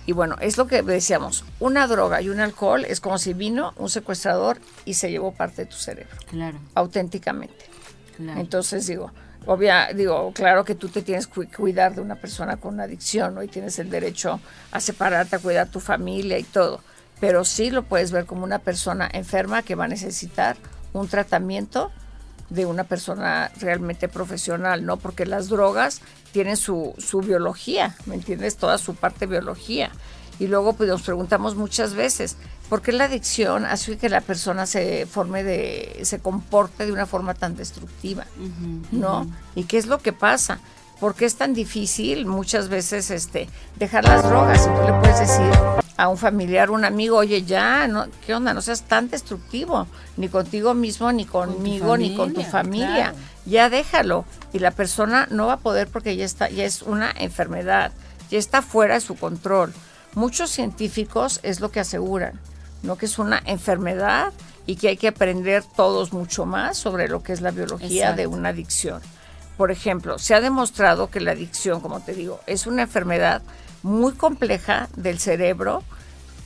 Y 0.05 0.13
bueno, 0.13 0.37
es 0.39 0.57
lo 0.57 0.67
que 0.67 0.81
decíamos, 0.83 1.43
una 1.59 1.85
droga 1.85 2.21
y 2.21 2.29
un 2.29 2.39
alcohol 2.39 2.85
es 2.85 3.01
como 3.01 3.17
si 3.17 3.33
vino 3.33 3.73
un 3.75 3.89
secuestrador 3.89 4.57
y 4.85 4.93
se 4.93 5.11
llevó 5.11 5.33
parte 5.33 5.65
de 5.65 5.65
tu 5.65 5.75
cerebro. 5.75 6.15
Claro. 6.29 6.59
Auténticamente. 6.75 7.65
Claro. 8.15 8.39
Entonces 8.39 8.87
digo, 8.87 9.11
Obvia, 9.47 9.93
digo, 9.93 10.33
claro 10.33 10.65
que 10.65 10.75
tú 10.75 10.89
te 10.89 11.01
tienes 11.01 11.25
que 11.25 11.47
cuidar 11.47 11.95
de 11.95 12.01
una 12.01 12.15
persona 12.15 12.57
con 12.57 12.81
adicción, 12.81 13.33
¿no? 13.33 13.41
Y 13.41 13.47
tienes 13.47 13.79
el 13.79 13.89
derecho 13.89 14.41
a 14.71 14.81
separarte, 14.81 15.37
a 15.37 15.39
cuidar 15.39 15.69
tu 15.69 15.79
familia 15.79 16.37
y 16.37 16.43
todo. 16.43 16.81
Pero 17.21 17.45
sí 17.45 17.71
lo 17.71 17.83
puedes 17.83 18.11
ver 18.11 18.25
como 18.25 18.43
una 18.43 18.59
persona 18.59 19.09
enferma 19.11 19.63
que 19.63 19.75
va 19.75 19.85
a 19.85 19.87
necesitar 19.87 20.57
un 20.91 21.07
tratamiento 21.07 21.91
de 22.49 22.65
una 22.65 22.83
persona 22.83 23.49
realmente 23.61 24.09
profesional, 24.09 24.85
¿no? 24.85 24.97
Porque 24.97 25.25
las 25.25 25.47
drogas 25.47 26.01
tienen 26.33 26.57
su, 26.57 26.93
su 26.97 27.21
biología, 27.21 27.95
¿me 28.05 28.15
entiendes? 28.15 28.57
Toda 28.57 28.77
su 28.77 28.95
parte 28.95 29.27
biología. 29.27 29.91
Y 30.39 30.47
luego 30.47 30.73
pues 30.73 30.89
nos 30.89 31.03
preguntamos 31.03 31.55
muchas 31.55 31.93
veces, 31.93 32.35
¿por 32.69 32.81
qué 32.81 32.91
la 32.91 33.05
adicción 33.05 33.65
hace 33.65 33.97
que 33.97 34.09
la 34.09 34.21
persona 34.21 34.65
se 34.65 35.05
forme 35.05 35.43
de, 35.43 35.99
se 36.03 36.19
comporte 36.19 36.85
de 36.85 36.91
una 36.91 37.05
forma 37.05 37.33
tan 37.33 37.55
destructiva? 37.55 38.25
¿No? 38.91 39.27
¿Y 39.55 39.63
qué 39.63 39.77
es 39.77 39.87
lo 39.87 39.99
que 39.99 40.13
pasa? 40.13 40.59
¿Por 40.99 41.13
qué 41.13 41.25
es 41.25 41.35
tan 41.35 41.53
difícil 41.53 42.25
muchas 42.25 42.69
veces 42.69 43.11
este, 43.11 43.47
dejar 43.75 44.05
las 44.05 44.23
drogas? 44.23 44.65
Y 44.65 44.69
tú 44.69 44.87
le 44.87 44.99
puedes 44.99 45.19
decir 45.19 45.51
a 45.97 46.09
un 46.09 46.17
familiar, 46.17 46.69
un 46.69 46.85
amigo, 46.85 47.17
oye, 47.17 47.43
ya, 47.43 47.87
no, 47.87 48.05
¿qué 48.25 48.33
onda? 48.35 48.53
No 48.53 48.61
seas 48.61 48.83
tan 48.83 49.09
destructivo, 49.09 49.87
ni 50.15 50.29
contigo 50.29 50.75
mismo, 50.75 51.11
ni 51.11 51.25
conmigo, 51.25 51.97
ni 51.97 52.15
con 52.15 52.33
tu 52.33 52.43
familia. 52.43 53.13
Ya 53.45 53.69
déjalo. 53.69 54.25
Y 54.53 54.59
la 54.59 54.71
persona 54.71 55.27
no 55.31 55.47
va 55.47 55.53
a 55.53 55.57
poder 55.57 55.87
porque 55.87 56.15
ya 56.15 56.25
está, 56.25 56.49
ya 56.49 56.65
es 56.65 56.83
una 56.83 57.11
enfermedad, 57.17 57.91
ya 58.29 58.37
está 58.37 58.61
fuera 58.61 58.93
de 58.93 59.01
su 59.01 59.15
control. 59.15 59.73
Muchos 60.13 60.51
científicos 60.51 61.39
es 61.43 61.59
lo 61.59 61.71
que 61.71 61.79
aseguran, 61.79 62.39
¿no? 62.83 62.97
Que 62.97 63.05
es 63.05 63.19
una 63.19 63.41
enfermedad 63.45 64.33
y 64.65 64.75
que 64.75 64.89
hay 64.89 64.97
que 64.97 65.07
aprender 65.07 65.63
todos 65.75 66.13
mucho 66.13 66.45
más 66.45 66.77
sobre 66.77 67.07
lo 67.07 67.23
que 67.23 67.33
es 67.33 67.41
la 67.41 67.51
biología 67.51 68.13
de 68.13 68.27
una 68.27 68.49
adicción. 68.49 69.01
Por 69.57 69.71
ejemplo, 69.71 70.19
se 70.19 70.35
ha 70.35 70.41
demostrado 70.41 71.09
que 71.09 71.19
la 71.19 71.31
adicción, 71.31 71.81
como 71.81 72.01
te 72.01 72.13
digo, 72.13 72.39
es 72.45 72.67
una 72.67 72.83
enfermedad 72.83 73.41
muy 73.81 74.13
compleja 74.13 74.89
del 74.95 75.19
cerebro, 75.19 75.83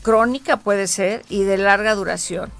crónica 0.03 0.57
puede 0.57 0.87
ser 0.87 1.23
y 1.27 1.43
de 1.43 1.57
larga 1.57 1.95
duración. 1.95 2.51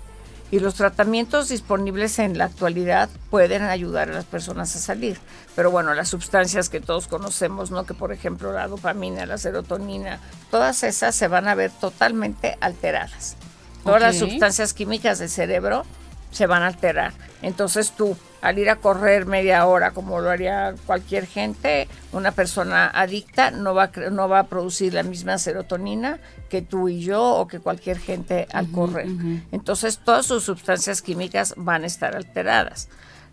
Y 0.50 0.60
los 0.60 0.76
tratamientos 0.76 1.48
disponibles 1.48 2.20
en 2.20 2.38
la 2.38 2.46
actualidad 2.46 3.10
pueden 3.30 3.62
ayudar 3.62 4.10
a 4.10 4.14
las 4.14 4.26
personas 4.26 4.76
a 4.76 4.80
salir. 4.80 5.18
Pero 5.56 5.72
bueno, 5.72 5.94
las 5.94 6.10
sustancias 6.10 6.68
que 6.68 6.82
todos 6.82 7.08
conocemos, 7.08 7.72
¿no? 7.72 7.86
Que 7.86 7.94
por 7.94 8.12
ejemplo 8.12 8.52
la 8.52 8.68
dopamina, 8.68 9.26
la 9.26 9.38
serotonina, 9.38 10.20
todas 10.50 10.84
esas 10.84 11.16
se 11.16 11.30
van 11.30 11.48
a 11.48 11.56
ver 11.56 11.72
totalmente 11.72 12.58
alteradas. 12.60 13.38
Todas 13.84 14.02
las 14.02 14.18
sustancias 14.18 14.74
químicas 14.74 15.20
del 15.20 15.30
cerebro 15.30 15.86
se 16.32 16.48
van 16.48 16.64
a 16.64 16.68
alterar. 16.68 17.14
Entonces 17.42 17.92
tú, 17.92 18.16
al 18.42 18.58
ir 18.58 18.70
a 18.70 18.78
correr 18.78 19.26
media 19.26 19.66
hora, 19.66 19.92
como 19.92 20.20
lo 20.20 20.30
haría 20.30 20.76
cualquier 20.86 21.28
gente, 21.28 21.88
una 22.12 22.32
persona 22.32 22.88
adicta 22.88 23.52
no 23.52 23.74
va, 23.74 23.92
no 24.12 24.30
va 24.30 24.40
a 24.40 24.44
producir 24.48 24.94
la 24.94 25.04
misma 25.04 25.38
serotonina 25.38 26.20
que 26.50 26.62
tú 26.62 26.90
y 26.90 27.02
yo 27.02 27.24
o 27.24 27.48
que 27.48 27.60
cualquier 27.60 28.00
gente 28.00 28.48
al 28.54 28.72
correr. 28.72 29.08
Entonces 29.52 30.00
todas 30.00 30.26
sus 30.26 30.44
sustancias 30.44 31.02
químicas 31.02 31.54
van 31.58 31.84
a 31.84 31.88
estar 31.88 32.16
alteradas. 32.16 32.90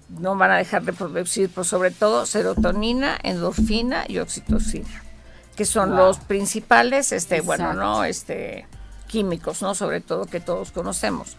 No 0.08 0.36
van 0.36 0.50
a 0.50 0.56
dejar 0.56 0.84
de 0.84 0.94
producir, 0.94 1.50
pues, 1.50 1.66
sobre 1.66 1.90
todo 1.90 2.24
serotonina, 2.24 3.18
endorfina 3.22 4.06
y 4.08 4.20
oxitocina, 4.20 5.02
que 5.54 5.66
son 5.66 5.94
los 5.96 6.18
principales, 6.18 7.12
este, 7.12 7.42
bueno, 7.42 7.74
no, 7.74 8.04
este 8.04 8.66
químicos, 9.08 9.62
¿no? 9.62 9.74
Sobre 9.74 10.00
todo 10.00 10.26
que 10.26 10.38
todos 10.38 10.70
conocemos. 10.70 11.36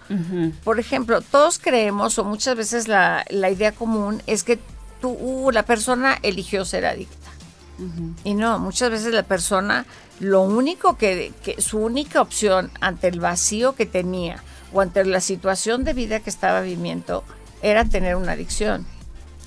Por 0.63 0.79
ejemplo, 0.79 1.21
todos 1.21 1.59
creemos, 1.59 2.19
o 2.19 2.25
muchas 2.25 2.57
veces 2.57 2.87
la, 2.87 3.25
idea 3.29 3.71
común 3.71 4.21
es 4.27 4.43
que 4.43 4.59
tú, 4.99 5.09
uh, 5.09 5.51
la 5.51 5.63
persona 5.63 6.17
eligió 6.21 6.65
ser 6.65 6.85
adicta. 6.85 7.29
Y 8.25 8.33
no, 8.33 8.59
muchas 8.59 8.89
veces 8.89 9.13
la 9.13 9.23
persona, 9.23 9.85
lo 10.19 10.41
único 10.41 10.97
que, 10.97 11.31
que, 11.43 11.61
su 11.61 11.79
única 11.79 12.21
opción 12.21 12.71
ante 12.81 13.07
el 13.07 13.21
vacío 13.21 13.73
que 13.73 13.85
tenía 13.85 14.43
o 14.73 14.81
ante 14.81 15.05
la 15.05 15.21
situación 15.21 15.85
de 15.85 15.93
vida 15.93 16.19
que 16.19 16.29
estaba 16.29 16.59
viviendo 16.59 17.23
era 17.61 17.85
tener 17.85 18.17
una 18.17 18.33
adicción. 18.33 18.85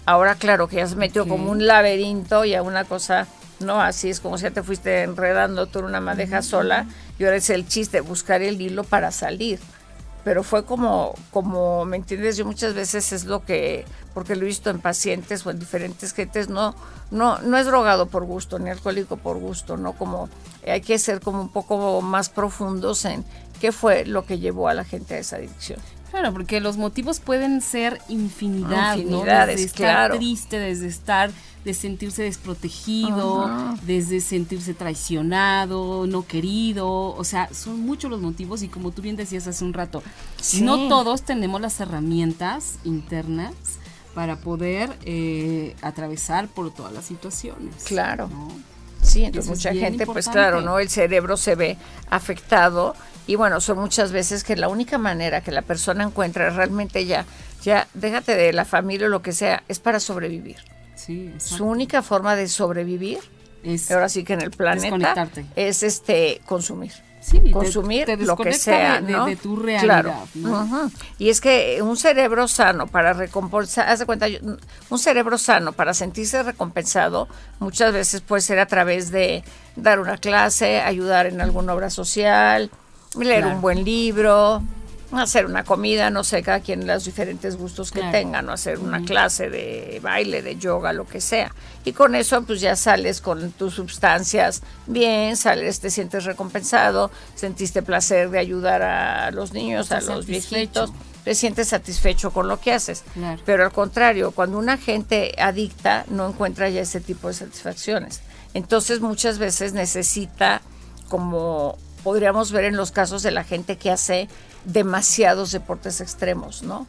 Ahora, 0.06 0.34
claro, 0.34 0.66
que 0.66 0.76
ya 0.76 0.86
se 0.86 0.96
metió 0.96 1.28
como 1.28 1.50
un 1.50 1.66
laberinto 1.66 2.46
y 2.46 2.54
a 2.54 2.62
una 2.62 2.84
cosa 2.84 3.28
¿no? 3.62 3.80
Así 3.80 4.10
es 4.10 4.20
como 4.20 4.38
si 4.38 4.44
ya 4.44 4.50
te 4.50 4.62
fuiste 4.62 5.02
enredando 5.02 5.66
tú 5.66 5.80
en 5.80 5.86
una 5.86 6.00
madeja 6.00 6.42
sola 6.42 6.86
y 7.18 7.24
ahora 7.24 7.36
es 7.36 7.50
el 7.50 7.66
chiste, 7.66 8.00
buscar 8.00 8.42
el 8.42 8.60
hilo 8.60 8.84
para 8.84 9.10
salir. 9.10 9.58
Pero 10.24 10.44
fue 10.44 10.64
como, 10.64 11.14
como, 11.32 11.84
¿me 11.84 11.96
entiendes? 11.96 12.36
Yo 12.36 12.44
muchas 12.44 12.74
veces 12.74 13.12
es 13.12 13.24
lo 13.24 13.44
que, 13.44 13.84
porque 14.14 14.36
lo 14.36 14.42
he 14.42 14.46
visto 14.46 14.70
en 14.70 14.80
pacientes 14.80 15.44
o 15.44 15.50
en 15.50 15.58
diferentes 15.58 16.12
gentes, 16.12 16.48
no, 16.48 16.76
no, 17.10 17.38
no 17.38 17.58
es 17.58 17.66
drogado 17.66 18.06
por 18.06 18.24
gusto, 18.24 18.58
ni 18.60 18.70
alcohólico 18.70 19.16
por 19.16 19.38
gusto, 19.38 19.76
¿no? 19.76 19.94
Como 19.94 20.28
hay 20.66 20.80
que 20.80 20.98
ser 20.98 21.20
como 21.20 21.40
un 21.40 21.48
poco 21.48 22.00
más 22.02 22.28
profundos 22.28 23.04
en 23.04 23.24
qué 23.60 23.72
fue 23.72 24.04
lo 24.04 24.24
que 24.24 24.38
llevó 24.38 24.68
a 24.68 24.74
la 24.74 24.84
gente 24.84 25.14
a 25.14 25.18
esa 25.18 25.36
adicción. 25.36 25.80
Claro, 26.12 26.34
porque 26.34 26.60
los 26.60 26.76
motivos 26.76 27.20
pueden 27.20 27.62
ser 27.62 27.98
infinidad, 28.10 28.98
Infinidades, 28.98 29.56
Desde 29.56 29.64
estar 29.64 30.12
triste, 30.12 30.58
desde 30.58 30.86
estar 30.86 31.30
de 31.64 31.72
sentirse 31.72 32.22
desprotegido, 32.24 33.50
desde 33.86 34.20
sentirse 34.20 34.74
traicionado, 34.74 36.06
no 36.06 36.26
querido, 36.26 37.14
o 37.14 37.24
sea, 37.24 37.48
son 37.54 37.80
muchos 37.80 38.10
los 38.10 38.20
motivos 38.20 38.62
y 38.62 38.68
como 38.68 38.90
tú 38.90 39.00
bien 39.00 39.16
decías 39.16 39.46
hace 39.46 39.64
un 39.64 39.72
rato, 39.72 40.02
no 40.60 40.88
todos 40.88 41.22
tenemos 41.22 41.62
las 41.62 41.80
herramientas 41.80 42.78
internas 42.84 43.54
para 44.14 44.36
poder 44.36 44.90
eh, 45.06 45.74
atravesar 45.80 46.46
por 46.46 46.74
todas 46.74 46.92
las 46.92 47.06
situaciones. 47.06 47.84
Claro. 47.84 48.28
Sí, 49.03 49.24
entonces 49.24 49.50
mucha 49.50 49.72
gente, 49.74 50.07
pues 50.07 50.28
claro, 50.28 50.61
¿no? 50.61 50.78
El 50.78 50.88
cerebro 50.88 51.36
se 51.36 51.55
ve 51.55 51.76
afectado 52.09 52.94
y 53.26 53.34
bueno, 53.36 53.61
son 53.61 53.78
muchas 53.78 54.12
veces 54.12 54.44
que 54.44 54.57
la 54.57 54.68
única 54.68 54.98
manera 54.98 55.42
que 55.42 55.50
la 55.53 55.62
persona 55.62 56.05
encuentra 56.05 56.50
realmente 56.50 57.05
ya, 57.05 57.26
ya, 57.62 57.88
déjate 57.94 58.36
de 58.36 58.53
la 58.53 58.64
familia 58.64 59.07
o 59.07 59.11
lo 59.11 59.22
que 59.22 59.32
sea, 59.32 59.62
es 59.68 59.78
para 59.78 60.00
sobrevivir. 60.00 60.57
Su 61.38 61.64
única 61.64 62.03
forma 62.03 62.36
de 62.36 62.46
sobrevivir, 62.48 63.18
es 63.64 63.90
ahora 63.90 64.09
sí 64.09 64.24
que 64.24 64.34
en 64.34 64.40
el 64.42 64.50
planeta, 64.50 65.28
es 65.57 65.82
este 65.82 66.40
consumir. 66.46 66.92
Consumir 67.52 68.08
lo 68.20 68.36
que 68.36 68.52
sea, 68.52 69.00
de, 69.00 69.36
tu 69.36 69.56
realidad. 69.56 70.24
Y 71.18 71.28
es 71.28 71.40
que 71.40 71.80
un 71.82 71.96
cerebro 71.96 72.48
sano 72.48 72.86
para 72.86 73.12
recompensar, 73.12 73.88
haz 73.88 74.00
de 74.00 74.06
cuenta, 74.06 74.26
un 74.90 74.98
cerebro 74.98 75.38
sano 75.38 75.72
para 75.72 75.94
sentirse 75.94 76.42
recompensado 76.42 77.28
muchas 77.60 77.92
veces 77.92 78.20
puede 78.20 78.42
ser 78.42 78.58
a 78.58 78.66
través 78.66 79.10
de 79.10 79.44
dar 79.76 80.00
una 80.00 80.18
clase, 80.18 80.80
ayudar 80.80 81.26
en 81.26 81.40
alguna 81.40 81.74
obra 81.74 81.90
social, 81.90 82.70
leer 83.18 83.46
un 83.46 83.60
buen 83.60 83.84
libro, 83.84 84.62
hacer 85.20 85.46
una 85.46 85.64
comida, 85.64 86.10
no 86.10 86.24
sé, 86.24 86.42
cada 86.42 86.60
quien 86.60 86.86
los 86.86 87.04
diferentes 87.04 87.56
gustos 87.56 87.90
que 87.90 88.02
tengan, 88.10 88.48
o 88.48 88.52
hacer 88.52 88.78
una 88.78 89.04
clase 89.04 89.50
de 89.50 90.00
baile, 90.02 90.42
de 90.42 90.56
yoga, 90.56 90.92
lo 90.92 91.06
que 91.06 91.20
sea. 91.20 91.54
Y 91.84 91.92
con 91.92 92.14
eso 92.14 92.42
pues 92.42 92.60
ya 92.60 92.76
sales 92.76 93.20
con 93.20 93.52
tus 93.52 93.74
sustancias 93.74 94.62
bien, 94.86 95.36
sales, 95.36 95.80
te 95.80 95.90
sientes 95.90 96.24
recompensado, 96.24 97.10
sentiste 97.34 97.82
placer 97.82 98.30
de 98.30 98.38
ayudar 98.38 98.82
a 98.82 99.30
los 99.30 99.52
niños, 99.52 99.92
a 99.92 100.00
los 100.00 100.26
viejitos, 100.26 100.92
te 101.24 101.34
sientes 101.34 101.68
satisfecho 101.68 102.32
con 102.32 102.48
lo 102.48 102.60
que 102.60 102.72
haces. 102.72 103.04
Pero 103.44 103.64
al 103.64 103.72
contrario, 103.72 104.32
cuando 104.32 104.58
una 104.58 104.76
gente 104.76 105.34
adicta 105.38 106.04
no 106.08 106.28
encuentra 106.28 106.68
ya 106.68 106.80
ese 106.80 107.00
tipo 107.00 107.28
de 107.28 107.34
satisfacciones. 107.34 108.20
Entonces 108.54 109.00
muchas 109.00 109.38
veces 109.38 109.72
necesita 109.72 110.62
como 111.08 111.78
podríamos 112.03 112.53
ver 112.53 112.64
en 112.64 112.76
los 112.76 112.90
casos 112.90 113.22
de 113.22 113.30
la 113.30 113.44
gente 113.44 113.76
que 113.76 113.90
hace 113.90 114.28
demasiados 114.64 115.50
deportes 115.53 116.00
extremos, 116.00 116.62
¿no? 116.62 116.86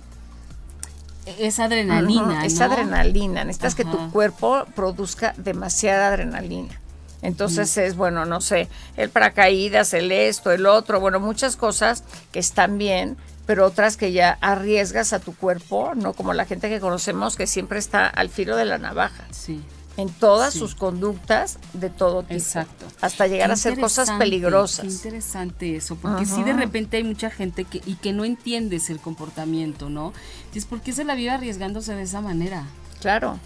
Es 1.39 1.59
adrenalina. 1.59 2.45
Es 2.45 2.59
adrenalina. 2.59 3.45
Necesitas 3.45 3.75
que 3.75 3.85
tu 3.85 4.11
cuerpo 4.11 4.65
produzca 4.75 5.33
demasiada 5.37 6.09
adrenalina. 6.09 6.79
Entonces 7.21 7.77
es, 7.77 7.95
bueno, 7.95 8.25
no 8.25 8.41
sé, 8.41 8.67
el 8.97 9.09
paracaídas, 9.09 9.93
el 9.93 10.11
esto, 10.11 10.51
el 10.51 10.65
otro, 10.65 10.99
bueno, 10.99 11.21
muchas 11.21 11.55
cosas 11.55 12.03
que 12.33 12.39
están 12.39 12.77
bien, 12.77 13.15
pero 13.45 13.65
otras 13.65 13.95
que 13.95 14.11
ya 14.11 14.37
arriesgas 14.41 15.13
a 15.13 15.19
tu 15.19 15.33
cuerpo, 15.33 15.93
¿no? 15.95 16.11
Como 16.11 16.33
la 16.33 16.43
gente 16.43 16.67
que 16.67 16.81
conocemos 16.81 17.37
que 17.37 17.47
siempre 17.47 17.79
está 17.79 18.07
al 18.07 18.27
filo 18.27 18.57
de 18.57 18.65
la 18.65 18.77
navaja. 18.77 19.23
Sí 19.31 19.63
en 19.97 20.09
todas 20.09 20.53
sus 20.53 20.75
conductas 20.75 21.59
de 21.73 21.89
todo 21.89 22.23
tipo. 22.23 22.33
Exacto. 22.33 22.85
Hasta 23.01 23.27
llegar 23.27 23.51
a 23.51 23.53
hacer 23.53 23.79
cosas 23.79 24.09
peligrosas. 24.11 24.85
Qué 24.85 24.91
interesante 24.91 25.75
eso, 25.75 25.95
porque 25.95 26.25
si 26.25 26.43
de 26.43 26.53
repente 26.53 26.97
hay 26.97 27.03
mucha 27.03 27.29
gente 27.29 27.63
que 27.65 27.81
y 27.85 27.95
que 27.95 28.13
no 28.13 28.25
entiendes 28.25 28.89
el 28.89 28.99
comportamiento, 28.99 29.89
¿no? 29.89 30.13
Entonces, 30.39 30.65
¿por 30.65 30.81
qué 30.81 30.93
se 30.93 31.03
la 31.03 31.15
vive 31.15 31.31
arriesgándose 31.31 31.93
de 31.95 32.03
esa 32.03 32.21
manera? 32.21 32.65
Claro. 32.99 33.39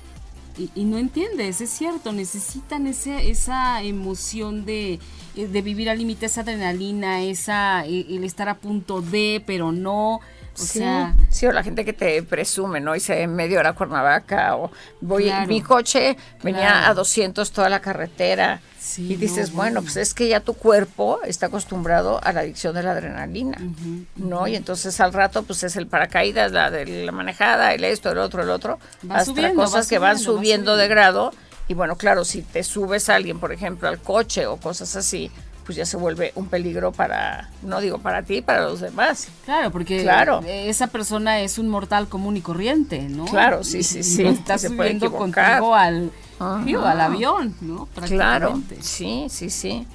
y, 0.58 0.86
no 0.86 0.98
entiendes, 0.98 1.62
es 1.62 1.70
cierto, 1.70 2.14
necesitan 2.14 2.88
ese, 2.88 3.30
esa 3.30 3.82
emoción 3.84 4.66
de, 4.66 5.00
eh, 5.36 5.48
de 5.48 5.62
vivir 5.62 5.90
al 5.90 6.00
límite, 6.00 6.26
esa 6.26 6.42
adrenalina, 6.42 7.22
esa, 7.22 7.86
el 7.86 8.24
estar 8.24 8.50
a 8.50 8.56
punto 8.56 9.02
de, 9.02 9.44
pero 9.46 9.72
no, 9.72 10.20
o 10.58 10.64
sí, 10.64 10.80
sea, 10.80 11.16
sí, 11.30 11.46
o 11.46 11.52
la 11.52 11.64
gente 11.64 11.86
que 11.86 11.94
te 11.94 12.24
presume, 12.24 12.80
¿no? 12.80 12.96
Hice 12.96 13.28
media 13.28 13.60
hora 13.60 13.70
a 13.70 13.74
Cuernavaca, 13.74 14.56
o 14.56 14.72
voy, 15.02 15.32
mi 15.48 15.62
coche 15.62 16.18
venía 16.42 16.90
a 16.90 16.94
200 16.94 17.52
toda 17.52 17.70
la 17.70 17.80
carretera. 17.80 18.60
y 18.98 19.16
dices, 19.16 19.52
bueno, 19.52 19.82
pues 19.84 19.98
es 19.98 20.14
que 20.14 20.28
ya 20.28 20.40
tu 20.40 20.54
cuerpo 20.54 21.20
está 21.24 21.48
acostumbrado 21.48 22.20
a 22.24 22.32
la 22.32 22.40
adicción 22.40 22.74
de 22.74 22.84
la 22.84 22.92
adrenalina, 22.92 23.58
¿no? 24.16 24.48
Y 24.48 24.56
entonces 24.56 25.00
al 25.00 25.14
rato, 25.14 25.44
pues 25.44 25.64
es 25.64 25.76
el 25.76 25.88
paracaídas, 25.88 26.52
la 26.52 26.72
de 26.72 27.06
la 27.06 27.12
manejada, 27.12 27.74
el 27.74 27.84
esto, 27.84 28.12
el 28.12 28.18
otro, 28.18 28.42
el 28.42 28.50
otro, 28.50 28.80
hasta 29.10 29.54
cosas 29.54 29.88
que 29.88 30.00
van 30.00 30.18
subiendo 30.18 30.76
de 30.78 30.88
grado. 30.88 31.32
Y 31.68 31.74
bueno, 31.74 31.98
claro, 31.98 32.24
si 32.24 32.42
te 32.42 32.64
subes 32.64 33.10
a 33.10 33.16
alguien, 33.16 33.40
por 33.40 33.52
ejemplo, 33.52 33.90
al 33.90 34.00
coche 34.00 34.48
o 34.48 34.56
cosas 34.58 34.96
así, 34.96 35.30
pues 35.68 35.76
ya 35.76 35.86
se 35.86 35.98
vuelve 35.98 36.32
un 36.36 36.48
peligro 36.48 36.94
para, 36.94 37.50
no 37.62 37.82
digo 37.82 37.98
para 37.98 38.24
ti, 38.24 38.42
para 38.42 38.62
los 38.62 38.80
demás. 38.80 39.28
Claro, 39.44 39.70
porque 39.70 40.08
esa 40.70 40.88
persona 40.88 41.42
es 41.42 41.58
un 41.58 41.68
mortal 41.68 42.08
común 42.08 42.38
y 42.38 42.42
corriente, 42.42 43.02
¿no? 43.02 43.26
Claro, 43.26 43.66
sí, 43.66 43.84
sí, 43.84 44.02
sí. 44.02 44.26
estás 44.26 44.62
subiendo 44.62 45.12
contigo 45.12 45.76
al, 45.76 46.14
al 46.40 47.02
avión, 47.02 47.54
¿no? 47.60 47.90
Claro, 48.08 48.62
sí, 48.80 49.28
sí, 49.30 49.50
sí. 49.50 49.86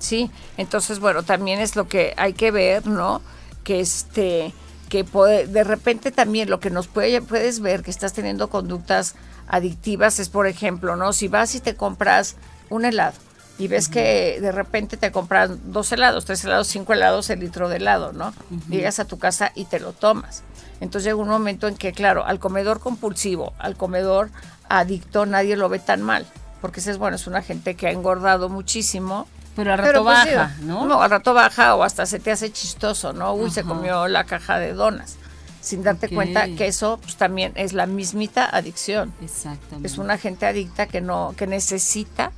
Sí, 0.00 0.28
entonces, 0.56 0.98
bueno, 0.98 1.22
también 1.22 1.60
es 1.60 1.76
lo 1.76 1.86
que 1.86 2.14
hay 2.16 2.32
que 2.32 2.50
ver, 2.50 2.88
¿no? 2.88 3.22
Que 3.62 3.78
este 3.78 4.52
que 4.88 5.04
puede, 5.04 5.46
de 5.46 5.62
repente 5.62 6.10
también 6.10 6.50
lo 6.50 6.58
que 6.58 6.68
nos 6.68 6.88
puede, 6.88 7.22
puedes 7.22 7.60
ver 7.60 7.84
que 7.84 7.92
estás 7.92 8.12
teniendo 8.12 8.50
conductas 8.50 9.14
adictivas 9.46 10.18
es, 10.18 10.28
por 10.28 10.48
ejemplo, 10.48 10.96
¿no? 10.96 11.12
Si 11.12 11.28
vas 11.28 11.54
y 11.54 11.60
te 11.60 11.76
compras 11.76 12.34
un 12.70 12.84
helado, 12.84 13.14
y 13.58 13.68
ves 13.68 13.88
que 13.88 14.38
de 14.40 14.52
repente 14.52 14.96
te 14.96 15.12
compras 15.12 15.50
dos 15.64 15.92
helados, 15.92 16.24
tres 16.24 16.44
helados, 16.44 16.68
cinco 16.68 16.92
helados, 16.92 17.30
el 17.30 17.40
litro 17.40 17.68
de 17.68 17.76
helado, 17.76 18.12
¿no? 18.12 18.32
Llegas 18.68 18.98
a 18.98 19.04
tu 19.04 19.18
casa 19.18 19.52
y 19.54 19.66
te 19.66 19.78
lo 19.78 19.92
tomas. 19.92 20.42
Entonces 20.80 21.04
llega 21.04 21.16
un 21.16 21.28
momento 21.28 21.68
en 21.68 21.76
que, 21.76 21.92
claro, 21.92 22.26
al 22.26 22.38
comedor 22.38 22.80
compulsivo, 22.80 23.52
al 23.58 23.76
comedor 23.76 24.30
adicto, 24.68 25.26
nadie 25.26 25.56
lo 25.56 25.68
ve 25.68 25.78
tan 25.78 26.02
mal, 26.02 26.26
porque 26.60 26.80
ese 26.80 26.90
es 26.90 26.98
bueno, 26.98 27.16
es 27.16 27.26
una 27.26 27.42
gente 27.42 27.76
que 27.76 27.86
ha 27.86 27.90
engordado 27.90 28.48
muchísimo. 28.48 29.28
Pero 29.54 29.72
al 29.72 29.78
rato 29.78 30.02
pues, 30.02 30.16
baja, 30.16 30.56
¿no? 30.62 30.86
No, 30.86 31.02
al 31.02 31.10
rato 31.10 31.34
baja 31.34 31.76
o 31.76 31.82
hasta 31.82 32.06
se 32.06 32.18
te 32.18 32.32
hace 32.32 32.50
chistoso, 32.50 33.12
¿no? 33.12 33.34
Uy, 33.34 33.50
se 33.50 33.64
comió 33.64 34.08
la 34.08 34.24
caja 34.24 34.58
de 34.58 34.72
donas 34.72 35.18
sin 35.60 35.84
darte 35.84 36.08
cuenta 36.08 36.46
que 36.56 36.66
eso 36.66 36.98
pues, 37.00 37.16
también 37.16 37.52
es 37.54 37.72
la 37.72 37.86
mismita 37.86 38.44
adicción. 38.44 39.14
Exactamente. 39.22 39.86
Es 39.86 39.96
una 39.96 40.18
gente 40.18 40.44
adicta 40.44 40.86
que 40.86 41.00
no 41.00 41.34
que 41.36 41.46
necesita 41.46 42.32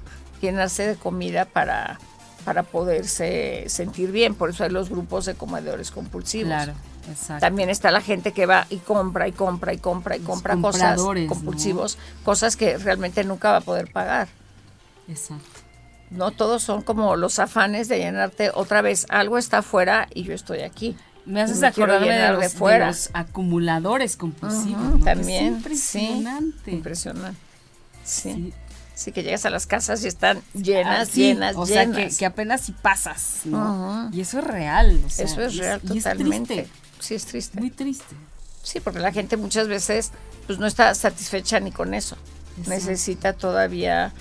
llenarse 0.45 0.87
de 0.87 0.97
comida 0.97 1.45
para, 1.45 1.99
para 2.45 2.63
poderse 2.63 3.65
sentir 3.69 4.13
bien. 4.13 4.35
Por 4.35 4.51
eso 4.51 4.65
hay 4.65 4.71
los 4.71 4.91
grupos 4.91 5.27
de 5.27 5.35
comedores 5.35 5.91
compulsivos. 5.91 6.49
Claro, 6.49 6.75
exacto. 7.11 7.41
También 7.41 7.71
está 7.71 7.91
la 7.91 8.01
gente 8.01 8.33
que 8.33 8.47
va 8.47 8.67
y 8.71 8.79
compra 8.79 9.29
y 9.29 9.33
compra 9.33 9.73
y 9.73 9.79
compra 9.79 10.17
y 10.17 10.21
compra 10.21 10.57
cosas 10.57 11.01
compulsivos, 11.29 11.99
cosas 12.25 12.57
que 12.57 12.79
realmente 12.79 13.25
nunca 13.25 13.51
va 13.51 13.57
a 13.59 13.63
poder 13.63 13.91
pagar. 13.93 14.29
Exacto. 15.09 15.61
No 16.11 16.31
todos 16.31 16.63
son 16.63 16.83
como 16.83 17.17
los 17.17 17.39
afanes 17.39 17.89
de 17.89 17.99
llenarte 17.99 18.51
otra 18.55 18.83
vez. 18.83 19.07
Algo 19.09 19.39
está 19.39 19.59
afuera 19.59 20.07
y 20.15 20.23
yo 20.23 20.35
estoy 20.35 20.61
aquí. 20.61 20.97
Me 21.27 21.41
haces 21.41 21.63
acordarme 21.63 22.13
de 22.13 22.33
los, 22.33 22.41
de, 22.41 22.49
fuera. 22.51 22.93
acumuladores 23.15 24.17
compulsivos. 24.17 25.03
También. 25.03 25.57
impresionante. 25.57 26.71
impresionante. 26.71 27.41
sí. 28.05 28.33
Sí, 28.33 28.55
que 29.13 29.23
llegas 29.23 29.45
a 29.45 29.51
las 29.51 29.67
casas 29.67 30.05
y 30.05 30.09
están 30.09 30.41
llenas, 30.55 31.09
ah, 31.09 31.13
llenas, 31.13 31.57
o 31.57 31.67
sea, 31.67 31.91
que, 31.91 32.27
apenas 32.27 32.63
si 32.63 32.73
pasas, 32.73 33.41
¿no? 33.45 34.11
Y 34.13 34.21
eso 34.21 34.39
es 34.39 34.45
real. 34.45 35.01
eso 35.07 35.41
es 35.41 35.57
real 35.57 35.81
totalmente. 35.81 36.61
Es 36.61 36.69
sí, 37.01 37.15
es 37.15 37.27
triste. 37.27 37.61
Muy 37.61 37.71
triste. 37.71 38.15
Sí, 38.63 38.81
porque 38.81 39.01
la 39.01 39.13
gente 39.13 39.37
muchas 39.37 39.69
veces 39.69 40.13
pues 40.47 40.59
no 40.59 40.67
está 40.67 40.95
satisfecha 40.95 41.61
ni 41.61 41.73
con 41.73 41.93
eso. 41.93 42.17
Necesita 42.67 43.33
todavía 43.33 44.13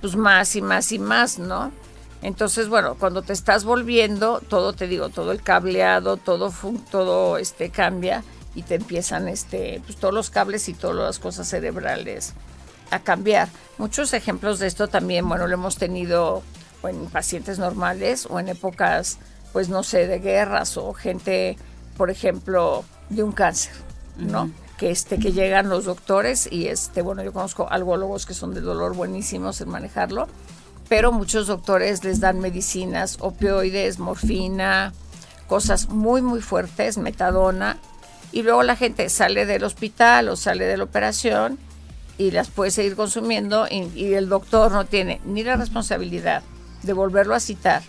pues 0.00 0.16
más 0.16 0.56
y 0.56 0.62
más 0.62 0.92
y 0.92 0.98
más, 0.98 1.38
¿no? 1.38 1.72
Entonces, 2.22 2.68
bueno, 2.68 2.96
cuando 2.98 3.22
te 3.22 3.32
estás 3.32 3.64
volviendo, 3.64 4.40
todo 4.40 4.72
te 4.72 4.88
digo, 4.88 5.08
todo 5.10 5.32
el 5.32 5.42
cableado, 5.42 6.16
todo 6.16 6.52
todo 6.90 7.38
este 7.38 7.70
cambia 7.70 8.24
y 8.54 8.62
te 8.62 8.74
empiezan 8.74 9.28
este 9.28 9.80
pues 9.86 9.96
todos 9.98 10.12
los 10.12 10.30
cables 10.30 10.68
y 10.68 10.74
todas 10.74 10.96
las 10.96 11.18
cosas 11.18 11.48
cerebrales 11.48 12.34
a 12.90 13.00
cambiar. 13.00 13.48
Muchos 13.78 14.12
ejemplos 14.12 14.58
de 14.58 14.66
esto 14.66 14.88
también, 14.88 15.28
bueno, 15.28 15.46
lo 15.46 15.54
hemos 15.54 15.76
tenido 15.76 16.42
en 16.82 17.06
pacientes 17.06 17.58
normales 17.58 18.26
o 18.30 18.38
en 18.40 18.48
épocas, 18.48 19.18
pues 19.52 19.68
no 19.68 19.82
sé, 19.82 20.06
de 20.06 20.18
guerras 20.18 20.76
o 20.76 20.92
gente, 20.92 21.56
por 21.96 22.10
ejemplo, 22.10 22.84
de 23.08 23.22
un 23.22 23.32
cáncer, 23.32 23.72
¿no? 24.16 24.50
Que, 24.78 24.90
este, 24.90 25.18
que 25.18 25.32
llegan 25.32 25.68
los 25.68 25.86
doctores 25.86 26.48
y 26.50 26.68
este, 26.68 27.02
bueno, 27.02 27.22
yo 27.22 27.32
conozco 27.32 27.68
algólogos 27.70 28.26
que 28.26 28.34
son 28.34 28.54
de 28.54 28.60
dolor 28.60 28.94
buenísimos 28.94 29.60
en 29.60 29.70
manejarlo, 29.70 30.28
pero 30.88 31.12
muchos 31.12 31.46
doctores 31.46 32.04
les 32.04 32.20
dan 32.20 32.40
medicinas, 32.40 33.16
opioides, 33.20 33.98
morfina, 33.98 34.92
cosas 35.46 35.88
muy, 35.88 36.22
muy 36.22 36.40
fuertes, 36.40 36.98
metadona, 36.98 37.78
y 38.32 38.42
luego 38.42 38.62
la 38.62 38.76
gente 38.76 39.08
sale 39.08 39.46
del 39.46 39.64
hospital 39.64 40.28
o 40.28 40.36
sale 40.36 40.66
de 40.66 40.76
la 40.76 40.84
operación 40.84 41.58
y 42.18 42.30
las 42.30 42.48
puede 42.48 42.70
seguir 42.70 42.96
consumiendo 42.96 43.66
y, 43.70 44.14
el 44.14 44.28
doctor 44.28 44.72
no 44.72 44.86
tiene 44.86 45.20
ni 45.24 45.42
la 45.42 45.56
responsabilidad 45.56 46.42
de 46.82 46.92
volverlo 46.92 47.34
a 47.34 47.40
citar 47.40 47.82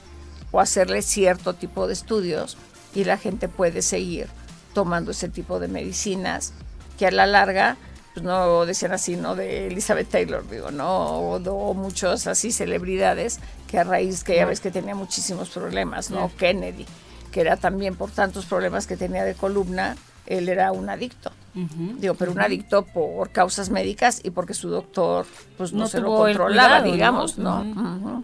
o 0.51 0.59
hacerle 0.59 1.01
cierto 1.01 1.53
tipo 1.53 1.87
de 1.87 1.93
estudios 1.93 2.57
y 2.93 3.03
la 3.03 3.17
gente 3.17 3.47
puede 3.47 3.81
seguir 3.81 4.27
tomando 4.73 5.11
ese 5.11 5.29
tipo 5.29 5.59
de 5.59 5.67
medicinas 5.67 6.53
que 6.97 7.07
a 7.07 7.11
la 7.11 7.25
larga 7.25 7.77
pues 8.13 8.25
no 8.25 8.65
decían 8.65 8.93
así 8.93 9.15
no 9.15 9.35
de 9.35 9.67
Elizabeth 9.67 10.09
Taylor 10.09 10.47
digo 10.49 10.71
no 10.71 11.37
o, 11.37 11.73
muchos 11.73 12.27
así 12.27 12.51
celebridades 12.51 13.39
que 13.67 13.77
a 13.77 13.83
raíz 13.83 14.23
que 14.23 14.35
ya 14.35 14.45
ves 14.45 14.59
que 14.59 14.71
tenía 14.71 14.95
muchísimos 14.95 15.49
problemas 15.49 16.09
no 16.09 16.31
Kennedy 16.37 16.85
que 17.31 17.41
era 17.41 17.57
también 17.57 17.95
por 17.95 18.09
tantos 18.11 18.45
problemas 18.45 18.87
que 18.87 18.97
tenía 18.97 19.23
de 19.23 19.35
columna 19.35 19.95
él 20.27 20.49
era 20.49 20.71
un 20.71 20.89
adicto. 20.89 21.31
Digo, 21.53 22.13
pero 22.13 22.31
un 22.31 22.39
adicto 22.39 22.85
por 22.85 23.31
causas 23.31 23.71
médicas 23.71 24.21
y 24.23 24.29
porque 24.29 24.53
su 24.53 24.69
doctor 24.69 25.25
pues 25.57 25.73
no, 25.73 25.87
se 25.87 25.99
lo 25.99 26.15
controlaba, 26.15 26.83
digamos, 26.83 27.39
¿no? 27.39 28.23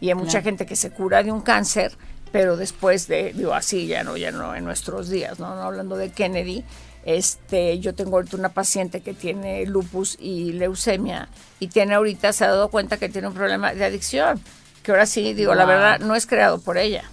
Y 0.00 0.08
hay 0.08 0.14
mucha 0.14 0.42
gente 0.42 0.66
que 0.66 0.76
se 0.76 0.90
cura 0.90 1.22
de 1.22 1.32
un 1.32 1.40
cáncer, 1.40 1.96
pero 2.30 2.58
después 2.58 3.08
de, 3.08 3.32
digo, 3.32 3.54
así 3.54 3.86
ya 3.86 4.04
no, 4.04 4.18
ya 4.18 4.32
no 4.32 4.54
en 4.54 4.64
nuestros 4.64 5.08
días, 5.08 5.38
¿no? 5.38 5.46
Hablando 5.46 5.96
de 5.96 6.10
Kennedy, 6.10 6.62
este, 7.06 7.78
yo 7.78 7.94
tengo 7.94 8.16
ahorita 8.16 8.36
una 8.36 8.50
paciente 8.50 9.00
que 9.00 9.14
tiene 9.14 9.64
lupus 9.64 10.18
y 10.20 10.52
leucemia 10.52 11.28
y 11.60 11.68
tiene 11.68 11.94
ahorita, 11.94 12.34
se 12.34 12.44
ha 12.44 12.48
dado 12.48 12.68
cuenta 12.68 12.98
que 12.98 13.08
tiene 13.08 13.28
un 13.28 13.34
problema 13.34 13.72
de 13.72 13.82
adicción, 13.82 14.42
que 14.82 14.90
ahora 14.90 15.06
sí, 15.06 15.32
digo, 15.32 15.54
la 15.54 15.64
verdad, 15.64 16.00
no 16.00 16.14
es 16.14 16.26
creado 16.26 16.60
por 16.60 16.76
ella, 16.76 17.04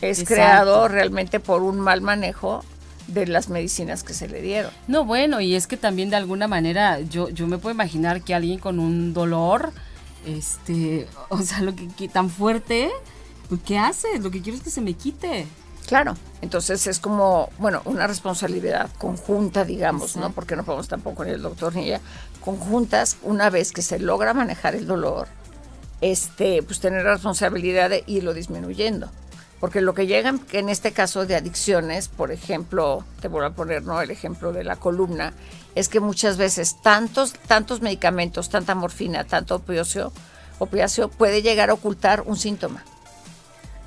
es 0.00 0.22
creado 0.22 0.86
realmente 0.86 1.40
por 1.40 1.62
un 1.62 1.80
mal 1.80 2.02
manejo 2.02 2.64
de 3.08 3.26
las 3.26 3.48
medicinas 3.48 4.04
que 4.04 4.14
se 4.14 4.28
le 4.28 4.40
dieron. 4.40 4.70
No, 4.86 5.04
bueno, 5.04 5.40
y 5.40 5.54
es 5.54 5.66
que 5.66 5.76
también 5.76 6.10
de 6.10 6.16
alguna 6.16 6.46
manera 6.46 7.00
yo, 7.00 7.28
yo 7.30 7.46
me 7.46 7.58
puedo 7.58 7.74
imaginar 7.74 8.22
que 8.22 8.34
alguien 8.34 8.58
con 8.58 8.78
un 8.78 9.12
dolor, 9.12 9.72
este, 10.26 11.08
o 11.28 11.42
sea, 11.42 11.60
lo 11.62 11.74
que, 11.74 12.08
tan 12.08 12.30
fuerte, 12.30 12.90
pues, 13.48 13.60
¿qué 13.64 13.78
hace? 13.78 14.18
Lo 14.20 14.30
que 14.30 14.40
quiero 14.40 14.56
es 14.56 14.62
que 14.62 14.70
se 14.70 14.80
me 14.80 14.94
quite. 14.94 15.46
Claro, 15.86 16.16
entonces 16.42 16.86
es 16.86 16.98
como, 16.98 17.48
bueno, 17.58 17.80
una 17.86 18.06
responsabilidad 18.06 18.90
conjunta, 18.98 19.64
digamos, 19.64 20.16
¿no? 20.16 20.30
Porque 20.32 20.54
no 20.54 20.62
podemos 20.62 20.86
tampoco 20.86 21.24
ni 21.24 21.30
el 21.30 21.40
doctor 21.40 21.74
ni 21.74 21.86
ella, 21.86 22.02
conjuntas, 22.42 23.16
una 23.22 23.48
vez 23.48 23.72
que 23.72 23.80
se 23.80 23.98
logra 23.98 24.34
manejar 24.34 24.74
el 24.74 24.86
dolor, 24.86 25.28
este, 26.02 26.62
pues 26.62 26.80
tener 26.80 27.04
la 27.04 27.14
responsabilidad 27.14 27.88
de 27.88 28.04
irlo 28.06 28.34
disminuyendo. 28.34 29.10
Porque 29.60 29.80
lo 29.80 29.92
que 29.92 30.06
llegan, 30.06 30.40
en 30.52 30.68
este 30.68 30.92
caso 30.92 31.26
de 31.26 31.34
adicciones, 31.34 32.08
por 32.08 32.30
ejemplo, 32.30 33.04
te 33.20 33.28
voy 33.28 33.44
a 33.44 33.50
poner 33.50 33.82
¿no? 33.82 34.00
el 34.00 34.10
ejemplo 34.10 34.52
de 34.52 34.62
la 34.62 34.76
columna, 34.76 35.32
es 35.74 35.88
que 35.88 35.98
muchas 35.98 36.36
veces 36.36 36.76
tantos, 36.80 37.32
tantos 37.32 37.82
medicamentos, 37.82 38.50
tanta 38.50 38.76
morfina, 38.76 39.24
tanto 39.24 39.56
opiáceo, 39.56 40.12
opiáceo 40.60 41.08
puede 41.08 41.42
llegar 41.42 41.70
a 41.70 41.74
ocultar 41.74 42.22
un 42.26 42.36
síntoma. 42.36 42.84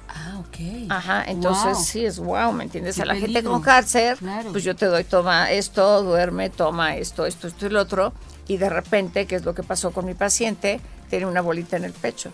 Ah, 0.09 0.39
ok. 0.39 0.89
Ajá, 0.89 1.23
entonces 1.25 1.85
sí 1.85 2.05
es 2.05 2.19
wow, 2.19 2.51
¿me 2.51 2.65
entiendes? 2.65 2.99
a 2.99 3.05
la 3.05 3.15
gente 3.15 3.41
con 3.41 3.61
cáncer, 3.61 4.17
pues 4.51 4.65
yo 4.65 4.75
te 4.75 4.87
doy, 4.87 5.05
toma 5.05 5.51
esto, 5.51 6.03
duerme, 6.03 6.49
toma 6.49 6.97
esto, 6.97 7.25
esto, 7.25 7.47
esto 7.47 7.65
y 7.67 7.69
lo 7.69 7.81
otro, 7.81 8.11
y 8.45 8.57
de 8.57 8.69
repente, 8.69 9.25
¿qué 9.25 9.37
es 9.37 9.45
lo 9.45 9.55
que 9.55 9.63
pasó 9.63 9.91
con 9.91 10.05
mi 10.05 10.15
paciente? 10.15 10.81
Tiene 11.09 11.25
una 11.27 11.39
bolita 11.39 11.77
en 11.77 11.85
el 11.85 11.93
pecho 11.93 12.29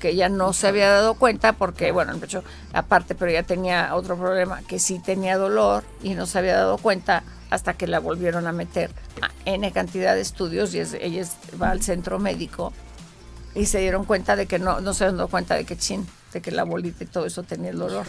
que 0.00 0.08
ella 0.08 0.28
no 0.28 0.52
se 0.52 0.66
había 0.66 0.90
dado 0.90 1.14
cuenta 1.14 1.52
porque, 1.52 1.92
bueno, 1.92 2.12
el 2.12 2.18
pecho 2.18 2.42
aparte, 2.72 3.14
pero 3.14 3.30
ya 3.30 3.44
tenía 3.44 3.94
otro 3.94 4.16
problema, 4.16 4.62
que 4.62 4.80
sí 4.80 4.98
tenía 4.98 5.38
dolor 5.38 5.84
y 6.02 6.14
no 6.14 6.26
se 6.26 6.38
había 6.38 6.56
dado 6.56 6.78
cuenta 6.78 7.22
hasta 7.50 7.74
que 7.74 7.86
la 7.86 8.00
volvieron 8.00 8.46
a 8.46 8.52
meter 8.52 8.90
a 9.22 9.30
N 9.44 9.70
cantidad 9.72 10.14
de 10.14 10.22
estudios 10.22 10.74
y 10.74 10.80
ella 10.80 11.24
va 11.60 11.70
al 11.70 11.82
centro 11.82 12.18
médico 12.18 12.72
y 13.54 13.66
se 13.66 13.78
dieron 13.80 14.04
cuenta 14.04 14.36
de 14.36 14.46
que 14.46 14.58
no, 14.58 14.80
no 14.80 14.94
se 14.94 15.08
dieron 15.08 15.28
cuenta 15.28 15.54
de 15.54 15.64
que 15.64 15.76
chin, 15.76 16.06
de 16.32 16.40
que 16.40 16.50
la 16.50 16.64
bolita 16.64 17.04
y 17.04 17.06
todo 17.06 17.26
eso 17.26 17.42
tenía 17.42 17.70
el 17.70 17.78
dolor 17.78 18.06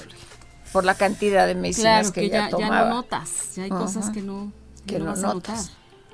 por 0.71 0.85
la 0.85 0.95
cantidad 0.95 1.47
de 1.47 1.55
medicinas 1.55 2.11
que, 2.11 2.21
ella 2.21 2.49
tomaba. 2.49 2.75
Ya 2.75 2.89
no 2.89 2.95
notas, 2.95 3.55
ya 3.55 3.63
hay 3.63 3.69
cosas 3.69 4.09
que 4.09 4.21
no, 4.21 4.51
que 4.85 4.99
no, 4.99 5.15
notas. 5.15 5.71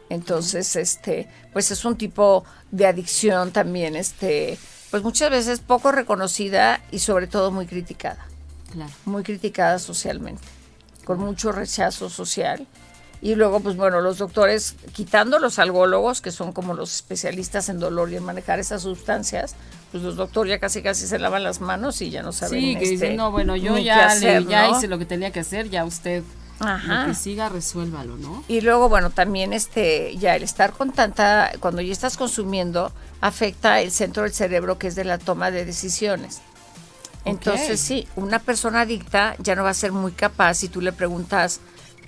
Entonces, 0.09 0.75
este, 0.75 1.29
pues 1.53 1.69
es 1.69 1.83
un 1.85 1.97
tipo 1.97 2.45
de 2.71 2.87
adicción 2.87 3.51
también, 3.51 3.95
este, 3.95 4.57
pues 4.91 5.03
muchas 5.03 5.29
veces 5.29 5.59
poco 5.59 5.91
reconocida 5.91 6.81
y 6.91 6.99
sobre 6.99 7.27
todo 7.27 7.51
muy 7.51 7.65
criticada. 7.65 8.25
Claro. 8.71 8.91
Muy 9.05 9.23
criticada 9.23 9.79
socialmente, 9.79 10.43
con 11.05 11.19
mucho 11.19 11.51
rechazo 11.51 12.09
social. 12.09 12.67
Y 13.19 13.33
luego, 13.33 13.59
pues 13.61 13.75
bueno, 13.75 13.99
los 13.99 14.19
doctores, 14.19 14.75
quitando 14.93 15.39
los 15.39 15.57
algólogos, 15.57 16.21
que 16.21 16.31
son 16.31 16.53
como 16.53 16.75
los 16.75 16.93
especialistas 16.93 17.67
en 17.69 17.79
dolor 17.79 18.11
y 18.11 18.15
en 18.15 18.23
manejar 18.23 18.59
esas 18.59 18.83
sustancias, 18.83 19.55
pues 19.91 20.03
los 20.03 20.15
doctores 20.15 20.51
ya 20.51 20.59
casi 20.59 20.83
casi 20.83 21.07
se 21.07 21.17
lavan 21.17 21.43
las 21.43 21.59
manos 21.59 21.99
y 22.01 22.11
ya 22.11 22.21
no 22.21 22.31
saben. 22.31 22.59
Sí, 22.59 22.75
que 22.75 22.81
dicen, 22.81 23.11
este, 23.11 23.15
no, 23.15 23.31
bueno, 23.31 23.55
yo 23.55 23.77
ya, 23.79 24.13
ya 24.15 24.69
hice 24.69 24.87
lo 24.87 24.99
que 24.99 25.05
tenía 25.05 25.31
que 25.31 25.39
hacer, 25.39 25.69
ya 25.69 25.83
usted 25.83 26.23
Ajá. 26.59 27.03
lo 27.03 27.09
que 27.09 27.15
siga, 27.15 27.49
resuélvalo, 27.49 28.17
¿no? 28.17 28.43
Y 28.47 28.61
luego, 28.61 28.89
bueno, 28.89 29.09
también 29.09 29.53
este, 29.53 30.15
ya 30.17 30.35
el 30.35 30.43
estar 30.43 30.73
con 30.73 30.91
tanta, 30.91 31.51
cuando 31.59 31.81
ya 31.81 31.91
estás 31.91 32.17
consumiendo, 32.17 32.91
afecta 33.21 33.81
el 33.81 33.91
centro 33.91 34.23
del 34.23 34.33
cerebro 34.33 34.77
que 34.77 34.87
es 34.87 34.95
de 34.95 35.03
la 35.03 35.17
toma 35.17 35.51
de 35.51 35.65
decisiones. 35.65 36.41
Entonces, 37.25 37.79
sí, 37.79 38.07
una 38.15 38.39
persona 38.39 38.81
adicta 38.81 39.35
ya 39.39 39.55
no 39.55 39.63
va 39.63 39.71
a 39.71 39.73
ser 39.73 39.91
muy 39.91 40.13
capaz 40.13 40.55
si 40.55 40.69
tú 40.69 40.79
le 40.79 40.93
preguntas, 40.93 41.59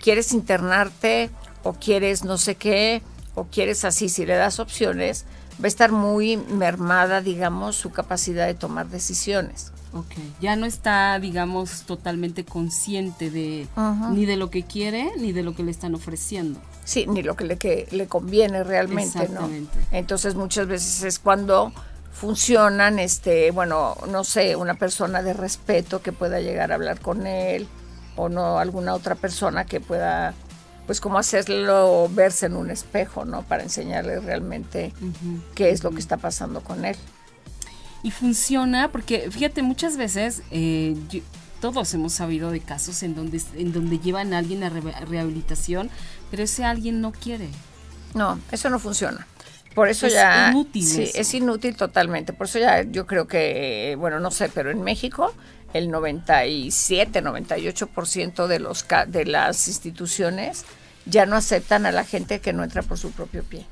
¿quieres 0.01 0.31
internarte 0.31 1.29
o 1.63 1.73
quieres 1.73 2.23
no 2.23 2.37
sé 2.37 2.55
qué 2.55 3.01
o 3.35 3.45
quieres 3.45 3.83
así? 3.83 4.07
Si 4.07 4.25
le 4.25 4.35
das 4.35 4.59
opciones, 4.59 5.25
va 5.61 5.65
a 5.65 5.67
estar 5.67 5.91
muy 5.91 6.37
mermada, 6.37 7.21
digamos, 7.21 7.75
su 7.75 7.91
capacidad 7.91 8.47
de 8.47 8.53
tomar 8.53 8.87
decisiones. 8.87 9.73
Ok, 9.93 10.13
ya 10.39 10.55
no 10.55 10.65
está, 10.65 11.17
digamos, 11.19 11.83
totalmente 11.83 12.45
consciente 12.45 13.31
de 13.31 13.67
ni 14.11 14.25
de 14.25 14.37
lo 14.37 14.49
que 14.49 14.63
quiere 14.63 15.11
ni 15.17 15.31
de 15.31 15.43
lo 15.43 15.55
que 15.55 15.63
le 15.63 15.71
están 15.71 15.95
ofreciendo. 15.95 16.59
Sí, 16.83 17.05
ni 17.07 17.23
lo 17.23 17.35
que 17.35 17.45
le, 17.45 17.57
que 17.57 17.87
le 17.91 18.07
conviene 18.07 18.63
realmente, 18.63 19.29
¿no? 19.29 19.49
Entonces 19.91 20.35
muchas 20.35 20.67
veces 20.67 21.03
es 21.03 21.19
cuando 21.19 21.71
funcionan, 22.11 22.99
este, 22.99 23.51
bueno, 23.51 23.95
no 24.09 24.23
sé, 24.23 24.55
una 24.55 24.75
persona 24.75 25.23
de 25.23 25.33
respeto 25.33 26.01
que 26.01 26.11
pueda 26.11 26.39
llegar 26.39 26.71
a 26.71 26.75
hablar 26.75 26.99
con 26.99 27.25
él 27.27 27.67
o 28.15 28.29
no 28.29 28.59
alguna 28.59 28.93
otra 28.93 29.15
persona 29.15 29.65
que 29.65 29.79
pueda 29.79 30.33
pues 30.85 31.01
como 31.01 31.19
hacerlo 31.19 32.09
verse 32.11 32.47
en 32.47 32.55
un 32.55 32.71
espejo, 32.71 33.23
¿no? 33.23 33.43
Para 33.43 33.61
enseñarle 33.61 34.19
realmente 34.21 34.91
qué 35.53 35.69
es 35.69 35.83
lo 35.83 35.91
que 35.91 35.99
está 35.99 36.17
pasando 36.17 36.61
con 36.61 36.83
él. 36.83 36.97
Y 38.03 38.11
funciona 38.11 38.91
porque, 38.91 39.29
fíjate, 39.29 39.61
muchas 39.61 39.97
veces 39.97 40.41
eh, 40.51 40.95
todos 41.59 41.93
hemos 41.93 42.13
sabido 42.13 42.51
de 42.51 42.61
casos 42.61 43.03
en 43.03 43.15
donde, 43.15 43.41
en 43.55 43.73
donde 43.73 43.99
llevan 43.99 44.33
a 44.33 44.37
alguien 44.37 44.63
a 44.63 44.69
rehabilitación, 44.69 45.89
pero 46.31 46.43
ese 46.43 46.63
alguien 46.63 47.01
no 47.01 47.11
quiere. 47.11 47.49
No, 48.13 48.39
eso 48.51 48.69
no 48.69 48.79
funciona. 48.79 49.27
Por 49.75 49.89
eso 49.89 50.07
ya... 50.07 50.47
Es 50.47 50.51
inútil. 50.51 50.83
Sí, 50.83 51.11
es 51.13 51.33
inútil 51.33 51.75
totalmente. 51.75 52.33
Por 52.33 52.47
eso 52.47 52.59
ya 52.59 52.83
yo 52.83 53.05
creo 53.05 53.27
que, 53.27 53.95
bueno, 53.99 54.19
no 54.19 54.31
sé, 54.31 54.49
pero 54.49 54.71
en 54.71 54.81
México 54.81 55.33
el 55.73 55.91
97, 55.91 57.23
98% 57.23 58.47
de, 58.47 58.59
los, 58.59 58.85
de 59.07 59.25
las 59.25 59.67
instituciones 59.67 60.65
ya 61.05 61.25
no 61.25 61.35
aceptan 61.35 61.85
a 61.85 61.91
la 61.91 62.03
gente 62.03 62.39
que 62.39 62.53
no 62.53 62.63
entra 62.63 62.81
por 62.81 62.97
su 62.97 63.11
propio 63.11 63.43
pie. 63.43 63.65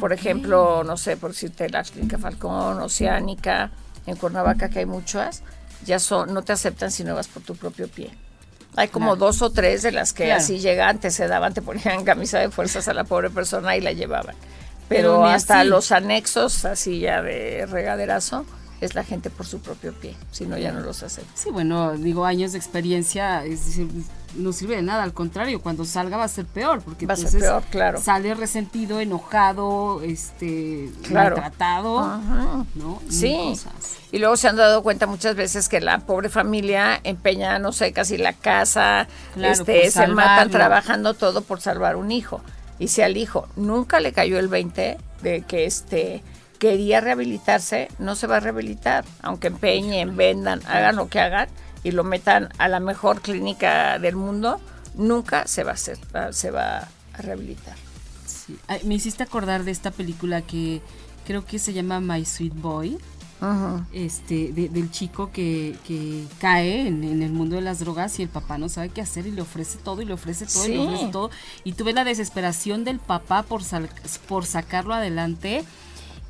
Por 0.00 0.12
ejemplo, 0.12 0.82
no 0.84 0.96
sé, 0.96 1.16
por 1.16 1.30
decirte 1.30 1.68
la 1.68 1.82
Clínica 1.82 2.18
Falcón, 2.18 2.80
Oceánica, 2.80 3.70
en 4.06 4.16
Cuernavaca 4.16 4.68
que 4.68 4.80
hay 4.80 4.86
muchas, 4.86 5.42
ya 5.84 5.98
son, 5.98 6.32
no 6.32 6.42
te 6.42 6.52
aceptan 6.52 6.90
si 6.90 7.04
no 7.04 7.14
vas 7.14 7.28
por 7.28 7.42
tu 7.42 7.54
propio 7.56 7.88
pie. 7.88 8.10
Hay 8.76 8.88
como 8.88 9.14
dos 9.14 9.40
o 9.42 9.50
tres 9.50 9.82
de 9.82 9.92
las 9.92 10.12
que 10.12 10.32
así 10.32 10.58
llegan, 10.58 10.98
te 10.98 11.10
se 11.10 11.28
daban, 11.28 11.54
te 11.54 11.62
ponían 11.62 12.04
camisa 12.04 12.38
de 12.38 12.50
fuerzas 12.50 12.88
a 12.88 12.94
la 12.94 13.04
pobre 13.04 13.30
persona 13.30 13.76
y 13.76 13.80
la 13.80 13.92
llevaban. 13.92 14.34
Pero, 14.88 15.24
hasta 15.24 15.64
los 15.64 15.92
anexos, 15.92 16.64
así 16.64 17.00
ya 17.00 17.22
de 17.22 17.66
regaderazo, 17.66 18.44
es 18.84 18.94
la 18.94 19.04
gente 19.04 19.30
por 19.30 19.46
su 19.46 19.60
propio 19.60 19.92
pie, 19.92 20.16
si 20.30 20.46
no 20.46 20.58
ya 20.58 20.72
no 20.72 20.80
los 20.80 21.02
hace. 21.02 21.22
Sí, 21.34 21.50
bueno, 21.50 21.92
digo, 21.96 22.24
años 22.24 22.52
de 22.52 22.58
experiencia, 22.58 23.44
es 23.44 23.66
decir, 23.66 23.88
no 24.36 24.52
sirve 24.52 24.76
de 24.76 24.82
nada, 24.82 25.02
al 25.02 25.12
contrario, 25.12 25.60
cuando 25.60 25.84
salga 25.84 26.16
va 26.16 26.24
a 26.24 26.28
ser 26.28 26.46
peor, 26.46 26.82
porque 26.82 27.06
va 27.06 27.14
a 27.14 27.16
ser 27.16 27.40
peor, 27.40 27.62
claro. 27.70 28.00
sale 28.00 28.34
resentido, 28.34 29.00
enojado, 29.00 30.02
este, 30.02 30.90
claro. 31.02 31.36
maltratado, 31.36 32.20
¿no? 32.74 33.00
Sí. 33.08 33.54
Y 34.12 34.18
luego 34.18 34.36
se 34.36 34.48
han 34.48 34.56
dado 34.56 34.82
cuenta 34.82 35.06
muchas 35.06 35.34
veces 35.34 35.68
que 35.68 35.80
la 35.80 35.98
pobre 36.00 36.28
familia 36.28 37.00
empeña, 37.04 37.58
no 37.58 37.72
sé, 37.72 37.92
casi 37.92 38.16
la 38.16 38.32
casa, 38.32 39.08
este, 39.36 39.90
se 39.90 40.06
matan 40.08 40.50
trabajando 40.50 41.14
todo 41.14 41.42
por 41.42 41.60
salvar 41.60 41.96
un 41.96 42.12
hijo. 42.12 42.40
Y 42.78 42.88
si 42.88 43.02
al 43.02 43.16
hijo 43.16 43.48
nunca 43.56 44.00
le 44.00 44.12
cayó 44.12 44.38
el 44.38 44.48
20 44.48 44.98
de 45.22 45.42
que 45.42 45.64
este 45.64 46.22
quería 46.64 47.02
rehabilitarse, 47.02 47.88
no 47.98 48.16
se 48.16 48.26
va 48.26 48.38
a 48.38 48.40
rehabilitar, 48.40 49.04
aunque 49.20 49.48
empeñen, 49.48 50.16
vendan, 50.16 50.62
hagan 50.66 50.96
lo 50.96 51.10
que 51.10 51.20
hagan 51.20 51.46
y 51.82 51.90
lo 51.90 52.04
metan 52.04 52.48
a 52.56 52.68
la 52.68 52.80
mejor 52.80 53.20
clínica 53.20 53.98
del 53.98 54.16
mundo, 54.16 54.58
nunca 54.94 55.46
se 55.46 55.62
va 55.62 55.72
a 55.72 55.74
hacer, 55.74 55.98
se 56.30 56.50
va 56.50 56.88
a 57.12 57.18
rehabilitar. 57.18 57.76
Me 58.84 58.94
hiciste 58.94 59.22
acordar 59.22 59.64
de 59.64 59.72
esta 59.72 59.90
película 59.90 60.40
que 60.40 60.80
creo 61.26 61.44
que 61.44 61.58
se 61.58 61.74
llama 61.74 62.00
My 62.00 62.24
Sweet 62.24 62.54
Boy. 62.54 62.96
Este, 63.92 64.54
del 64.54 64.90
chico 64.90 65.30
que, 65.30 65.76
que 65.86 66.24
cae 66.38 66.88
en, 66.88 67.22
el 67.22 67.30
mundo 67.30 67.56
de 67.56 67.60
las 67.60 67.80
drogas 67.80 68.18
y 68.18 68.22
el 68.22 68.30
papá 68.30 68.56
no 68.56 68.70
sabe 68.70 68.88
qué 68.88 69.02
hacer 69.02 69.26
y 69.26 69.32
le 69.32 69.42
ofrece 69.42 69.76
todo 69.76 70.00
y 70.00 70.06
le 70.06 70.14
ofrece 70.14 70.46
todo 70.46 70.66
y 70.66 70.72
le 70.72 70.78
ofrece 70.78 71.08
todo. 71.08 71.30
Y 71.62 71.72
tuve 71.74 71.92
la 71.92 72.04
desesperación 72.04 72.84
del 72.84 73.00
papá 73.00 73.42
por, 73.42 73.60
por 74.26 74.46
sacarlo 74.46 74.94
adelante. 74.94 75.62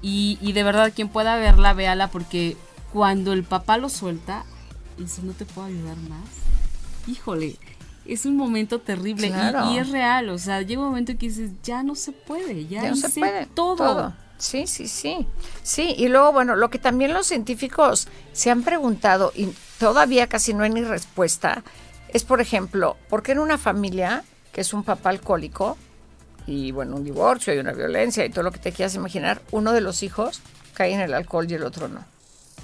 Y, 0.07 0.39
y 0.43 0.53
de 0.53 0.63
verdad, 0.63 0.93
quien 0.95 1.09
pueda 1.09 1.37
verla, 1.37 1.73
véala, 1.73 2.09
porque 2.09 2.59
cuando 2.93 3.33
el 3.33 3.43
papá 3.43 3.79
lo 3.79 3.89
suelta, 3.89 4.45
si 5.07 5.23
no 5.23 5.33
te 5.33 5.47
puedo 5.47 5.67
ayudar 5.67 5.97
más. 5.97 6.29
Híjole, 7.07 7.57
es 8.05 8.27
un 8.27 8.37
momento 8.37 8.81
terrible 8.81 9.33
y, 9.73 9.79
es 9.79 9.89
real, 9.89 10.29
o 10.29 10.39
sea, 10.39 10.61
llega 10.61 10.83
un 10.83 10.89
momento 10.89 11.13
que 11.15 11.29
dices, 11.29 11.53
ya 11.63 11.83
no 11.83 11.95
se 11.95 12.13
puede, 12.13 12.67
ya, 12.67 12.87
no 12.87 12.97
se 12.97 13.09
puede 13.09 13.47
todo. 13.47 14.13
Sí, 14.37 14.67
sí, 14.67 14.89
sí. 14.89 15.27
Sí, 15.63 15.95
y 15.97 16.09
luego, 16.09 16.33
bueno, 16.33 16.55
lo 16.55 16.69
que 16.69 16.79
también 16.79 17.15
los 17.15 17.27
científicos 17.27 18.07
se 18.35 18.51
han 18.51 18.63
preguntado 18.63 19.33
y 19.35 19.55
todavía 19.79 20.27
casi 20.27 20.53
no 20.53 20.65
hay 20.65 20.71
ni 20.71 20.83
respuesta, 20.83 21.65
es, 22.09 22.25
por 22.25 22.43
ejemplo, 22.43 22.99
¿por 23.09 23.23
qué 23.23 23.33
en 23.33 23.39
una 23.39 23.57
familia 23.57 24.23
que 24.53 24.61
es 24.61 24.75
un 24.75 24.85
papá 24.85 25.09
alcohólico 25.09 25.79
y, 26.47 26.73
bueno, 26.73 26.97
un 26.97 27.05
divorcio 27.05 27.55
y 27.55 27.59
una 27.59 27.73
violencia 27.73 28.25
y 28.25 28.31
todo 28.31 28.45
lo 28.45 28.53
que 28.53 28.59
te 28.59 28.73
quieras 28.73 28.95
imaginar, 28.95 29.41
uno 29.51 29.73
de 29.73 29.81
los 29.81 30.03
hijos 30.03 30.41
cae 30.75 30.93
en 30.93 31.01
el 31.01 31.15
alcohol 31.15 31.51
y 31.51 31.55
el 31.55 31.65
otro 31.65 31.89
no? 31.89 32.05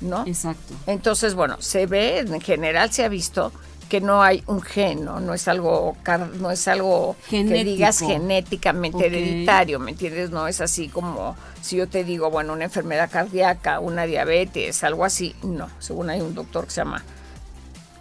¿no? 0.00 0.26
Exacto. 0.26 0.74
Entonces, 0.86 1.34
bueno, 1.34 1.60
se 1.60 1.86
ve, 1.86 2.20
en 2.20 2.40
general 2.40 2.92
se 2.92 3.04
ha 3.04 3.08
visto 3.08 3.52
que 3.88 4.00
no 4.00 4.22
hay 4.22 4.42
un 4.46 4.62
gen, 4.62 5.04
¿no? 5.04 5.18
No 5.18 5.34
es 5.34 5.48
algo, 5.48 5.96
no 6.38 6.50
es 6.50 6.68
algo 6.68 7.16
que 7.28 7.42
digas 7.42 7.98
genéticamente 7.98 9.06
hereditario, 9.06 9.80
¿me 9.80 9.90
entiendes? 9.90 10.30
No 10.30 10.46
es 10.46 10.60
así 10.60 10.88
como 10.88 11.36
si 11.60 11.76
yo 11.76 11.88
te 11.88 12.04
digo, 12.04 12.30
bueno, 12.30 12.52
una 12.52 12.64
enfermedad 12.64 13.10
cardíaca, 13.10 13.80
una 13.80 14.06
diabetes, 14.06 14.84
algo 14.84 15.04
así. 15.04 15.34
No, 15.42 15.68
según 15.80 16.08
hay 16.08 16.20
un 16.20 16.34
doctor 16.34 16.66
que 16.66 16.70
se 16.70 16.82
llama 16.82 17.02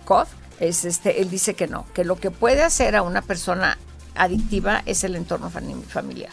Koth, 0.05 0.29
es 0.59 0.85
este, 0.85 1.21
él 1.21 1.29
dice 1.31 1.55
que 1.55 1.67
no, 1.67 1.85
que 1.93 2.03
lo 2.03 2.17
que 2.17 2.29
puede 2.29 2.61
hacer 2.61 2.95
a 2.95 3.01
una 3.01 3.23
persona 3.23 3.79
adictiva 4.15 4.81
es 4.85 5.03
el 5.03 5.15
entorno 5.15 5.49
familiar. 5.49 6.31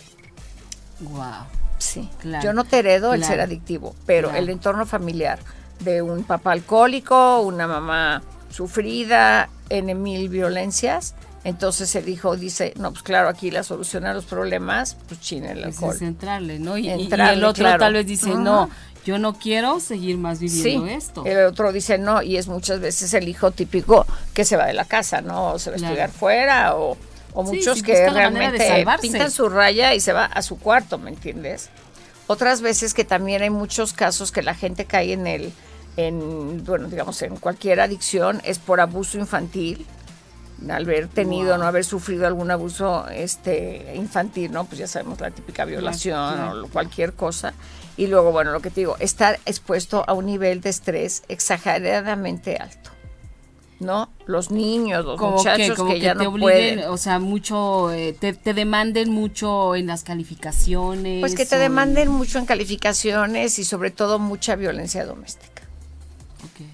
Wow. 1.00 1.44
Sí, 1.78 2.08
claro. 2.18 2.42
Yo 2.44 2.52
no 2.52 2.64
te 2.64 2.78
heredo 2.78 3.14
el 3.14 3.24
ser 3.24 3.40
adictivo, 3.40 3.94
pero 4.06 4.30
el 4.34 4.48
entorno 4.48 4.86
familiar 4.86 5.38
de 5.80 6.02
un 6.02 6.24
papá 6.24 6.52
alcohólico, 6.52 7.40
una 7.40 7.66
mamá 7.66 8.22
sufrida, 8.50 9.50
en 9.68 10.02
mil 10.02 10.28
violencias, 10.28 11.14
entonces 11.44 11.94
el 11.94 12.08
hijo 12.08 12.36
dice, 12.36 12.72
no, 12.76 12.90
pues 12.90 13.02
claro, 13.02 13.28
aquí 13.28 13.50
la 13.50 13.62
solución 13.62 14.04
a 14.04 14.14
los 14.14 14.24
problemas, 14.24 14.96
pues 15.06 15.20
china 15.20 15.52
el 15.52 15.62
alcohol. 15.62 15.92
Es 15.92 16.00
centrarle, 16.00 16.58
¿no? 16.58 16.76
Y, 16.76 16.88
el 16.88 17.44
otro 17.44 17.78
tal 17.78 17.92
vez 17.92 18.06
dice, 18.06 18.34
no, 18.34 18.68
yo 19.04 19.18
no 19.18 19.34
quiero 19.34 19.78
seguir 19.78 20.18
más 20.18 20.40
viviendo 20.40 20.86
esto. 20.86 21.24
El 21.24 21.46
otro 21.46 21.72
dice 21.72 21.98
no, 21.98 22.20
y 22.22 22.36
es 22.36 22.48
muchas 22.48 22.80
veces 22.80 23.14
el 23.14 23.28
hijo 23.28 23.52
típico 23.52 24.04
que 24.34 24.44
se 24.44 24.56
va 24.56 24.66
de 24.66 24.72
la 24.72 24.84
casa, 24.84 25.20
¿no? 25.20 25.52
O 25.52 25.58
se 25.60 25.70
va 25.70 25.76
a 25.76 25.78
estudiar 25.78 26.10
fuera, 26.10 26.74
o 26.74 26.96
o 27.36 27.42
muchos 27.42 27.82
que 27.82 28.08
realmente 28.08 28.84
pintan 29.02 29.30
su 29.30 29.50
raya 29.50 29.94
y 29.94 30.00
se 30.00 30.14
va 30.14 30.24
a 30.24 30.40
su 30.40 30.58
cuarto, 30.58 30.96
¿me 30.96 31.10
entiendes? 31.10 31.68
Otras 32.28 32.62
veces 32.62 32.94
que 32.94 33.04
también 33.04 33.42
hay 33.42 33.50
muchos 33.50 33.92
casos 33.92 34.32
que 34.32 34.42
la 34.42 34.54
gente 34.54 34.86
cae 34.86 35.12
en 35.12 35.26
el, 35.26 35.52
en, 35.98 36.64
bueno, 36.64 36.88
digamos, 36.88 37.20
en 37.20 37.36
cualquier 37.36 37.80
adicción, 37.80 38.40
es 38.42 38.58
por 38.58 38.80
abuso 38.80 39.18
infantil 39.18 39.86
al 40.66 40.84
haber 40.84 41.08
tenido, 41.08 41.58
no 41.58 41.66
haber 41.66 41.84
sufrido 41.84 42.26
algún 42.26 42.50
abuso 42.50 43.06
este 43.10 43.92
infantil, 43.94 44.50
¿no? 44.50 44.64
Pues 44.64 44.78
ya 44.78 44.86
sabemos 44.86 45.20
la 45.20 45.30
típica 45.30 45.66
violación 45.66 46.64
o 46.64 46.68
cualquier 46.68 47.12
cosa. 47.12 47.52
Y 47.98 48.06
luego, 48.06 48.32
bueno, 48.32 48.50
lo 48.52 48.60
que 48.60 48.70
te 48.70 48.80
digo, 48.80 48.96
estar 48.98 49.38
expuesto 49.44 50.04
a 50.06 50.14
un 50.14 50.24
nivel 50.24 50.62
de 50.62 50.70
estrés 50.70 51.22
exageradamente 51.28 52.56
alto. 52.56 52.95
¿No? 53.80 54.10
Los 54.26 54.50
niños, 54.50 55.04
los 55.04 55.20
muchachos 55.20 55.78
que, 55.86 56.00
ya 56.00 56.14
no 56.14 56.32
pueden. 56.36 56.80
O 56.88 56.96
sea, 56.96 57.18
mucho, 57.18 57.92
eh, 57.92 58.12
te, 58.12 58.32
demanden 58.54 59.10
mucho 59.10 59.74
en 59.74 59.86
las 59.86 60.02
calificaciones. 60.02 61.20
Pues 61.20 61.34
que 61.34 61.46
te 61.46 61.58
demanden 61.58 62.10
mucho 62.10 62.38
en 62.38 62.46
calificaciones 62.46 63.58
y 63.58 63.64
sobre 63.64 63.90
todo 63.90 64.18
mucha 64.18 64.56
violencia 64.56 65.04
doméstica. 65.04 65.62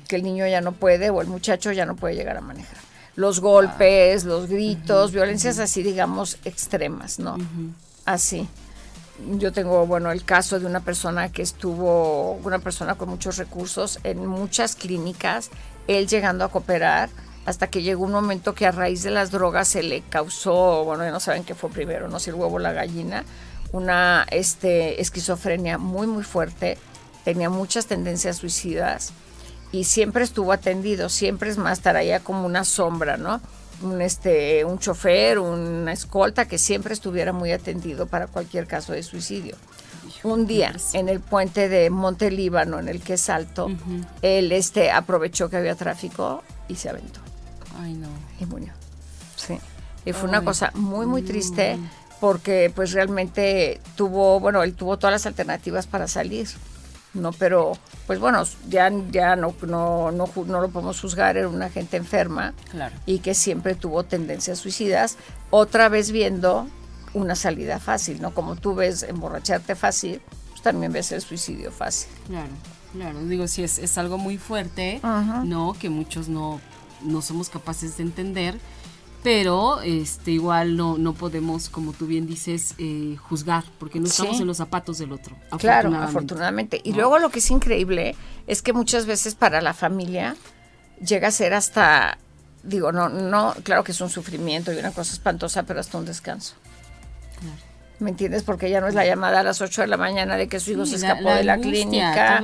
Que 0.06 0.16
el 0.16 0.22
niño 0.22 0.46
ya 0.46 0.60
no 0.60 0.72
puede 0.72 1.10
o 1.10 1.20
el 1.20 1.26
muchacho 1.26 1.72
ya 1.72 1.86
no 1.86 1.96
puede 1.96 2.14
llegar 2.14 2.36
a 2.36 2.40
manejar. 2.40 2.78
Los 3.16 3.40
golpes, 3.40 4.24
los 4.24 4.48
gritos, 4.48 5.12
violencias 5.12 5.58
así, 5.58 5.82
digamos, 5.82 6.38
extremas, 6.44 7.18
¿no? 7.18 7.36
Así. 8.04 8.48
Yo 9.38 9.52
tengo, 9.52 9.86
bueno, 9.86 10.10
el 10.10 10.24
caso 10.24 10.58
de 10.58 10.66
una 10.66 10.80
persona 10.80 11.30
que 11.30 11.42
estuvo, 11.42 12.32
una 12.44 12.58
persona 12.58 12.94
con 12.94 13.10
muchos 13.10 13.36
recursos 13.36 14.00
en 14.04 14.26
muchas 14.26 14.74
clínicas 14.74 15.50
él 15.88 16.06
llegando 16.06 16.44
a 16.44 16.48
cooperar 16.48 17.10
hasta 17.44 17.66
que 17.66 17.82
llegó 17.82 18.04
un 18.04 18.12
momento 18.12 18.54
que 18.54 18.66
a 18.66 18.72
raíz 18.72 19.02
de 19.02 19.10
las 19.10 19.30
drogas 19.30 19.68
se 19.68 19.82
le 19.82 20.02
causó, 20.02 20.84
bueno, 20.84 21.04
ya 21.04 21.10
no 21.10 21.20
saben 21.20 21.44
qué 21.44 21.54
fue 21.54 21.70
primero, 21.70 22.08
no 22.08 22.18
el 22.18 22.34
huevo 22.34 22.56
o 22.56 22.58
la 22.58 22.72
gallina, 22.72 23.24
una 23.72 24.26
este, 24.30 25.00
esquizofrenia 25.00 25.78
muy, 25.78 26.06
muy 26.06 26.22
fuerte, 26.22 26.78
tenía 27.24 27.50
muchas 27.50 27.86
tendencias 27.86 28.36
suicidas 28.36 29.12
y 29.72 29.84
siempre 29.84 30.22
estuvo 30.22 30.52
atendido, 30.52 31.08
siempre 31.08 31.50
es 31.50 31.58
más, 31.58 31.78
estaría 31.78 32.20
como 32.20 32.46
una 32.46 32.64
sombra, 32.64 33.16
¿no? 33.16 33.40
Un, 33.82 34.00
este, 34.00 34.64
un 34.64 34.78
chofer, 34.78 35.38
una 35.38 35.92
escolta 35.92 36.46
que 36.46 36.58
siempre 36.58 36.94
estuviera 36.94 37.32
muy 37.32 37.52
atendido 37.52 38.06
para 38.06 38.26
cualquier 38.26 38.66
caso 38.66 38.92
de 38.92 39.02
suicidio 39.02 39.56
un 40.24 40.46
día 40.46 40.74
en 40.92 41.08
el 41.08 41.20
puente 41.20 41.68
de 41.68 41.90
Monte 41.90 42.30
Líbano, 42.30 42.78
en 42.78 42.88
el 42.88 43.00
que 43.00 43.14
es 43.14 43.28
alto, 43.28 43.70
él 44.22 44.52
este, 44.52 44.90
aprovechó 44.90 45.48
que 45.48 45.56
había 45.56 45.74
tráfico 45.74 46.42
y 46.68 46.76
se 46.76 46.88
aventó. 46.88 47.20
Ay, 47.80 47.94
no. 47.94 48.08
Y 48.40 48.46
murió. 48.46 48.72
Sí. 49.36 49.58
Y 50.04 50.12
fue 50.12 50.28
una 50.28 50.42
cosa 50.42 50.70
muy, 50.74 51.06
muy 51.06 51.22
triste 51.22 51.78
porque 52.20 52.70
pues 52.74 52.92
realmente 52.92 53.80
tuvo, 53.96 54.38
bueno, 54.38 54.62
él 54.62 54.74
tuvo 54.74 54.96
todas 54.96 55.12
las 55.12 55.26
alternativas 55.26 55.86
para 55.86 56.06
salir. 56.06 56.48
¿No? 57.14 57.32
Pero, 57.32 57.72
pues 58.06 58.18
bueno, 58.18 58.42
ya, 58.68 58.90
ya 59.10 59.36
no, 59.36 59.54
no, 59.66 60.10
no, 60.10 60.28
no 60.46 60.60
lo 60.60 60.68
podemos 60.68 61.00
juzgar, 61.00 61.36
era 61.36 61.48
una 61.48 61.68
gente 61.70 61.96
enferma 61.96 62.54
y 63.06 63.18
que 63.18 63.34
siempre 63.34 63.74
tuvo 63.74 64.04
tendencias 64.04 64.58
suicidas, 64.58 65.16
otra 65.50 65.88
vez 65.88 66.10
viendo 66.10 66.66
una 67.14 67.34
salida 67.34 67.78
fácil, 67.78 68.20
¿no? 68.22 68.32
Como 68.34 68.56
tú 68.56 68.74
ves 68.74 69.02
emborracharte 69.02 69.74
fácil, 69.74 70.20
pues 70.50 70.62
también 70.62 70.92
ves 70.92 71.12
el 71.12 71.20
suicidio 71.20 71.70
fácil. 71.70 72.10
Claro, 72.26 72.50
claro. 72.92 73.24
Digo, 73.26 73.46
si 73.48 73.62
es, 73.62 73.78
es 73.78 73.98
algo 73.98 74.16
muy 74.18 74.38
fuerte, 74.38 75.00
¿no? 75.44 75.74
Que 75.78 75.90
muchos 75.90 76.28
no, 76.28 76.60
no 77.02 77.20
somos 77.22 77.50
capaces 77.50 77.98
de 77.98 78.04
entender, 78.04 78.58
pero 79.22 79.80
este 79.82 80.32
igual 80.32 80.76
no, 80.76 80.98
no 80.98 81.14
podemos, 81.14 81.68
como 81.68 81.92
tú 81.92 82.06
bien 82.06 82.26
dices, 82.26 82.74
eh, 82.78 83.16
juzgar, 83.28 83.64
porque 83.78 84.00
no 84.00 84.06
estamos 84.06 84.40
en 84.40 84.46
los 84.46 84.56
zapatos 84.56 84.98
del 84.98 85.12
otro. 85.12 85.36
Claro, 85.58 85.94
afortunadamente. 85.94 86.80
Y 86.82 86.92
luego 86.92 87.18
lo 87.18 87.30
que 87.30 87.38
es 87.38 87.50
increíble 87.50 88.16
es 88.46 88.62
que 88.62 88.72
muchas 88.72 89.06
veces 89.06 89.34
para 89.34 89.60
la 89.60 89.74
familia 89.74 90.36
llega 91.04 91.28
a 91.28 91.30
ser 91.30 91.54
hasta, 91.54 92.18
digo, 92.64 92.90
no, 92.90 93.08
no, 93.08 93.54
claro 93.62 93.84
que 93.84 93.92
es 93.92 94.00
un 94.00 94.10
sufrimiento 94.10 94.72
y 94.72 94.78
una 94.78 94.90
cosa 94.90 95.12
espantosa, 95.12 95.62
pero 95.62 95.80
hasta 95.80 95.98
un 95.98 96.04
descanso. 96.04 96.54
¿Me 98.00 98.10
entiendes? 98.10 98.42
Porque 98.42 98.68
ya 98.68 98.80
no 98.80 98.88
es 98.88 98.94
la 98.94 99.06
llamada 99.06 99.40
a 99.40 99.42
las 99.44 99.60
8 99.60 99.82
de 99.82 99.86
la 99.86 99.96
mañana 99.96 100.36
de 100.36 100.48
que 100.48 100.58
su 100.58 100.72
hijo 100.72 100.84
se 100.84 100.96
escapó 100.96 101.30
de 101.30 101.44
la 101.44 101.58
clínica. 101.58 102.42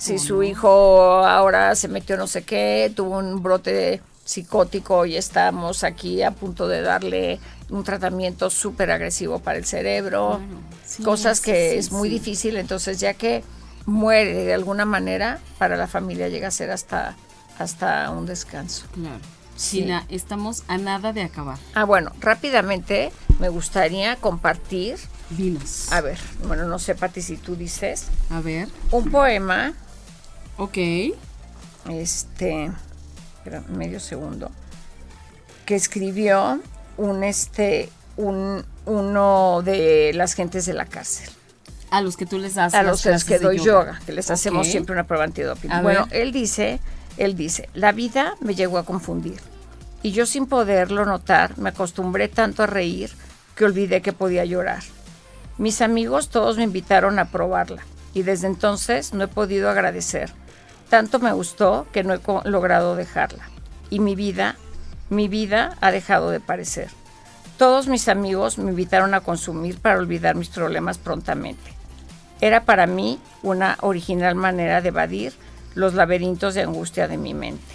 si 0.00 0.18
su 0.18 0.42
hijo 0.42 1.24
ahora 1.24 1.76
se 1.76 1.86
metió 1.86 2.16
no 2.16 2.26
sé 2.26 2.42
qué, 2.42 2.92
tuvo 2.94 3.18
un 3.18 3.40
brote 3.40 4.02
psicótico 4.26 5.06
y 5.06 5.16
estamos 5.16 5.84
aquí 5.84 6.22
a 6.22 6.32
punto 6.32 6.68
de 6.68 6.82
darle 6.82 7.40
un 7.70 7.84
tratamiento 7.84 8.50
súper 8.50 8.90
agresivo 8.90 9.38
para 9.38 9.56
el 9.56 9.64
cerebro. 9.64 10.40
cosas 11.02 11.40
que 11.40 11.78
es 11.78 11.92
muy 11.92 12.08
difícil. 12.10 12.56
Entonces, 12.56 13.00
ya 13.00 13.14
que 13.14 13.42
muere 13.86 14.44
de 14.44 14.52
alguna 14.52 14.84
manera, 14.84 15.38
para 15.58 15.76
la 15.76 15.86
familia 15.86 16.28
llega 16.28 16.48
a 16.48 16.50
ser 16.50 16.70
hasta, 16.70 17.16
hasta 17.58 18.10
un 18.10 18.26
descanso. 18.26 18.86
Claro. 18.92 19.20
Sí. 19.56 19.88
estamos 20.10 20.64
a 20.68 20.76
nada 20.76 21.14
de 21.14 21.22
acabar. 21.22 21.58
Ah, 21.72 21.84
bueno, 21.84 22.12
rápidamente 22.20 23.10
me 23.38 23.48
gustaría 23.48 24.16
compartir. 24.16 24.98
Dinos. 25.30 25.90
A 25.92 26.02
ver, 26.02 26.18
bueno, 26.46 26.66
no 26.66 26.78
sé, 26.78 26.94
Pati, 26.94 27.22
si 27.22 27.36
tú 27.36 27.56
dices. 27.56 28.08
A 28.30 28.40
ver. 28.40 28.68
Un 28.90 29.10
poema. 29.10 29.72
Ok. 30.58 30.76
Este. 31.88 32.70
Espera, 33.46 33.62
medio 33.68 34.00
segundo. 34.00 34.50
Que 35.64 35.76
escribió 35.76 36.60
un 36.96 37.22
este. 37.22 37.90
Un, 38.16 38.64
uno 38.86 39.62
de 39.62 40.12
las 40.14 40.34
gentes 40.34 40.66
de 40.66 40.72
la 40.72 40.84
cárcel. 40.86 41.28
A 41.90 42.00
los 42.00 42.16
que 42.16 42.26
tú 42.26 42.38
les 42.38 42.56
das. 42.56 42.74
A 42.74 42.82
los 42.82 43.02
que 43.02 43.38
doy 43.38 43.58
yoga. 43.58 44.00
que 44.04 44.12
les 44.12 44.32
hacemos 44.32 44.66
siempre 44.66 44.94
una 44.94 45.06
prueba 45.06 45.24
antidoping. 45.24 45.70
Bueno, 45.82 46.08
él 46.10 46.32
dice, 46.32 46.80
él 47.18 47.36
dice, 47.36 47.68
la 47.74 47.92
vida 47.92 48.34
me 48.40 48.56
llegó 48.56 48.78
a 48.78 48.84
confundir. 48.84 49.40
Y 50.02 50.10
yo 50.10 50.26
sin 50.26 50.46
poderlo 50.46 51.04
notar, 51.04 51.56
me 51.56 51.68
acostumbré 51.68 52.28
tanto 52.28 52.64
a 52.64 52.66
reír 52.66 53.10
que 53.54 53.64
olvidé 53.64 54.02
que 54.02 54.12
podía 54.12 54.44
llorar. 54.44 54.82
Mis 55.56 55.80
amigos 55.82 56.30
todos 56.30 56.56
me 56.56 56.64
invitaron 56.64 57.18
a 57.20 57.30
probarla 57.30 57.82
y 58.12 58.22
desde 58.22 58.48
entonces 58.48 59.14
no 59.14 59.24
he 59.24 59.28
podido 59.28 59.70
agradecer. 59.70 60.32
Tanto 60.88 61.18
me 61.18 61.32
gustó 61.32 61.86
que 61.92 62.04
no 62.04 62.14
he 62.14 62.20
logrado 62.48 62.96
dejarla. 62.96 63.48
Y 63.90 64.00
mi 64.00 64.14
vida, 64.14 64.56
mi 65.10 65.28
vida 65.28 65.76
ha 65.80 65.90
dejado 65.90 66.30
de 66.30 66.40
parecer. 66.40 66.88
Todos 67.58 67.88
mis 67.88 68.08
amigos 68.08 68.58
me 68.58 68.70
invitaron 68.70 69.14
a 69.14 69.20
consumir 69.20 69.78
para 69.78 69.98
olvidar 69.98 70.34
mis 70.34 70.48
problemas 70.48 70.98
prontamente. 70.98 71.72
Era 72.40 72.64
para 72.64 72.86
mí 72.86 73.18
una 73.42 73.78
original 73.80 74.34
manera 74.34 74.80
de 74.82 74.88
evadir 74.88 75.32
los 75.74 75.94
laberintos 75.94 76.54
de 76.54 76.62
angustia 76.62 77.08
de 77.08 77.16
mi 77.16 77.34
mente. 77.34 77.74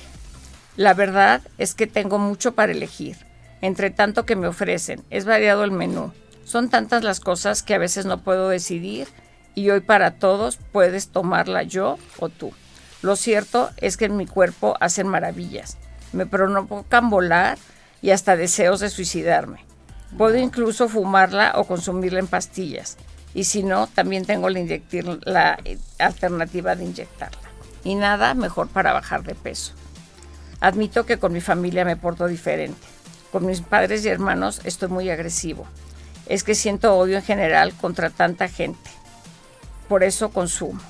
La 0.78 0.94
verdad 0.94 1.42
es 1.58 1.74
que 1.74 1.88
tengo 1.88 2.20
mucho 2.20 2.54
para 2.54 2.72
elegir 2.72 3.18
entre 3.62 3.92
tanto 3.92 4.26
que 4.26 4.36
me 4.36 4.48
ofrecen. 4.48 5.04
Es 5.10 5.26
variado 5.26 5.64
el 5.64 5.72
menú. 5.72 6.12
Son 6.44 6.70
tantas 6.70 7.04
las 7.04 7.20
cosas 7.20 7.64
que 7.64 7.76
a 7.76 7.80
veces 7.80 8.06
no 8.06 8.24
puedo 8.24 8.50
decidir 8.50 9.08
y 9.56 9.70
hoy 9.70 9.80
para 9.80 10.16
todos 10.16 10.58
puedes 10.72 11.10
tomarla 11.10 11.64
yo 11.64 11.98
o 12.20 12.30
tú. 12.30 12.52
Lo 13.02 13.16
cierto 13.16 13.72
es 13.78 13.98
que 13.98 14.06
en 14.06 14.18
mi 14.18 14.28
cuerpo 14.28 14.78
hacen 14.80 15.08
maravillas. 15.08 15.78
Me 16.14 16.26
provocan 16.26 17.10
volar 17.10 17.58
y 18.02 18.12
hasta 18.12 18.36
deseos 18.36 18.80
de 18.80 18.90
suicidarme. 18.90 19.66
Puedo 20.18 20.38
incluso 20.38 20.90
fumarla 20.90 21.54
o 21.56 21.66
consumirla 21.66 22.20
en 22.20 22.28
pastillas. 22.28 22.98
Y 23.34 23.46
si 23.46 23.64
no, 23.64 23.88
también 23.88 24.26
tengo 24.26 24.50
la, 24.50 24.60
la 25.24 25.60
alternativa 26.00 26.76
de 26.76 26.84
inyectarla. 26.84 27.40
Y 27.84 27.96
nada 27.96 28.34
mejor 28.34 28.68
para 28.68 28.94
bajar 28.94 29.24
de 29.24 29.36
peso. 29.36 29.74
Admito 30.60 31.06
que 31.06 31.18
con 31.18 31.34
mi 31.34 31.42
familia 31.42 31.86
me 31.86 31.96
porto 31.96 32.28
diferente. 32.28 32.80
Con 33.32 33.46
mis 33.46 33.62
padres 33.62 34.06
y 34.06 34.10
hermanos 34.10 34.62
estoy 34.66 34.90
muy 34.90 35.10
agresivo. 35.10 35.66
Es 36.28 36.44
que 36.44 36.54
siento 36.54 36.96
odio 36.96 37.18
en 37.18 37.24
general 37.24 37.74
contra 37.74 38.10
tanta 38.10 38.48
gente. 38.48 38.90
Por 39.88 40.04
eso 40.04 40.30
consumo. 40.30 40.82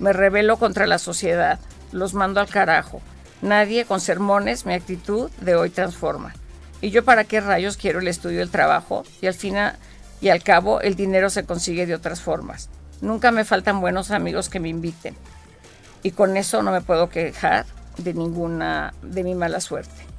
Me 0.00 0.12
rebelo 0.12 0.56
contra 0.56 0.88
la 0.88 0.98
sociedad. 0.98 1.60
Los 1.92 2.14
mando 2.14 2.40
al 2.40 2.48
carajo. 2.48 3.00
Nadie 3.42 3.84
con 3.84 4.00
sermones 4.00 4.66
mi 4.66 4.74
actitud 4.74 5.30
de 5.40 5.54
hoy 5.54 5.70
transforma. 5.70 6.34
¿Y 6.80 6.90
yo 6.90 7.04
para 7.04 7.24
qué 7.24 7.40
rayos 7.40 7.76
quiero 7.76 8.00
el 8.00 8.08
estudio 8.08 8.38
y 8.38 8.42
el 8.42 8.50
trabajo? 8.50 9.04
Y 9.20 9.28
al 9.28 9.34
final 9.34 9.76
y 10.20 10.30
al 10.30 10.42
cabo 10.42 10.80
el 10.80 10.96
dinero 10.96 11.30
se 11.30 11.44
consigue 11.44 11.86
de 11.86 11.94
otras 11.94 12.20
formas. 12.20 12.68
Nunca 13.00 13.30
me 13.30 13.44
faltan 13.44 13.80
buenos 13.80 14.10
amigos 14.10 14.48
que 14.48 14.58
me 14.58 14.68
inviten. 14.68 15.14
Y 16.02 16.10
con 16.10 16.36
eso 16.36 16.62
no 16.62 16.72
me 16.72 16.80
puedo 16.80 17.08
quejar 17.08 17.66
de 17.96 18.14
ninguna 18.14 18.94
de 19.02 19.22
mi 19.22 19.34
mala 19.34 19.60
suerte 19.60 20.10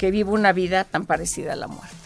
que 0.00 0.10
vivo 0.10 0.32
una 0.32 0.54
vida 0.54 0.84
tan 0.84 1.04
parecida 1.04 1.52
a 1.52 1.56
la 1.56 1.66
muerte. 1.66 1.99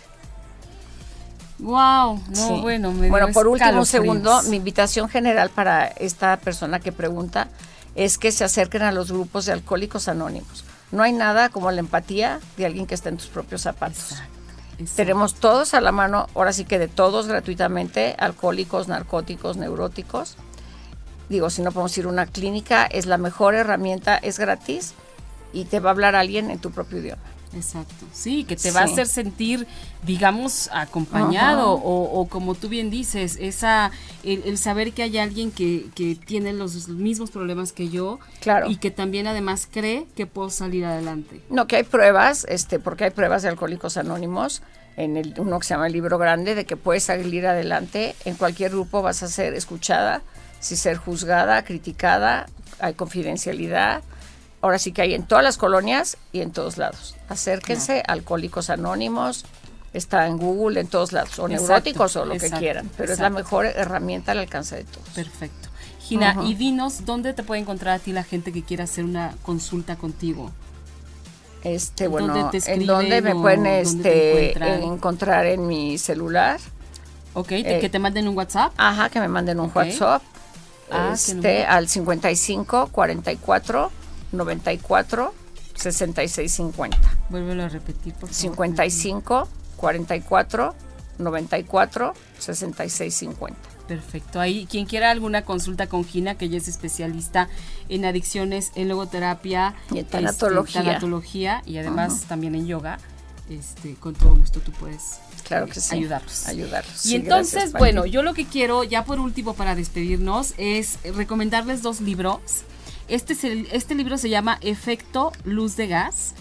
Wow, 1.65 2.21
no, 2.29 2.61
bueno, 2.61 2.93
me 2.93 3.09
Bueno, 3.09 3.29
por 3.33 3.49
último 3.49 3.87
segundo, 3.87 4.43
mi 4.51 4.57
invitación 4.57 5.09
general 5.09 5.49
para 5.49 5.87
esta 5.87 6.37
persona 6.37 6.79
que 6.79 6.93
pregunta 6.93 7.49
es 7.95 8.19
que 8.19 8.33
se 8.33 8.45
acerquen 8.45 8.83
a 8.83 8.93
los 8.93 9.11
grupos 9.11 9.47
de 9.47 9.53
alcohólicos 9.53 10.09
anónimos. 10.09 10.67
No 10.93 11.03
hay 11.03 11.15
nada 11.15 11.49
como 11.49 11.71
la 11.71 11.81
empatía 11.81 12.39
de 12.59 12.67
alguien 12.67 12.87
que 12.87 12.95
está 12.95 13.09
en 13.09 13.17
tus 13.17 13.29
propios 13.29 13.63
zapatos. 13.63 14.17
Tenemos 14.95 15.37
todos 15.37 15.73
a 15.73 15.81
la 15.81 15.91
mano, 15.91 16.27
ahora 16.35 16.53
sí 16.53 16.67
que 16.67 16.79
de 16.79 16.89
todos 16.89 17.29
gratuitamente, 17.29 18.15
alcohólicos, 18.19 18.87
narcóticos, 18.89 19.57
neuróticos. 19.57 20.37
Digo, 21.31 21.49
si 21.49 21.63
no 21.63 21.73
podemos 21.73 21.97
ir 21.97 22.05
a 22.05 22.09
una 22.09 22.27
clínica, 22.27 22.85
es 22.85 23.07
la 23.07 23.17
mejor 23.17 23.55
herramienta, 23.55 24.19
es 24.19 24.39
gratis 24.39 24.93
y 25.55 25.65
te 25.65 25.81
va 25.81 25.89
a 25.89 25.93
hablar 25.93 26.15
alguien 26.15 26.51
en 26.51 26.59
tu 26.59 26.73
propio 26.73 26.99
idioma. 26.99 27.23
Exacto, 27.55 28.07
sí, 28.13 28.45
que 28.45 28.57
te 28.57 28.71
va 28.71 28.81
a 28.81 28.85
hacer 28.85 29.07
sentir, 29.07 29.67
digamos, 30.05 30.69
acompañado 30.73 31.73
o, 31.73 32.27
como 32.29 32.55
tú 32.55 32.69
bien 32.69 32.91
dices, 32.91 33.39
esa 33.41 33.91
el, 34.25 34.59
saber 34.59 34.93
que 34.93 35.03
hay 35.03 35.19
alguien 35.19 35.51
que, 35.51 35.87
que, 35.95 36.17
tiene 36.17 36.53
los 36.53 36.89
mismos 36.89 37.31
problemas 37.31 37.73
que 37.73 37.89
yo 37.89 38.19
claro. 38.41 38.71
y 38.71 38.77
que 38.77 38.91
también 38.91 39.27
además 39.27 39.69
cree 39.71 40.07
que 40.17 40.27
puedo 40.27 40.51
salir 40.51 40.85
adelante. 40.85 41.41
No, 41.51 41.67
que 41.67 41.77
hay 41.77 41.85
pruebas, 41.85 42.47
este, 42.49 42.79
porque 42.79 43.05
hay 43.05 43.11
pruebas 43.11 43.43
de 43.43 43.49
alcohólicos 43.49 43.97
anónimos 43.97 44.63
en 44.97 45.17
el, 45.17 45.35
uno 45.39 45.59
que 45.59 45.67
se 45.67 45.75
llama 45.75 45.87
el 45.87 45.93
libro 45.93 46.19
grande, 46.19 46.55
de 46.55 46.65
que 46.65 46.77
puedes 46.77 47.05
salir 47.05 47.47
adelante, 47.47 48.15
en 48.25 48.35
cualquier 48.35 48.71
grupo 48.71 49.03
vas 49.03 49.23
a 49.23 49.29
ser 49.29 49.55
escuchada, 49.55 50.23
si 50.61 50.77
ser 50.77 50.97
juzgada, 50.97 51.65
criticada, 51.65 52.47
hay 52.81 52.95
confidencialidad, 52.95 54.03
ahora 54.65 54.79
sí 54.79 54.93
que 54.93 55.03
hay 55.03 55.13
en 55.13 55.25
todas 55.25 55.45
las 55.45 55.59
colonias 55.59 56.17
y 56.33 56.41
en 56.41 56.51
todos 56.51 56.79
lados. 56.79 57.17
Acérquense, 57.29 58.03
Alcohólicos 58.07 58.71
Anónimos, 58.71 59.45
está 59.93 60.27
en 60.27 60.39
Google, 60.39 60.81
en 60.81 60.87
todos 60.87 61.13
lados, 61.13 61.39
o 61.39 61.47
neuróticos 61.49 62.17
o 62.17 62.25
lo 62.25 62.39
que 62.39 62.49
quieran, 62.49 62.91
pero 62.97 63.13
es 63.13 63.19
la 63.19 63.29
mejor 63.29 63.67
herramienta 63.67 64.33
al 64.33 64.39
alcance 64.39 64.77
de 64.77 64.85
todos. 64.85 65.07
Perfecto. 65.11 65.69
Gina, 66.01 66.39
y 66.47 66.55
dinos, 66.55 67.05
¿dónde 67.05 67.35
te 67.35 67.43
puede 67.43 67.61
encontrar 67.61 67.97
a 67.97 67.99
ti 67.99 68.13
la 68.13 68.25
gente 68.25 68.53
que 68.53 68.63
quiera 68.63 68.85
hacer 68.85 69.05
una 69.05 69.35
consulta 69.43 69.97
contigo? 69.97 70.51
Este, 71.63 72.09
bueno, 72.09 72.51
¿en 72.51 72.87
dónde 72.87 73.21
me 73.21 73.35
pueden 73.35 73.67
este, 73.67 74.59
encontrar 74.83 75.45
en 75.45 75.67
mi 75.67 75.99
celular? 75.99 76.59
Ok, 77.35 77.49
que 77.49 77.81
eh, 77.85 77.89
te 77.91 77.99
manden 77.99 78.29
un 78.29 78.37
WhatsApp. 78.37 78.73
Ajá, 78.79 79.11
que 79.11 79.21
me 79.21 79.29
manden 79.29 79.61
un 79.61 79.71
WhatsApp. 79.75 80.23
Ah, 80.91 81.11
este, 81.13 81.67
al 81.67 81.87
55 81.87 82.89
44 82.93 84.04
94 84.35 85.35
66 85.75 86.53
50. 86.53 86.99
Vuélvelo 87.31 87.65
a 87.65 87.69
repetir, 87.69 88.13
por 88.15 88.29
favor. 88.29 88.35
55 88.35 89.49
44 89.77 90.75
94 91.19 92.15
66 92.39 93.15
50. 93.15 93.75
Perfecto. 93.87 94.41
Ahí, 94.41 94.67
quien 94.67 94.87
quiera 94.87 95.11
alguna 95.11 95.43
consulta 95.45 95.89
con 95.89 96.05
Gina, 96.05 96.37
que 96.37 96.47
ella 96.47 96.57
es 96.57 96.69
especialista 96.69 97.49
en 97.89 98.05
adicciones, 98.05 98.73
en 98.77 98.89
logoterapia, 98.89 99.75
y 99.91 99.99
en 99.99 100.07
tanatología, 100.07 101.59
este, 101.59 101.71
y 101.71 101.79
además 101.79 102.23
también 102.23 102.55
en 102.55 102.67
yoga, 102.67 102.99
este, 103.51 103.95
con 103.97 104.15
todo 104.15 104.35
gusto 104.37 104.61
tú 104.61 104.73
puedes 104.73 105.19
claro 105.47 105.67
que 105.67 105.81
sí. 105.81 105.97
ayudarlos. 105.97 106.49
ayudarlos. 106.49 107.05
Y 107.05 107.15
entonces, 107.15 107.73
bueno, 107.73 108.07
yo 108.07 108.23
lo 108.23 108.33
que 108.33 108.47
quiero, 108.47 108.85
ya 108.85 109.05
por 109.05 109.21
último, 109.21 109.53
para 109.55 109.75
despedirnos, 109.75 110.55
es 110.57 110.99
recomendarles 111.15 111.83
dos 111.83 112.01
libros. 112.01 112.41
Este, 113.09 113.35
es 113.35 113.45
el, 113.45 113.69
este 113.73 113.95
libro 113.95 114.17
se 114.17 114.31
llama 114.31 114.59
Efecto 114.63 115.33
Luz 115.45 115.77
de 115.77 115.87
Gas 115.89 116.35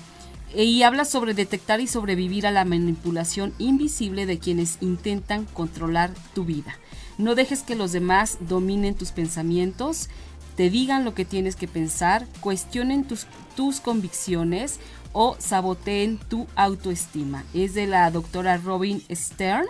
y 0.55 0.83
habla 0.83 1.03
sobre 1.05 1.33
detectar 1.33 1.81
y 1.81 1.87
sobrevivir 1.87 2.45
a 2.47 2.51
la 2.51 2.63
manipulación 2.63 3.53
invisible 3.57 4.25
de 4.25 4.39
quienes 4.39 4.77
intentan 4.81 5.45
controlar 5.45 6.13
tu 6.33 6.45
vida. 6.45 6.77
No 7.17 7.35
dejes 7.35 7.63
que 7.63 7.75
los 7.75 7.91
demás 7.91 8.37
dominen 8.41 8.95
tus 8.95 9.11
pensamientos, 9.11 10.09
te 10.55 10.69
digan 10.69 11.03
lo 11.03 11.13
que 11.13 11.25
tienes 11.25 11.55
que 11.55 11.67
pensar, 11.67 12.27
cuestionen 12.39 13.05
tus, 13.05 13.25
tus 13.55 13.79
convicciones 13.79 14.79
o 15.11 15.35
saboteen 15.39 16.17
tu 16.17 16.47
autoestima. 16.55 17.43
Es 17.53 17.73
de 17.73 17.87
la 17.87 18.09
doctora 18.11 18.57
Robin 18.57 19.03
Stern. 19.11 19.65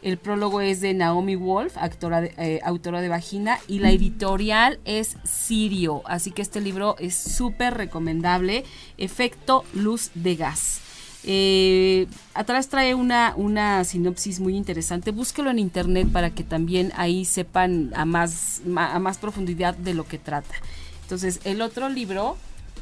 El 0.00 0.16
prólogo 0.16 0.60
es 0.60 0.80
de 0.80 0.94
Naomi 0.94 1.34
Wolf, 1.34 1.74
eh, 1.76 2.60
autora 2.64 3.00
de 3.00 3.08
Vagina, 3.08 3.58
y 3.66 3.80
la 3.80 3.90
editorial 3.90 4.78
es 4.84 5.16
Sirio. 5.24 6.02
Así 6.04 6.30
que 6.30 6.42
este 6.42 6.60
libro 6.60 6.96
es 6.98 7.16
súper 7.16 7.74
recomendable. 7.74 8.64
Efecto 8.96 9.64
luz 9.74 10.10
de 10.14 10.36
gas. 10.36 10.80
Eh, 11.24 12.06
atrás 12.32 12.68
trae 12.68 12.94
una, 12.94 13.34
una 13.36 13.82
sinopsis 13.82 14.38
muy 14.38 14.56
interesante. 14.56 15.10
Búsquelo 15.10 15.50
en 15.50 15.58
internet 15.58 16.08
para 16.12 16.30
que 16.30 16.44
también 16.44 16.92
ahí 16.96 17.24
sepan 17.24 17.92
a 17.96 18.04
más, 18.04 18.62
a 18.76 18.98
más 19.00 19.18
profundidad 19.18 19.76
de 19.76 19.94
lo 19.94 20.06
que 20.06 20.18
trata. 20.18 20.54
Entonces, 21.02 21.40
el 21.44 21.60
otro 21.60 21.88
libro 21.88 22.36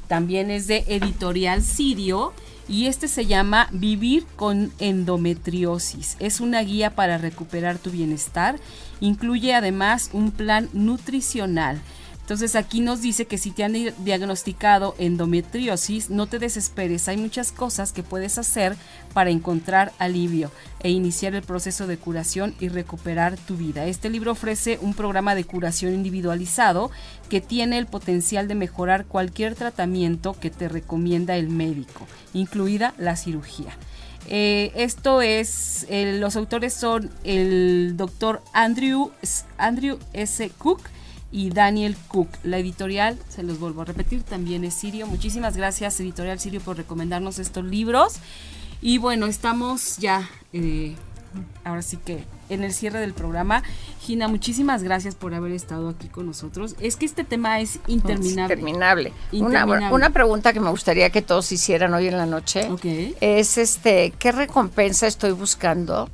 también 0.06 0.50
es 0.50 0.66
de 0.66 0.84
editorial 0.86 1.62
Sirio 1.62 2.34
y 2.68 2.86
este 2.86 3.08
se 3.08 3.26
llama 3.26 3.68
Vivir 3.72 4.26
con 4.36 4.72
endometriosis. 4.78 6.16
Es 6.20 6.40
una 6.40 6.60
guía 6.62 6.94
para 6.94 7.18
recuperar 7.18 7.78
tu 7.78 7.90
bienestar. 7.90 8.58
Incluye 9.00 9.54
además 9.54 10.10
un 10.12 10.30
plan 10.30 10.68
nutricional 10.72 11.80
entonces 12.26 12.56
aquí 12.56 12.80
nos 12.80 13.02
dice 13.02 13.26
que 13.26 13.38
si 13.38 13.52
te 13.52 13.62
han 13.62 13.72
diagnosticado 13.98 14.96
endometriosis, 14.98 16.10
no 16.10 16.26
te 16.26 16.40
desesperes, 16.40 17.06
hay 17.06 17.16
muchas 17.18 17.52
cosas 17.52 17.92
que 17.92 18.02
puedes 18.02 18.36
hacer 18.36 18.74
para 19.14 19.30
encontrar 19.30 19.92
alivio 20.00 20.50
e 20.80 20.90
iniciar 20.90 21.36
el 21.36 21.42
proceso 21.42 21.86
de 21.86 21.98
curación 21.98 22.56
y 22.58 22.66
recuperar 22.66 23.36
tu 23.36 23.56
vida. 23.56 23.86
Este 23.86 24.10
libro 24.10 24.32
ofrece 24.32 24.80
un 24.82 24.92
programa 24.92 25.36
de 25.36 25.44
curación 25.44 25.94
individualizado 25.94 26.90
que 27.28 27.40
tiene 27.40 27.78
el 27.78 27.86
potencial 27.86 28.48
de 28.48 28.54
mejorar 28.54 29.06
cualquier 29.06 29.54
tratamiento 29.54 30.36
que 30.38 30.50
te 30.50 30.68
recomienda 30.68 31.36
el 31.36 31.48
médico, 31.48 32.06
incluida 32.34 32.94
la 32.98 33.16
cirugía. 33.16 33.76
Eh, 34.28 34.72
esto 34.74 35.22
es, 35.22 35.86
los 35.90 36.36
autores 36.36 36.74
son 36.74 37.10
el 37.22 37.96
doctor 37.96 38.42
Andrew, 38.52 39.12
Andrew 39.58 39.98
S. 40.12 40.50
Cook, 40.58 40.80
y 41.32 41.50
Daniel 41.50 41.96
Cook. 42.08 42.28
La 42.44 42.58
editorial, 42.58 43.18
se 43.28 43.42
los 43.42 43.58
vuelvo 43.58 43.82
a 43.82 43.84
repetir, 43.84 44.22
también 44.22 44.64
es 44.64 44.74
Sirio. 44.74 45.06
Muchísimas 45.06 45.56
gracias, 45.56 46.00
Editorial 46.00 46.38
Sirio, 46.38 46.60
por 46.60 46.76
recomendarnos 46.76 47.38
estos 47.38 47.64
libros. 47.64 48.14
Y 48.80 48.98
bueno, 48.98 49.26
estamos 49.26 49.98
ya, 49.98 50.28
eh, 50.52 50.94
ahora 51.64 51.82
sí 51.82 51.96
que 51.96 52.24
en 52.48 52.62
el 52.62 52.72
cierre 52.72 53.00
del 53.00 53.12
programa. 53.12 53.62
Gina, 54.00 54.28
muchísimas 54.28 54.82
gracias 54.82 55.14
por 55.14 55.34
haber 55.34 55.52
estado 55.52 55.88
aquí 55.88 56.08
con 56.08 56.26
nosotros. 56.26 56.76
Es 56.80 56.96
que 56.96 57.06
este 57.06 57.24
tema 57.24 57.60
es 57.60 57.80
interminable. 57.86 58.54
interminable. 59.32 59.92
Una, 59.92 60.10
pregunta 60.10 60.52
que 60.52 60.60
me 60.60 60.70
gustaría 60.70 61.10
que 61.10 61.22
todos 61.22 61.50
hicieran 61.52 61.92
hoy 61.94 62.08
en 62.08 62.16
la 62.16 62.26
noche 62.26 62.68
es 63.20 63.58
este, 63.58 64.12
¿qué 64.18 64.32
recompensa 64.32 65.06
estoy 65.06 65.32
buscando 65.32 66.08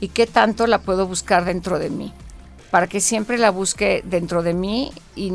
y 0.00 0.08
qué 0.08 0.26
tanto 0.26 0.66
la 0.66 0.78
puedo 0.80 1.06
buscar 1.06 1.44
dentro 1.44 1.78
de 1.78 1.90
mí? 1.90 2.12
para 2.70 2.86
que 2.86 3.00
siempre 3.00 3.38
la 3.38 3.50
busque 3.50 4.02
dentro 4.04 4.42
de 4.42 4.54
mí 4.54 4.92
y 5.16 5.32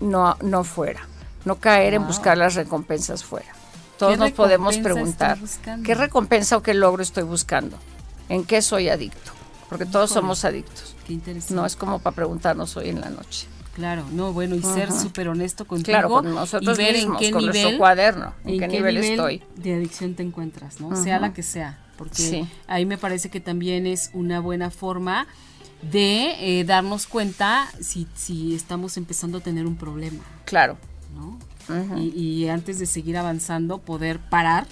no, 0.00 0.36
no 0.40 0.64
fuera, 0.64 1.08
no 1.44 1.56
caer 1.56 1.94
en 1.94 2.06
buscar 2.06 2.38
las 2.38 2.54
recompensas 2.54 3.24
fuera. 3.24 3.52
Todos 3.98 4.18
nos 4.18 4.32
podemos 4.32 4.76
preguntar, 4.78 5.38
¿qué 5.84 5.94
recompensa 5.94 6.56
o 6.56 6.62
qué 6.62 6.74
logro 6.74 7.02
estoy 7.02 7.24
buscando? 7.24 7.78
¿En 8.28 8.44
qué 8.44 8.62
soy 8.62 8.88
adicto? 8.88 9.32
Porque 9.68 9.86
todos 9.86 10.10
somos 10.10 10.44
adictos. 10.44 10.94
Qué 11.06 11.12
interesante. 11.12 11.54
No 11.54 11.66
es 11.66 11.76
como 11.76 11.98
para 11.98 12.14
preguntarnos 12.14 12.76
hoy 12.76 12.88
en 12.88 13.00
la 13.00 13.10
noche. 13.10 13.46
Claro, 13.74 14.04
no, 14.12 14.32
bueno, 14.32 14.54
y 14.54 14.62
ser 14.62 14.90
súper 14.90 15.28
honesto 15.28 15.66
contigo. 15.66 15.92
Claro, 15.92 16.08
con 16.08 16.34
nosotros 16.34 16.78
y 16.78 16.82
ver 16.82 16.96
en 16.96 17.14
qué 17.16 17.30
nivel, 17.30 17.76
cuaderno, 17.76 18.32
en, 18.46 18.58
qué, 18.58 18.68
nivel, 18.68 18.96
estoy. 18.96 19.42
De 19.54 19.74
adicción 19.74 20.14
te 20.14 20.22
encuentras, 20.22 20.80
¿no? 20.80 20.96
Sea 20.96 21.20
la 21.20 21.34
que 21.34 21.42
sea, 21.42 21.78
porque 21.98 22.46
ahí 22.68 22.86
me 22.86 22.96
parece 22.96 23.28
que 23.28 23.38
también 23.38 23.86
es 23.86 24.10
una 24.14 24.40
buena 24.40 24.70
forma 24.70 25.26
de 25.82 26.60
eh, 26.60 26.64
darnos 26.64 27.06
cuenta 27.06 27.68
si, 27.78 28.08
si 28.14 28.54
estamos 28.54 28.96
empezando 28.96 29.38
a 29.38 29.40
tener 29.42 29.66
un 29.66 29.76
problema. 29.76 30.24
Claro. 30.46 30.78
¿no? 31.14 31.38
y, 31.98 32.48
antes 32.48 32.78
de 32.78 32.86
seguir 32.86 33.16
avanzando, 33.16 33.78
poder 33.78 34.20
parar 34.20 34.66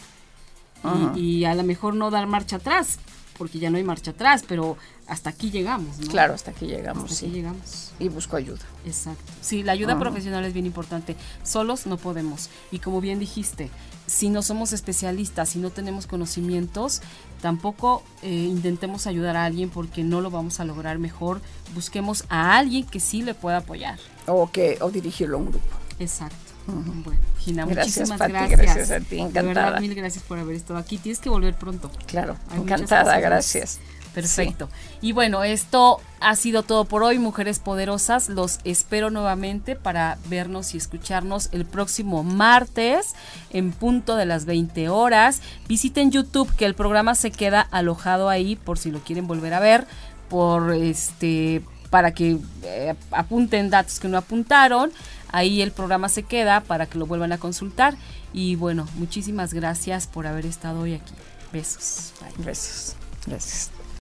y, 1.14 1.44
a 1.44 1.54
lo 1.54 1.62
mejor 1.62 1.94
no 1.94 2.10
dar 2.10 2.26
marcha 2.26 2.56
atrás, 2.56 2.98
porque 3.36 3.58
ya 3.58 3.70
no 3.70 3.76
hay 3.76 3.84
marcha 3.84 4.12
atrás, 4.12 4.44
pero 4.46 4.76
hasta 5.06 5.30
aquí 5.30 5.50
llegamos, 5.50 5.98
¿no? 5.98 6.08
Claro, 6.08 6.34
hasta 6.34 6.50
aquí 6.50 6.66
llegamos. 6.66 7.10
Hasta 7.10 7.26
aquí 7.26 7.34
llegamos. 7.34 7.92
Y 7.98 8.08
busco 8.08 8.36
ayuda. 8.36 8.60
Exacto. 8.86 9.32
Sí, 9.40 9.62
la 9.62 9.72
ayuda 9.72 9.98
profesional 9.98 10.44
es 10.44 10.52
bien 10.52 10.66
importante. 10.66 11.16
Solos 11.42 11.86
no 11.86 11.96
podemos. 11.96 12.48
Y 12.70 12.78
como 12.78 13.00
bien 13.00 13.18
dijiste, 13.18 13.70
si 14.06 14.28
no 14.28 14.42
somos 14.42 14.72
especialistas, 14.72 15.50
si 15.50 15.58
no 15.58 15.70
tenemos 15.70 16.06
conocimientos, 16.06 17.02
tampoco 17.40 18.02
eh, 18.22 18.28
intentemos 18.28 19.06
ayudar 19.06 19.36
a 19.36 19.44
alguien 19.44 19.70
porque 19.70 20.02
no 20.02 20.20
lo 20.20 20.30
vamos 20.30 20.60
a 20.60 20.64
lograr 20.64 20.98
mejor. 20.98 21.40
Busquemos 21.74 22.24
a 22.28 22.56
alguien 22.56 22.86
que 22.86 23.00
sí 23.00 23.22
le 23.22 23.34
pueda 23.34 23.58
apoyar. 23.58 23.98
O 24.26 24.50
que 24.50 24.78
o 24.80 24.90
dirigirlo 24.90 25.36
a 25.36 25.40
un 25.40 25.46
grupo. 25.50 25.76
Exacto. 25.98 26.43
Bueno, 26.66 27.20
Gina, 27.38 27.66
gracias, 27.66 28.08
muchísimas 28.08 28.28
gracias. 28.28 28.60
Gracias 28.60 28.90
a 28.90 29.00
ti, 29.00 29.18
encantada. 29.18 29.42
De 29.42 29.54
verdad, 29.54 29.80
mil 29.80 29.94
gracias 29.94 30.24
por 30.24 30.38
haber 30.38 30.56
estado 30.56 30.78
aquí. 30.78 30.98
Tienes 30.98 31.18
que 31.18 31.28
volver 31.28 31.54
pronto. 31.54 31.90
Claro, 32.06 32.36
encantada, 32.54 33.20
gracias. 33.20 33.80
Perfecto. 34.14 34.68
Y 35.00 35.12
bueno, 35.12 35.42
esto 35.42 36.00
ha 36.20 36.36
sido 36.36 36.62
todo 36.62 36.84
por 36.84 37.02
hoy, 37.02 37.18
mujeres 37.18 37.58
poderosas. 37.58 38.28
Los 38.28 38.60
espero 38.62 39.10
nuevamente 39.10 39.74
para 39.74 40.18
vernos 40.28 40.74
y 40.74 40.78
escucharnos 40.78 41.48
el 41.50 41.64
próximo 41.64 42.22
martes 42.22 43.14
en 43.50 43.72
punto 43.72 44.14
de 44.14 44.24
las 44.24 44.44
20 44.44 44.88
horas. 44.88 45.42
Visiten 45.66 46.12
YouTube 46.12 46.54
que 46.54 46.64
el 46.64 46.74
programa 46.74 47.16
se 47.16 47.32
queda 47.32 47.60
alojado 47.60 48.28
ahí 48.28 48.54
por 48.54 48.78
si 48.78 48.92
lo 48.92 49.00
quieren 49.00 49.26
volver 49.26 49.52
a 49.52 49.60
ver, 49.60 49.86
por 50.28 50.72
este 50.72 51.62
para 51.90 52.12
que 52.12 52.38
eh, 52.62 52.94
apunten 53.10 53.70
datos 53.70 54.00
que 54.00 54.08
no 54.08 54.18
apuntaron. 54.18 54.92
Ahí 55.34 55.62
el 55.62 55.72
programa 55.72 56.08
se 56.08 56.22
queda 56.22 56.60
para 56.60 56.86
que 56.86 56.96
lo 56.96 57.06
vuelvan 57.06 57.32
a 57.32 57.38
consultar. 57.38 57.96
Y 58.32 58.54
bueno, 58.54 58.86
muchísimas 58.94 59.52
gracias 59.52 60.06
por 60.06 60.28
haber 60.28 60.46
estado 60.46 60.82
hoy 60.82 60.94
aquí. 60.94 61.12
Besos. 61.52 62.12
Besos. 62.38 62.94
Gracias. 63.26 63.73